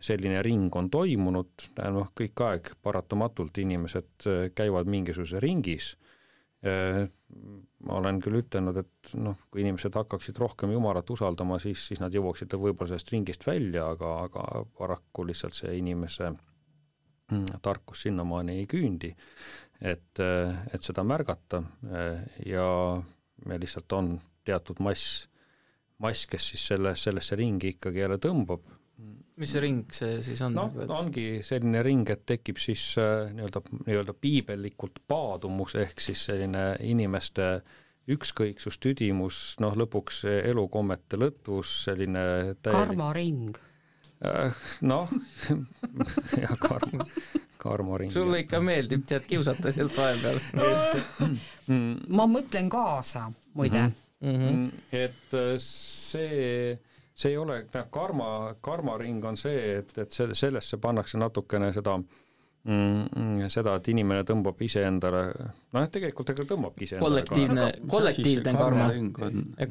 [0.00, 1.64] selline ring on toimunud,
[1.94, 5.94] noh, kõik aeg paratamatult inimesed eh, käivad mingisuguse ringis.
[6.60, 7.06] Eh,
[7.86, 12.12] ma olen küll ütelnud, et noh, kui inimesed hakkaksid rohkem Jumalat usaldama, siis, siis nad
[12.12, 18.68] jõuaksid võib-olla sellest ringist välja, aga, aga paraku lihtsalt see inimese mm, tarkus sinnamaani ei
[18.68, 19.14] küündi
[19.80, 21.62] et, et seda märgata
[22.46, 22.66] ja
[23.46, 24.16] meil lihtsalt on
[24.48, 25.28] teatud mass,
[26.02, 28.74] mass, kes siis selle, sellesse ringi ikkagi jälle tõmbab.
[29.38, 30.56] mis see ring see siis on?
[30.58, 36.72] noh, ongi selline ring, et tekib siis äh, nii-öelda, nii-öelda piibellikult paadumus, ehk siis selline
[36.82, 37.60] inimeste
[38.08, 42.22] ükskõiksus, tüdimus, noh lõpuks elukommete lõtvus, selline
[42.64, 42.88] täielik...
[42.88, 43.60] karmaring.
[44.26, 45.12] Äh, noh,
[46.42, 47.04] jah, karm,
[47.58, 48.12] karmaring.
[48.12, 50.40] sulle ikka meeldib tead kiusata sealt vahepeal
[52.18, 54.38] ma mõtlen kaasa, muide mm.
[54.38, 54.70] -hmm.
[54.92, 56.78] et äh, see,
[57.14, 58.30] see ei ole, tähendab karma,
[58.60, 62.27] karmaring on see, et, et see, sellesse pannakse natukene seda äh,
[62.68, 65.22] mm, seda, et inimene tõmbab iseendale,
[65.74, 68.88] noh, tegelikult ega tõmbabki iseendale kollektiivne, kollektiivne karma,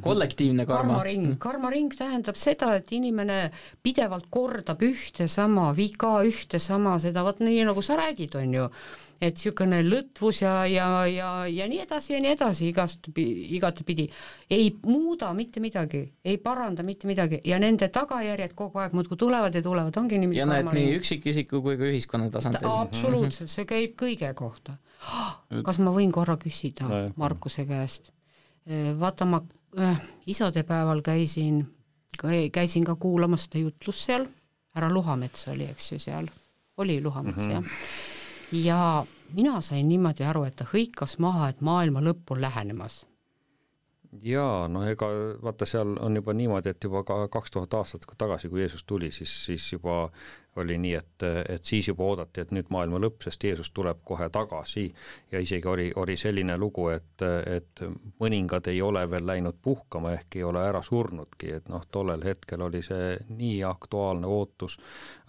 [0.04, 0.98] kollektiivne karma.
[0.98, 3.40] karmaring, karmaring tähendab seda, et inimene
[3.86, 8.70] pidevalt kordab ühte sama viga, ühte sama seda, vot nii nagu sa räägid, on ju
[9.22, 14.08] et niisugune lõtvus ja, ja, ja, ja nii edasi ja nii edasi igast, igatepidi
[14.54, 19.56] ei muuda mitte midagi, ei paranda mitte midagi ja nende tagajärjed kogu aeg muudkui tulevad
[19.56, 20.36] ja tulevad, ongi nii.
[20.38, 22.70] ja näed, nii üksikisiku kui ka ühiskonna tasandil.
[22.70, 24.78] absoluutselt, see käib kõige kohta.
[25.66, 28.12] kas ma võin korra küsida no, Markuse käest?
[29.00, 29.42] vaata, ma
[29.80, 31.64] äh, isadepäeval käisin,
[32.52, 34.28] käisin ka kuulamas seda jutlust seal,
[34.76, 36.30] härra Luhamets oli, eks ju, seal,
[36.78, 37.74] oli Luhamets mm -hmm.
[37.74, 38.16] jah
[38.52, 43.06] ja mina sain niimoodi aru, et ta hõikas maha, et maailma lõpp on lähenemas.
[44.24, 45.10] jaa, no ega
[45.44, 49.12] vaata, seal on juba niimoodi, et juba ka kaks tuhat aastat tagasi, kui Jeesus tuli,
[49.12, 50.10] siis, siis juba
[50.58, 54.30] oli nii, et, et siis juba oodati, et nüüd maailma lõpp, sest Jeesus tuleb kohe
[54.34, 54.86] tagasi
[55.32, 57.84] ja isegi oli, oli selline lugu, et, et
[58.22, 62.64] mõningad ei ole veel läinud puhkama ehk ei ole ära surnudki, et noh, tollel hetkel
[62.68, 64.78] oli see nii aktuaalne ootus.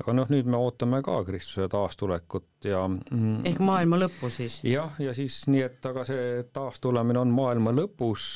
[0.03, 4.61] aga noh, nüüd me ootame ka Kristuse taastulekut ja mm, ehk maailma lõppu siis.
[4.67, 8.29] jah, ja siis nii, et aga see taastulemine on maailma lõpus,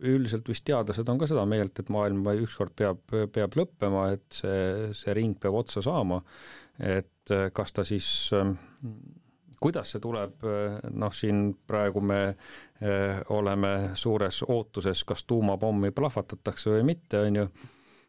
[0.00, 3.00] üldiselt vist teadlased on ka seda meelt, et maailm ükskord peab,
[3.32, 6.20] peab lõppema, et see, see ring peab otsa saama,
[6.76, 8.10] et kas ta siis
[9.60, 10.44] kuidas see tuleb,
[11.00, 17.46] noh, siin praegu me eh, oleme suures ootuses, kas tuumapommi plahvatatakse või mitte, on ju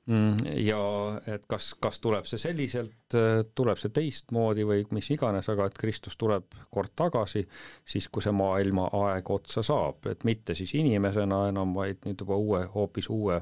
[0.08, 0.82] ja
[1.28, 3.16] et kas, kas tuleb see selliselt,
[3.56, 7.44] tuleb see teistmoodi või mis iganes, aga et Kristus tuleb kord tagasi,
[7.86, 12.40] siis kui see maailma aeg otsa saab, et mitte siis inimesena enam, vaid nüüd juba
[12.40, 13.42] uue, hoopis uue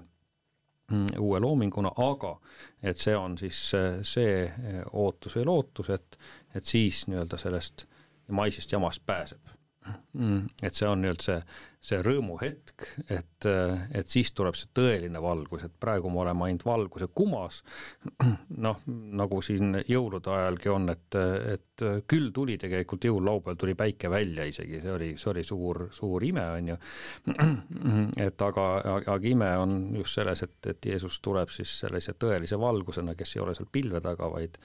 [0.91, 2.33] mm, uue loominguna, aga
[2.81, 3.61] et see on siis
[4.01, 4.39] see
[4.93, 6.17] ootus või lootus, et,
[6.55, 7.85] et siis nii-öelda sellest
[8.33, 9.53] maisest jamast pääseb.
[10.17, 11.41] Mm, et see on nii-öelda see,
[11.85, 13.47] see rõõmuhetk, et,
[13.93, 17.61] et siis tuleb see tõeline valgus, et praegu me oleme ainult valguse kumas,
[18.65, 21.19] noh, nagu siin jõulude ajalgi on, et,
[21.53, 26.25] et küll tuli tegelikult jõululaupäeval tuli päike välja isegi, see oli, see oli suur, suur
[26.25, 26.79] ime, on ju.
[28.27, 28.67] et aga,
[28.97, 33.45] aga ime on just selles, et, et Jeesus tuleb siis sellise tõelise valgusena, kes ei
[33.45, 34.57] ole seal pilve taga, vaid,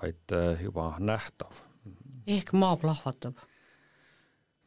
[0.00, 1.64] vaid juba nähtav.
[2.24, 3.42] ehk maa plahvatab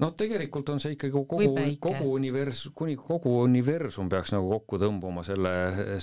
[0.02, 1.38] no tegelikult on see ikkagi kogu,
[1.82, 5.54] kogu univers-, kuni kogu universum peaks nagu kokku tõmbuma selle,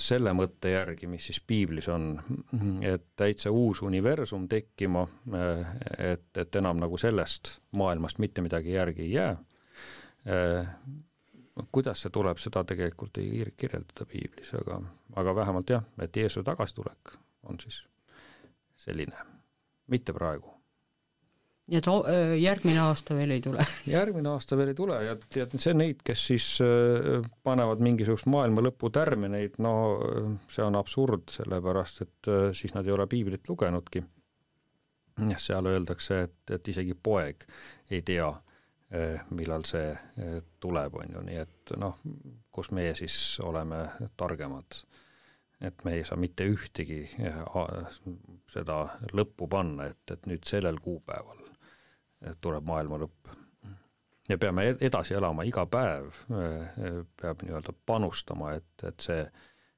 [0.01, 2.11] selle mõtte järgi, mis siis piiblis on,
[2.83, 5.05] et täitsa uus universum tekkima,
[5.97, 9.35] et, et enam nagu sellest maailmast mitte midagi järgi ei jää.
[11.71, 14.81] kuidas see tuleb, seda tegelikult ei kirjeldada piiblis, aga,
[15.21, 17.15] aga vähemalt jah, et Jeesuse tagasitulek
[17.47, 17.83] on siis
[18.81, 19.15] selline,
[19.87, 20.55] mitte praegu
[21.65, 21.87] nii et
[22.41, 23.65] järgmine aasta veel ei tule?
[23.89, 26.49] järgmine aasta veel ei tule ja tead, see neid, kes siis
[27.45, 29.75] panevad mingisugust maailma lõpu tärmineid, no
[30.51, 34.03] see on absurd, sellepärast et siis nad ei ole piiblit lugenudki.
[35.37, 37.47] seal öeldakse, et, et isegi poeg
[37.89, 38.27] ei tea,
[39.31, 39.95] millal see
[40.59, 41.97] tuleb, on ju, nii et noh,
[42.51, 43.87] kus meie siis oleme
[44.17, 44.83] targemad
[45.61, 47.07] et me ei saa mitte ühtegi
[48.53, 48.77] seda
[49.15, 51.44] lõppu panna, et, et nüüd sellel kuupäeval
[52.41, 53.33] tuleb maailma lõpp.
[54.29, 56.13] ja peame edasi elama, iga päev
[57.21, 59.25] peab nii-öelda panustama, et, et see,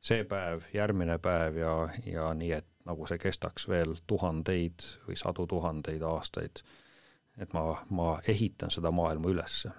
[0.02, 1.74] see päev, järgmine päev ja,
[2.06, 6.64] ja nii, et nagu see kestaks veel tuhandeid või sadu tuhandeid aastaid,
[7.38, 9.72] et ma, ma ehitan seda maailma ülesse.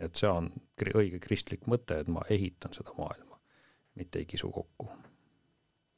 [0.00, 0.50] et see on
[0.94, 3.38] õige kristlik mõte, et ma ehitan seda maailma,
[3.94, 4.90] mitte ei kisu kokku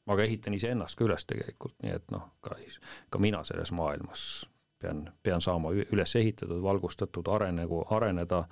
[0.07, 2.57] aga ehitan iseennast ka üles tegelikult, nii et noh, ka,
[3.09, 4.43] ka mina selles maailmas
[4.83, 8.43] pean, pean saama üles ehitatud, valgustatud, arenegu, areneda.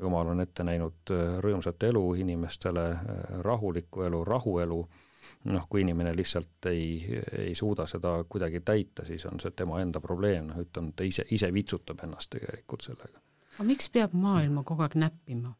[0.00, 4.84] jumal on ette näinud äh, rõõmsat elu inimestele, äh, rahulikku elu, rahuelu.
[5.44, 7.02] noh, kui inimene lihtsalt ei,
[7.38, 11.24] ei suuda seda kuidagi täita, siis on see tema enda probleem, noh, ütleme, ta ise,
[11.30, 13.22] ise vitsutab ennast tegelikult sellega.
[13.58, 15.54] aga miks peab maailma kogu aeg näppima?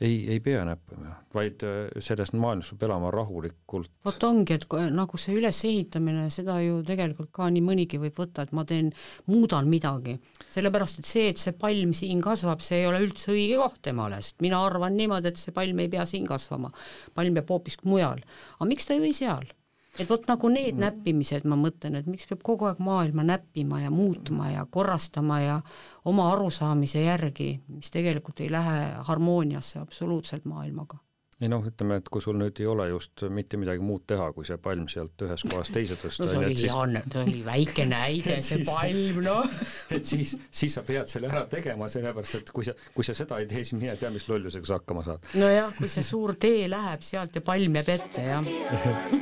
[0.00, 3.90] Ei, ei pea näppima, vaid äh, selles maailmas peab elama rahulikult.
[4.04, 8.52] vot ongi, et nagu see ülesehitamine, seda ju tegelikult ka nii mõnigi võib võtta, et
[8.56, 8.92] ma teen,
[9.30, 10.18] muudan midagi.
[10.52, 14.20] sellepärast, et see, et see palm siin kasvab, see ei ole üldse õige koht temale,
[14.22, 16.72] sest mina arvan niimoodi, et see palm ei pea siin kasvama.
[17.14, 18.22] palm peab hoopis mujal.
[18.58, 19.50] aga miks ta ei või seal?
[19.98, 20.80] Et vot nagu need mm.
[20.86, 25.60] näppimised, ma mõtlen, et miks peab kogu aeg maailma näppima ja muutma ja korrastama ja
[26.08, 28.78] oma arusaamise järgi, mis tegelikult ei lähe
[29.08, 30.98] harmooniasse absoluutselt maailmaga
[31.42, 34.46] ei noh, ütleme, et kui sul nüüd ei ole just mitte midagi muud teha, kui
[34.46, 36.24] see palm sealt ühest kohast teise tõsta.
[36.24, 36.74] no see oli, siis...
[36.76, 39.58] on, see oli väike näide, see palm, noh.
[39.96, 43.40] et siis, siis sa pead selle ära tegema, sellepärast et kui sa, kui sa seda
[43.42, 45.30] ei tee, siis mine tea, mis lollusega sa hakkama saad.
[45.38, 48.42] nojah, kui see suur tee läheb sealt ja palm jääb ette, jah.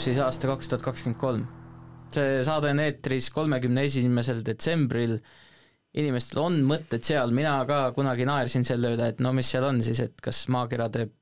[0.00, 1.46] siis aasta kaks tuhat kakskümmend kolm?
[2.10, 5.18] see saade on eetris kolmekümne esimesel detsembril,
[6.00, 9.78] inimestel on mõtted seal, mina ka kunagi naersin selle üle, et no mis seal on
[9.84, 11.14] siis, et kas maakera teeb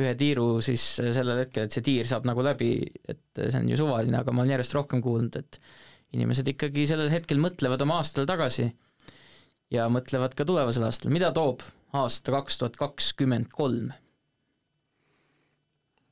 [0.00, 2.74] ühe tiiru siis sellel hetkel, et see tiir saab nagu läbi,
[3.08, 5.60] et see on ju suvaline, aga ma olen järjest rohkem kuulnud, et
[6.16, 8.68] inimesed ikkagi sellel hetkel mõtlevad oma aastale tagasi
[9.72, 11.64] ja mõtlevad ka tulevasel aastal, mida toob
[11.96, 13.92] aasta kaks tuhat kakskümmend kolm?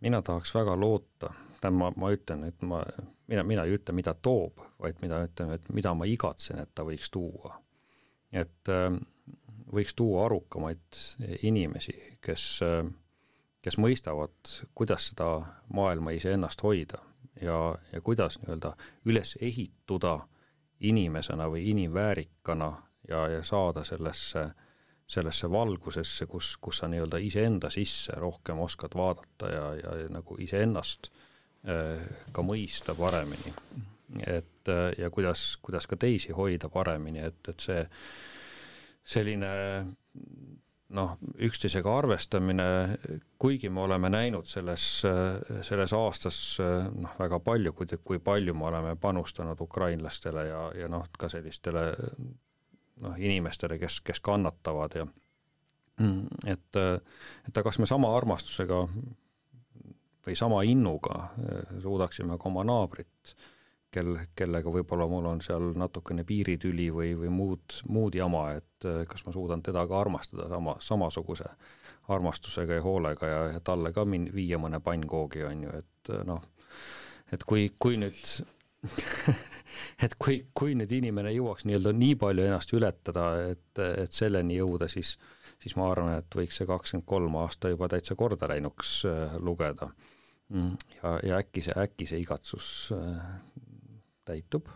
[0.05, 2.82] mina tahaks väga loota, tähendab, ma, ma ütlen, et ma,
[3.30, 6.86] mina, mina ei ütle, mida toob, vaid mida ütlen, et mida ma igatsen, et ta
[6.86, 7.59] võiks tuua.
[8.32, 8.93] et äh,
[9.72, 11.02] võiks tuua arukamaid
[11.43, 11.94] inimesi,
[12.24, 12.89] kes äh,
[13.62, 14.32] kes mõistavad,
[14.74, 15.28] kuidas seda
[15.74, 17.01] maailma iseennast hoida
[17.43, 18.74] ja, ja kuidas nii-öelda
[19.10, 20.20] üles ehituda
[20.80, 22.70] inimesena või inimväärikana
[23.09, 24.47] ja, ja saada sellesse,
[25.10, 30.39] sellesse valgusesse, kus, kus sa nii-öelda iseenda sisse rohkem oskad vaadata ja, ja, ja nagu
[30.40, 31.18] iseennast äh,
[32.32, 33.55] ka mõista paremini.
[34.27, 37.82] et äh, ja kuidas, kuidas ka teisi hoida paremini, et, et see
[39.05, 39.51] selline
[40.97, 41.12] noh,
[41.45, 42.65] üksteisega arvestamine,
[43.39, 44.86] kuigi me oleme näinud selles,
[45.69, 51.05] selles aastas noh, väga palju, kui, kui palju me oleme panustanud ukrainlastele ja, ja noh,
[51.19, 51.85] ka sellistele
[53.05, 55.07] noh, inimestele, kes, kes kannatavad ja
[56.47, 56.77] et,
[57.49, 58.85] et kas me sama armastusega
[60.29, 61.31] või sama innuga
[61.81, 63.35] suudaksime ka oma naabrit
[63.95, 69.03] kel, kellega võib-olla mul on seal natukene piiritüli või, või muud, muud jama, et eh,
[69.09, 71.49] kas ma suudan teda ka armastada sama, samasuguse
[72.15, 76.25] armastusega ja hoolega ja, ja talle ka min-, viia mõne pannkoogi, on ju, et eh,
[76.29, 76.45] noh,
[77.33, 78.23] et kui, kui nüüd
[80.05, 84.89] et kui, kui nüüd inimene jõuaks nii-öelda nii palju ennast ületada, et, et selleni jõuda,
[84.91, 85.17] siis,
[85.59, 89.01] siis ma arvan, et võiks see kakskümmend kolm aasta juba täitsa korda läinuks
[89.43, 89.91] lugeda.
[90.51, 93.25] Ja, ja äkki see, äkki see igatsus äh,
[94.29, 94.69] täitub?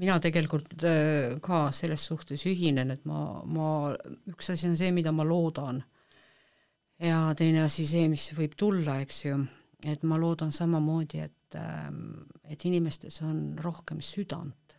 [0.00, 3.68] mina tegelikult äh, ka selles suhtes ühinen, et ma, ma,
[4.32, 5.82] üks asi on see, mida ma loodan
[7.02, 9.38] ja teine asi see, mis võib tulla, eks ju,
[9.86, 11.58] et ma loodan samamoodi, et,
[12.48, 14.76] et inimestes on rohkem südant.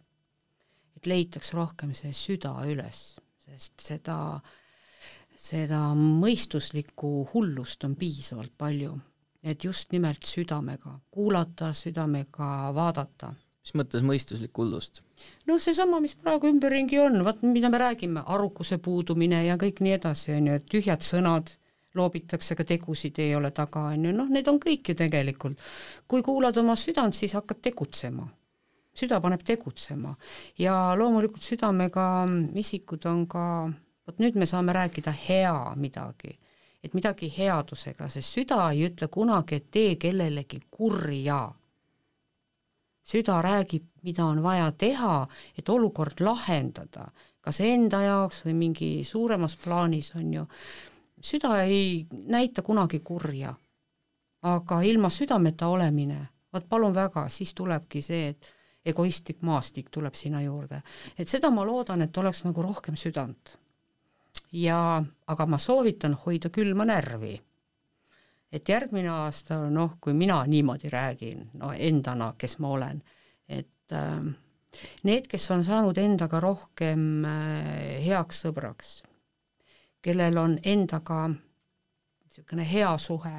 [0.96, 4.40] et leitaks rohkem see süda üles, sest seda,
[5.36, 8.98] seda mõistuslikku hullust on piisavalt palju,
[9.44, 13.34] et just nimelt südamega kuulata, südamega vaadata
[13.66, 15.02] mis mõttes mõistuslik hullust?
[15.50, 19.96] no seesama, mis praegu ümberringi on, vaat mida me räägime, arukuse puudumine ja kõik nii
[19.98, 21.56] edasi, on ju, et tühjad sõnad,
[21.96, 25.62] loobitakse, aga tegusid ei ole taga, on ju, noh, need on kõik ju tegelikult.
[26.08, 28.28] kui kuulad oma südant, siis hakkad tegutsema.
[28.96, 30.16] süda paneb tegutsema
[30.58, 33.72] ja loomulikult südamega isikud on ka,
[34.08, 36.38] vot nüüd me saame rääkida hea midagi,
[36.84, 41.44] et midagi headusega, sest süda ei ütle kunagi, et tee kellelegi kurja
[43.06, 45.28] süda räägib, mida on vaja teha,
[45.58, 47.08] et olukord lahendada,
[47.42, 50.46] kas enda jaoks või mingi suuremas plaanis, on ju.
[51.22, 53.54] süda ei näita kunagi kurja.
[54.42, 58.54] aga ilma südameta olemine, vot palun väga, siis tulebki see, et
[58.86, 60.82] egoistlik maastik tuleb sinna juurde.
[61.18, 63.58] et seda ma loodan, et oleks nagu rohkem südant.
[64.56, 67.36] Ja, aga ma soovitan hoida külma närvi
[68.56, 73.02] et järgmine aasta, noh, kui mina niimoodi räägin, no endana, kes ma olen,
[73.50, 74.22] et äh,
[75.04, 78.94] need, kes on saanud endaga rohkem äh, heaks sõbraks,
[80.06, 83.34] kellel on endaga niisugune hea suhe,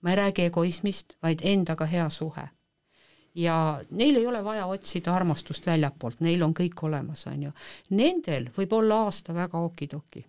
[0.00, 2.48] ma ei räägi egoismist, vaid endaga hea suhe,
[3.38, 3.56] ja
[3.90, 7.54] neil ei ole vaja otsida armastust väljapoolt, neil on kõik olemas, on ju.
[7.94, 10.24] Nendel võib olla aasta väga okidoki.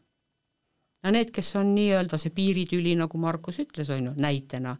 [1.03, 4.75] Ja need, kes on nii-öelda see piiritüli, nagu Markus ütles, on ju, näitena,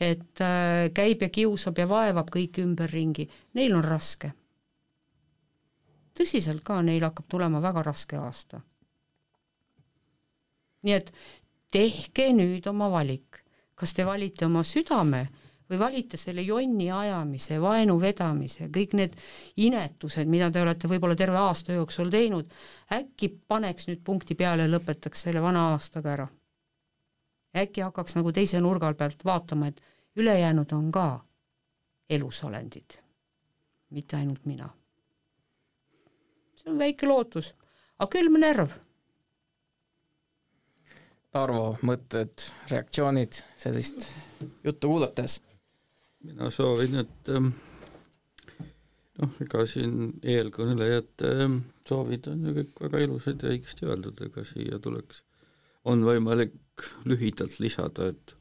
[0.00, 3.28] et äh, käib ja kiusab ja vaevab kõiki ümberringi,
[3.58, 4.32] neil on raske.
[6.20, 8.60] tõsiselt ka, neil hakkab tulema väga raske aasta.
[10.82, 11.12] nii et
[11.70, 13.44] tehke nüüd oma valik,
[13.74, 15.28] kas te valite oma südame
[15.70, 19.14] või valite selle jonni ajamise, vaenu vedamise, kõik need
[19.62, 22.50] inetused, mida te olete võib-olla terve aasta jooksul teinud,
[22.92, 26.28] äkki paneks nüüd punkti peale ja lõpetaks selle vana aastaga ära.
[27.56, 29.80] äkki hakkaks nagu teise nurga pealt vaatama, et
[30.16, 31.24] ülejäänud on ka
[32.10, 32.98] elusolendid,
[33.90, 34.70] mitte ainult mina.
[36.56, 37.54] see on väike lootus,
[37.98, 38.78] aga külm närv
[41.30, 44.08] Tarvo, mõtted, reaktsioonid sellist
[44.64, 45.38] juttu kuulates?
[46.24, 47.52] Mina soovin, et ähm,
[49.20, 54.44] noh, ega siin eelkõnelejate ähm, soovid on ju kõik väga ilusad ja õigesti öeldud, ega
[54.46, 55.22] siia tuleks,
[55.88, 58.36] on võimalik lühidalt lisada, et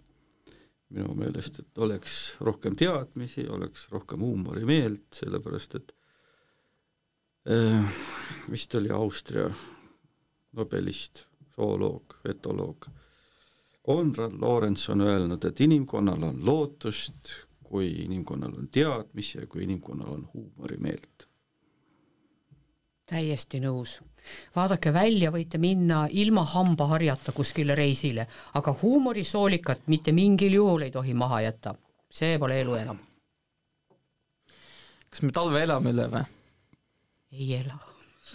[0.90, 5.94] minu meelest, et oleks rohkem teadmisi, oleks rohkem huumorimeelt, sellepärast et
[7.50, 8.06] äh,
[8.52, 9.48] vist oli Austria
[10.58, 12.90] nobelist, zooloog, etoloog,
[13.90, 17.32] Konrad Lorenz on öelnud, et inimkonnal on lootust,
[17.70, 21.28] kui inimkonnal on teadmisi ja kui inimkonnal on huumorimeelt.
[23.06, 24.00] täiesti nõus.
[24.56, 31.14] vaadake välja, võite minna ilma hambaharjata kuskile reisile, aga huumorisoolikat mitte mingil juhul ei tohi
[31.14, 31.76] maha jätta.
[32.12, 33.00] see pole elu enam.
[35.10, 36.26] kas me talve elame üle või?
[37.32, 37.80] ei ela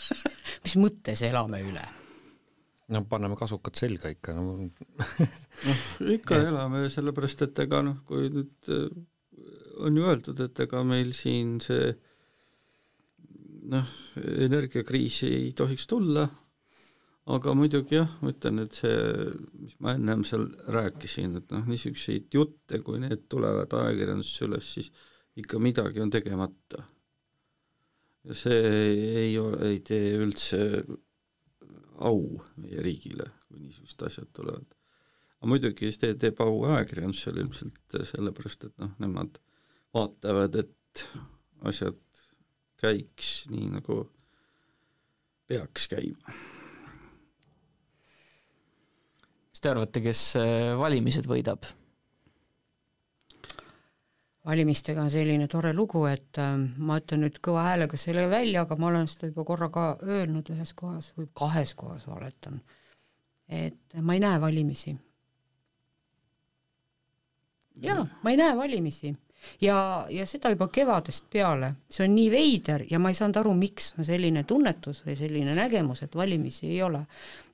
[0.65, 1.85] mis mõttes elame üle?
[2.89, 4.87] no paneme kasukad selga ikka, no noh,
[6.15, 8.89] ikka elame, sellepärast et ega noh, kui nüüd äh,
[9.79, 11.93] on ju öeldud, et ega meil siin see
[13.73, 13.93] noh,
[14.45, 16.27] energiakriis ei tohiks tulla,
[17.35, 19.29] aga muidugi jah, ma ütlen, et see,
[19.63, 24.91] mis ma ennem seal rääkisin, et noh, niisuguseid jutte, kui need tulevad ajakirjandusse üles, siis
[25.41, 26.85] ikka midagi on tegemata.
[28.25, 28.61] ja see
[29.25, 30.61] ei ole, ei tee üldse
[32.05, 32.21] au
[32.61, 34.77] meie riigile, kui niisugused asjad tulevad.
[35.39, 39.41] aga muidugi see teeb au ajakirjandusele ilmselt sellepärast, et noh, nemad
[39.95, 41.05] vaatavad, et
[41.69, 42.01] asjad
[42.83, 44.03] käiks nii, nagu
[45.49, 46.35] peaks käima.
[49.55, 51.69] mis te arvate, kes äh, valimised võidab?
[54.45, 58.77] valimistega on selline tore lugu, et äh, ma ütlen nüüd kõva häälega selle välja, aga
[58.77, 62.61] ma olen seda juba korra ka öelnud ühes kohas või kahes kohas valetan,
[63.49, 64.97] et ma ei näe valimisi.
[67.85, 69.15] jaa, ma ei näe valimisi
[69.61, 69.79] ja,
[70.11, 73.93] ja seda juba kevadest peale, see on nii veider ja ma ei saanud aru, miks
[73.99, 77.05] on selline tunnetus või selline nägemus, et valimisi ei ole.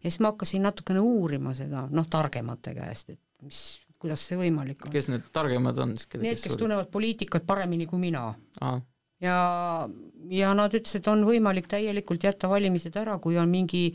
[0.01, 4.87] ja siis ma hakkasin natukene uurima seda, noh, targemate käest, et mis, kuidas see võimalik
[4.87, 4.95] on.
[4.95, 6.09] kes need targemad on siis?
[6.21, 8.31] Need, kes tunnevad poliitikat paremini kui mina.
[9.21, 9.41] Ja,
[10.33, 13.91] ja nad ütlesid, on võimalik täielikult jätta valimised ära, kui on mingi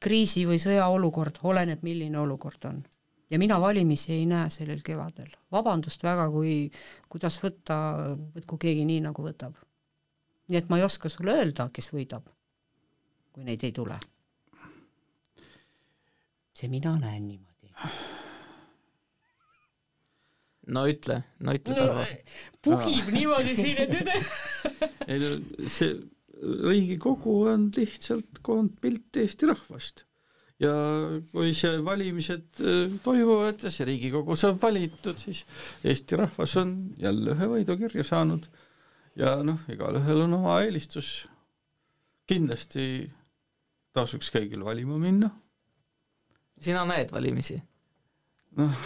[0.00, 2.80] kriisi- või sõjaolukord, oleneb, milline olukord on
[3.30, 5.30] ja mina valimisi ei näe sellel kevadel.
[5.52, 6.70] vabandust väga, kui,
[7.08, 7.76] kuidas võtta,
[8.34, 9.58] võtku keegi nii, nagu võtab.
[10.50, 12.26] nii et ma ei oska sulle öelda, kes võidab,
[13.32, 13.98] kui neid ei tule.
[16.54, 17.72] see mina näen niimoodi.
[20.74, 22.06] no ütle, no ütle Tarvo.
[22.62, 24.10] puhib niimoodi siin, et nüüd
[25.06, 25.94] ei no see
[26.40, 30.06] Riigikogu on lihtsalt koondpilt Eesti rahvast
[30.60, 30.72] ja
[31.32, 35.44] kui see valimised äh, toimuvad ja see Riigikogu saab valitud, siis
[35.84, 38.48] Eesti rahvas on jälle ühe võidu kirja saanud
[39.18, 41.28] ja noh, igalühel on oma eelistus.
[42.30, 43.10] kindlasti
[43.96, 45.30] tasuks kõigil valima minna.
[46.60, 47.60] sina näed valimisi?
[48.56, 48.84] noh.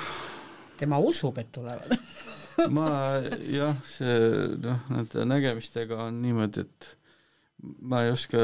[0.79, 1.99] tema usub, et tulevad
[2.71, 2.89] ma
[3.51, 4.19] jah, see
[4.63, 6.91] noh, nende nägemistega on niimoodi, et
[7.63, 8.41] ma ei oska,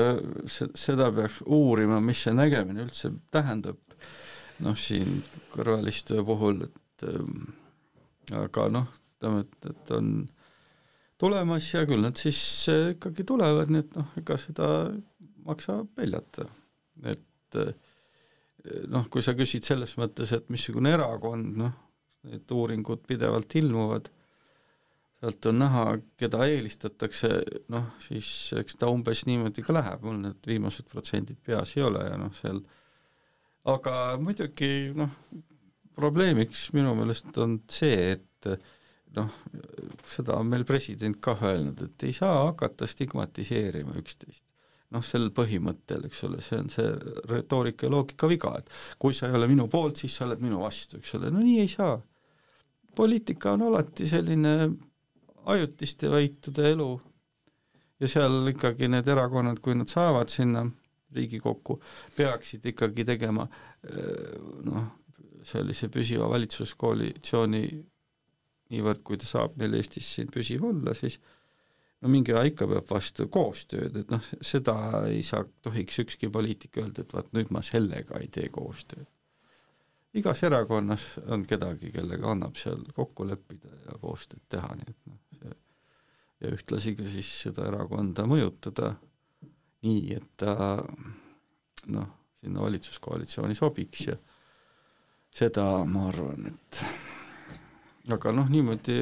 [0.49, 3.81] seda peaks uurima, mis see nägemine üldse tähendab,
[4.65, 5.23] noh siin
[5.55, 7.51] kõrvalistuja puhul, et ähm,
[8.37, 10.13] aga noh, ütleme, et, et on
[11.21, 12.41] tulemas ja küll nad siis
[12.73, 14.71] äh, ikkagi tulevad, nii et noh, ega seda
[15.47, 16.47] maksa peljata.
[17.05, 17.75] et äh,
[18.93, 21.77] noh, kui sa küsid selles mõttes, et missugune erakond, noh,
[22.29, 24.11] need uuringud pidevalt ilmuvad
[25.21, 25.85] sealt on näha,
[26.21, 27.31] keda eelistatakse,
[27.73, 32.07] noh siis eks ta umbes niimoodi ka läheb, mul need viimased protsendid peas ei ole
[32.07, 32.63] ja noh, seal
[33.69, 35.13] aga muidugi noh,
[35.97, 38.53] probleemiks minu meelest on see, et
[39.17, 39.33] noh,
[40.07, 44.45] seda on meil president kah öelnud, et ei saa hakata stigmatiseerima üksteist.
[44.91, 46.87] noh, sel põhimõttel, eks ole, see on see
[47.31, 50.65] retoorika ja loogika viga, et kui sa ei ole minu poolt, siis sa oled minu
[50.65, 52.01] vastu, eks ole, no nii ei saa.
[52.97, 54.55] poliitika on alati selline
[55.45, 56.91] ajutiste võitude elu
[58.01, 60.67] ja seal ikkagi need erakonnad, kui nad saavad sinna
[61.11, 61.81] Riigikokku,
[62.15, 63.43] peaksid ikkagi tegema
[64.63, 64.85] noh,
[65.43, 67.63] sellise püsiva valitsuskoalitsiooni
[68.71, 71.19] niivõrd, kui ta saab meil Eestis siin püsiv olla, siis
[72.01, 74.77] no mingi aja ikka peab vastu koostööd, et noh, seda
[75.09, 79.09] ei saa, tohiks ükski poliitik öelda, et vaat nüüd ma sellega ei tee koostööd.
[80.15, 85.19] igas erakonnas on kedagi, kellega annab seal kokku leppida ja koostööd teha, nii et noh,
[86.41, 88.95] ja ühtlasi ka siis seda erakonda mõjutada
[89.87, 90.55] nii, et ta
[91.93, 92.11] noh,
[92.41, 94.17] sinna valitsuskoalitsiooni sobiks ja
[95.35, 96.83] seda ma arvan, et
[98.11, 99.01] aga noh, niimoodi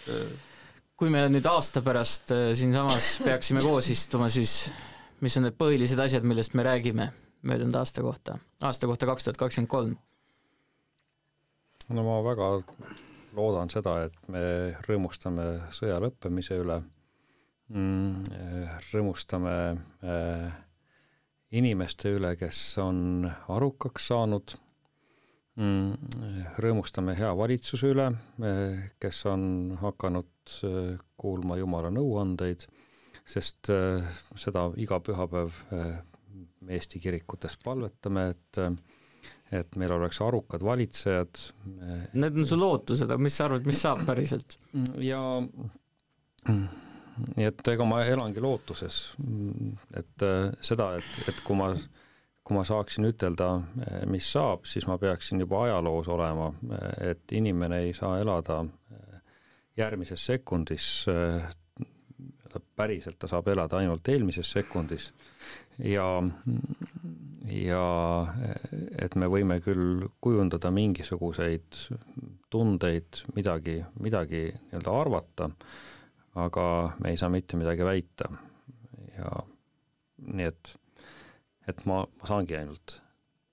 [0.00, 0.28] see
[1.00, 4.68] kui me nüüd aasta pärast äh, siinsamas peaksime koos istuma, siis
[5.24, 7.06] mis on need põhilised asjad, millest me räägime
[7.48, 8.36] möödunud aasta kohta,
[8.68, 9.94] aasta kohta kaks tuhat kakskümmend kolm?
[11.88, 12.50] no ma väga
[13.36, 14.42] loodan seda, et me
[14.86, 16.80] rõõmustame sõja lõppemise üle.
[17.70, 18.24] Mm,,
[18.90, 19.54] rõõmustame
[20.02, 20.50] äh,
[21.54, 24.56] inimeste üle, kes on arukaks saanud.
[25.60, 25.94] Mm,,
[26.62, 28.06] rõõmustame hea valitsuse üle,
[29.02, 29.42] kes on
[29.80, 32.64] hakanud äh, kuulma Jumala nõuandeid,
[33.28, 34.06] sest äh,
[34.38, 35.98] seda iga pühapäev äh,
[36.70, 38.58] Eesti kirikutes palvetame, et
[39.52, 41.40] et meil oleks arukad valitsejad.
[42.14, 44.58] Need on su lootused, aga mis sa arvad, mis saab päriselt?
[45.02, 45.20] ja
[46.50, 49.00] nii et ega ma elangi lootuses,
[49.98, 50.24] et
[50.64, 51.72] seda, et, et kui ma
[52.50, 53.46] kui ma saaksin ütelda,
[54.10, 56.48] mis saab, siis ma peaksin juba ajaloos olema,
[56.98, 58.64] et inimene ei saa elada
[59.78, 60.88] järgmises sekundis,
[62.80, 65.10] päriselt ta saab elada ainult eelmises sekundis
[65.78, 66.06] ja,
[67.48, 67.84] ja
[69.00, 71.78] et me võime küll kujundada mingisuguseid
[72.52, 75.48] tundeid, midagi, midagi nii-öelda arvata,
[76.40, 76.66] aga
[77.00, 78.30] me ei saa mitte midagi väita
[79.16, 79.32] ja
[80.30, 80.74] nii et
[81.70, 82.96] et ma, ma saangi ainult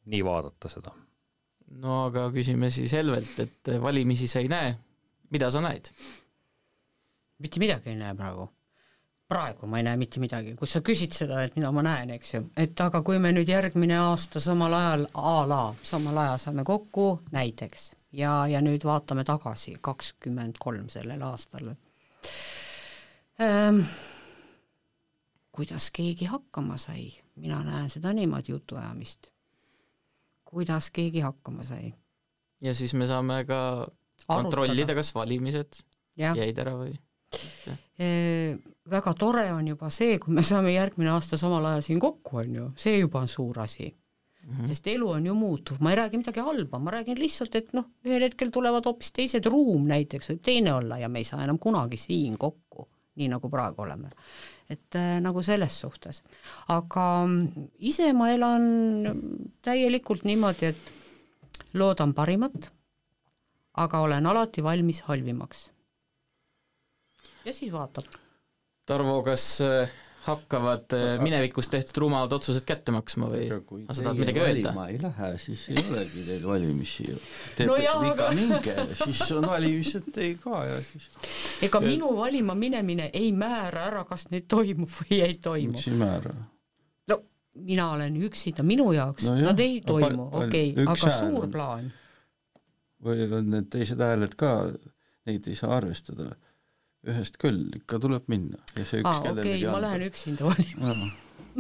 [0.10, 0.94] nii vaadata seda.
[1.84, 4.76] no aga küsime siis Helvelt, et valimisi sa ei näe,
[5.32, 5.92] mida sa näed?
[7.44, 8.50] mitte midagi ei näe praegu.
[9.28, 12.34] Praegu ma ei näe mitte midagi, kui sa küsid seda, et mida ma näen, eks
[12.34, 16.64] ju, et aga kui me nüüd järgmine aasta samal ajal a la samal ajal saame
[16.68, 21.74] kokku näiteks ja, ja nüüd vaatame tagasi, kakskümmend kolm sellel aastal
[23.44, 23.82] ähm,,
[25.52, 29.32] kuidas keegi hakkama sai, mina näen seda niimoodi jutuajamist.
[30.48, 31.92] kuidas keegi hakkama sai.
[32.64, 33.60] ja siis me saame ka
[34.28, 35.84] kontrollida, kas valimised
[36.16, 36.32] ja.
[36.32, 36.96] jäid ära või?
[38.90, 42.60] Väga tore on juba see, kui me saame järgmine aasta samal ajal siin kokku, on
[42.60, 44.54] ju, see juba on suur asi mm.
[44.54, 44.68] -hmm.
[44.68, 47.90] sest elu on ju muutuv, ma ei räägi midagi halba, ma räägin lihtsalt, et noh,
[48.06, 51.60] ühel hetkel tulevad hoopis teised, ruum näiteks võib teine olla ja me ei saa enam
[51.60, 54.10] kunagi siin kokku, nii nagu praegu oleme
[54.70, 56.24] et äh, nagu selles suhtes.
[56.68, 58.64] aga mm, ise ma elan
[59.64, 62.72] täielikult niimoodi, et loodan parimat,
[63.78, 65.70] aga olen alati valmis halvimaks.
[67.46, 68.06] ja siis vaatab.
[68.88, 69.90] Tarvo, kas äh,
[70.28, 74.72] hakkavad äh, minevikus tehtud rumalad otsused kätte maksma või aga sa tahad midagi öelda?
[74.92, 77.18] ei lähe, siis ei olegi neid valimisi ju.
[77.58, 81.10] teeb No viga aga- minge, siis on valimised ei ka ja siis
[81.68, 85.76] ega Ja- minu valima minemine ei määra ära, kas nüüd toimub või ei toimu.
[85.78, 86.34] miks ei määra?
[87.12, 87.20] no
[87.56, 91.52] mina olen üksinda, minu jaoks No jah, nad ei toimu, okei aga hääl suur on.
[91.52, 91.92] plaan.
[93.04, 94.52] või on need teised hääled ka,
[95.28, 96.32] neid ei saa arvestada.
[97.12, 100.94] Ühest küll, ikka tuleb minna ja see üks aa, okei okay,, ma lähen üksinda valima.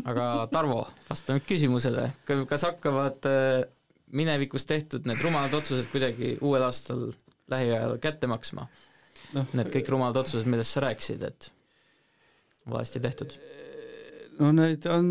[0.05, 2.09] aga Tarvo, vasta nüüd küsimusele,
[2.49, 3.63] kas hakkavad äh,
[4.13, 7.09] minevikus tehtud need rumalad otsused kuidagi uuel aastal
[7.51, 8.67] lähiajal kätte maksma?
[9.35, 11.51] noh, Need kõik rumalad otsused, millest sa rääkisid, et
[12.69, 13.37] valesti tehtud?
[14.39, 15.09] no neid on,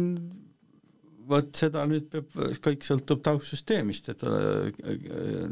[1.29, 2.29] vot seda nüüd peab,
[2.65, 4.69] kõik sõltub taustsüsteemist, et äh,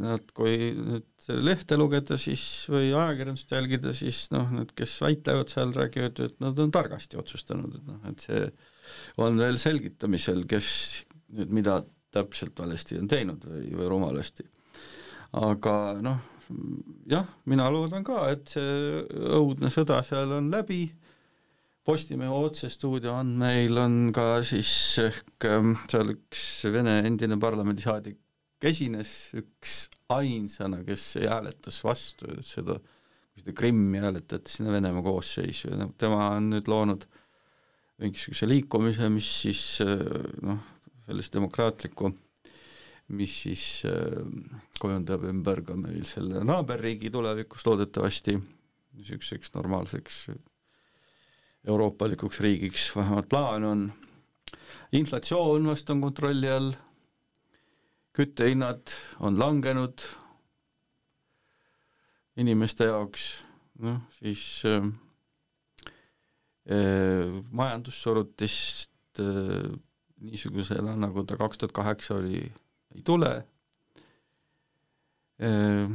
[0.01, 5.75] nad, kui nüüd lehte lugeda, siis või ajakirjandust jälgida, siis noh, need, kes väitlevad seal,
[5.77, 8.45] räägivad, et nad on targasti otsustanud, et noh, et see
[9.25, 10.69] on veel selgitamisel, kes
[11.35, 11.81] nüüd mida
[12.15, 14.47] täpselt valesti on teinud või, või rumalasti.
[15.35, 15.75] aga
[16.05, 16.21] noh,
[17.11, 19.03] jah, mina loodan ka, et see
[19.35, 20.85] õudne sõda seal on läbi,
[21.85, 24.69] Postimehe otsestuudio andmeil on ka siis
[25.03, 28.17] ehk ähm, seal üks Vene endine parlamendisaadik
[28.65, 29.75] esines, üks
[30.15, 32.79] ainsana, kes hääletas vastu seda,
[33.37, 37.05] seda Krimmi hääletati sinna Venemaa koosseisu ja tema on nüüd loonud
[38.01, 40.01] mingisuguse liikumise, mis siis äh,
[40.41, 40.65] noh,
[41.05, 42.15] sellist demokraatlikku,
[43.21, 44.25] mis siis äh,
[44.81, 50.25] kujundab ümber ka meil selle naaberriigi tulevikus loodetavasti niisuguseks normaalseks
[51.65, 53.85] euroopalikuks riigiks, vähemalt plaan on.
[54.93, 56.73] Inflatsioon vast on kontrolli all,
[58.15, 60.05] küttehinnad on langenud.
[62.37, 63.29] Inimeste jaoks,
[63.79, 64.87] noh siis äh,
[66.67, 69.71] äh, majandussurutist äh,
[70.25, 72.43] niisugusena, nagu ta kaks tuhat kaheksa oli,
[72.95, 73.33] ei tule.
[75.43, 75.91] Äh,.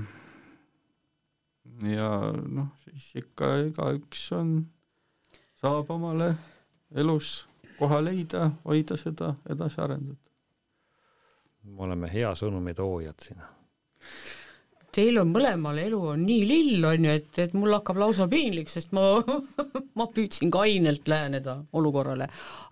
[1.88, 4.52] ja noh, siis ikka igaüks on,
[5.60, 6.34] saab omale
[6.96, 7.44] elus
[7.80, 10.20] koha leida, hoida seda, edasi arendada.
[11.64, 13.42] me oleme hea sõnumi toojad siin.
[14.96, 18.72] Teil on mõlemal elu on nii lill, on ju, et, et mul hakkab lausa piinlik,
[18.72, 19.04] sest ma,
[20.00, 22.30] ma püüdsin kainelt läheneda olukorrale,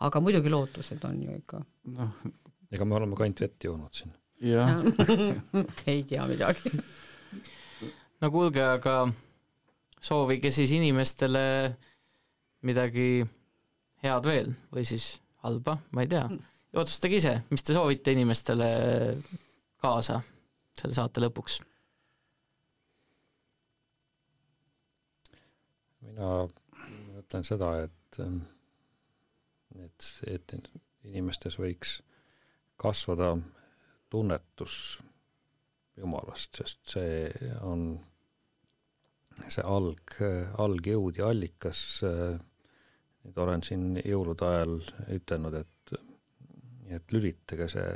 [0.07, 1.61] aga muidugi lootused on ju ikka.
[1.99, 2.23] noh,
[2.73, 4.15] ega me oleme ka ainult vett joonud siin.
[4.47, 4.79] jah,
[5.91, 6.73] ei tea midagi.
[8.23, 8.97] no kuulge, aga
[10.01, 11.45] soovige siis inimestele
[12.65, 13.25] midagi
[14.03, 16.25] head veel või siis halba, ma ei tea.
[16.77, 18.69] otsustage ise, mis te soovite inimestele
[19.81, 20.21] kaasa
[20.77, 21.61] selle saate lõpuks.
[26.07, 26.47] mina
[27.19, 28.19] ütlen seda, et,
[29.83, 30.69] et, et
[31.05, 31.99] inimestes võiks
[32.79, 33.33] kasvada
[34.09, 34.97] tunnetus
[35.97, 37.89] Jumalast, sest see on
[39.49, 40.13] see alg,
[40.61, 41.81] algjõud ja allikas.
[43.27, 44.77] Nüüd olen siin jõulude ajal
[45.17, 45.97] ütelnud, et,
[46.95, 47.89] et lülitage see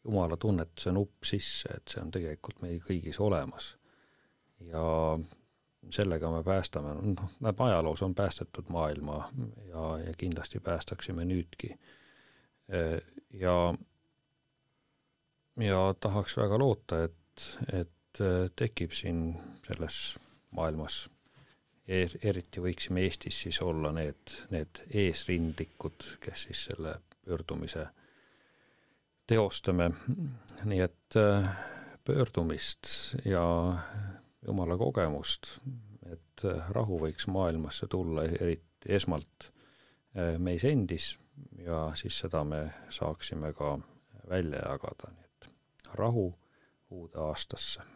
[0.00, 3.74] Jumala tunnetuse nupp sisse, et see on tegelikult meil kõigis olemas.
[4.64, 4.80] ja
[5.92, 9.18] sellega me päästame, noh, näeb ajaloos on päästetud maailma
[9.68, 11.74] ja, ja kindlasti päästaksime nüüdki.
[13.44, 13.54] ja,
[15.60, 18.24] ja tahaks väga loota, et, et
[18.56, 19.34] tekib siin
[19.66, 20.18] selles
[20.50, 21.08] maailmas,
[21.90, 26.94] eriti võiksime Eestis siis olla need, need eesrindlikud, kes siis selle
[27.24, 27.88] pöördumise
[29.30, 29.90] teostame,
[30.64, 31.50] nii et äh,
[32.06, 32.90] pöördumist
[33.24, 33.44] ja
[34.46, 35.52] jumala kogemust,
[36.10, 39.50] et äh, rahu võiks maailmasse tulla, eriti esmalt
[40.16, 41.12] äh, meis endis
[41.64, 43.76] ja siis seda me saaksime ka
[44.28, 45.50] välja jagada, nii et
[45.98, 46.28] rahu
[46.90, 47.86] uude aastasse.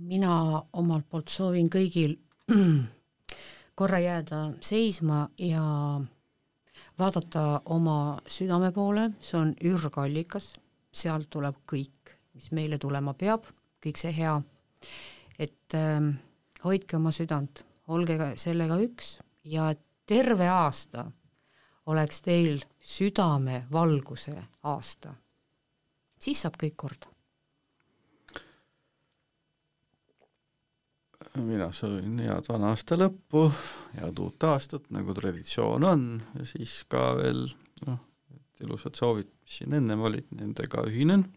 [0.00, 2.16] Mina omalt poolt soovin kõigil
[3.78, 5.64] korra jääda seisma ja
[6.98, 10.52] vaadata oma südame poole, see on ürgallikas,
[10.92, 13.46] sealt tuleb kõik, mis meile tulema peab,
[13.84, 14.40] kõik see hea.
[15.38, 16.10] et ähm,
[16.64, 19.72] hoidke oma südant, olge sellega üks ja
[20.06, 21.06] terve aasta
[21.86, 25.14] oleks teil südamevalguse aasta.
[26.20, 27.09] siis saab kõik korda.
[31.38, 33.46] Mina soovin head vana aasta lõppu,
[33.94, 36.06] head uut aastat, nagu traditsioon on
[36.38, 37.44] ja siis ka veel
[37.86, 38.00] noh,
[38.34, 41.28] et ilusad soovid, mis siin ennem olid, nendega ühinen.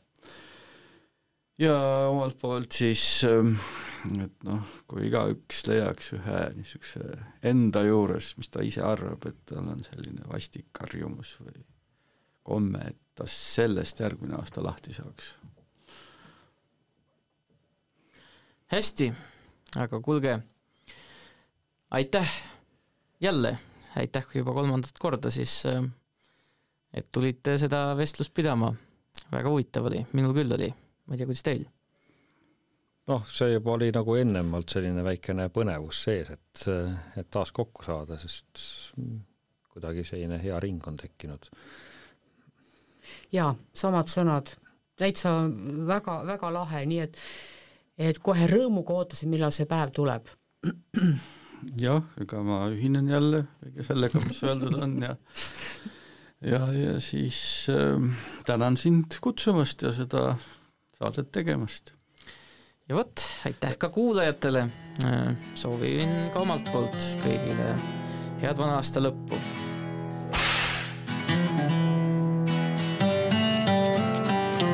[1.61, 1.75] ja
[2.09, 8.81] omalt poolt siis, et noh, kui igaüks leiaks ühe niisuguse enda juures, mis ta ise
[8.81, 11.61] arvab, et tal on selline vastik harjumus või
[12.43, 15.35] komme, et ta sellest järgmine aasta lahti saaks.
[18.73, 19.11] hästi,
[19.79, 20.39] aga kuulge,
[21.91, 22.31] aitäh
[23.21, 23.57] jälle,
[23.95, 25.63] aitäh juba kolmandat korda siis,
[26.93, 28.73] et tulite seda vestlust pidama.
[29.31, 30.69] väga huvitav oli, minul küll oli,
[31.05, 31.65] ma ei tea, kuidas teil?
[33.07, 36.65] noh, see juba oli nagu ennemalt selline väikene põnevus sees, et,
[37.17, 38.63] et taas kokku saada, sest
[39.73, 41.49] kuidagi selline hea ring on tekkinud.
[43.33, 44.53] jaa, samad sõnad,
[44.99, 45.33] täitsa
[45.87, 47.19] väga, väga lahe, nii et
[47.97, 50.29] et kohe rõõmuga ootasin, millal see päev tuleb.
[51.81, 55.15] jah, ega ma ühinen jälle kõige sellega, mis öeldud on ja
[56.43, 58.07] ja, ja siis äh,
[58.45, 60.35] tänan sind kutsumast ja seda
[60.97, 61.93] saadet tegemast.
[62.89, 64.67] ja vot, aitäh ka kuulajatele,
[65.55, 67.75] soovin ka omalt poolt kõigile
[68.43, 69.39] head vana aasta lõppu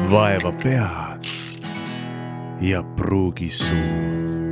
[0.09, 1.18] vaeva pead
[2.61, 4.48] ja pruugi suud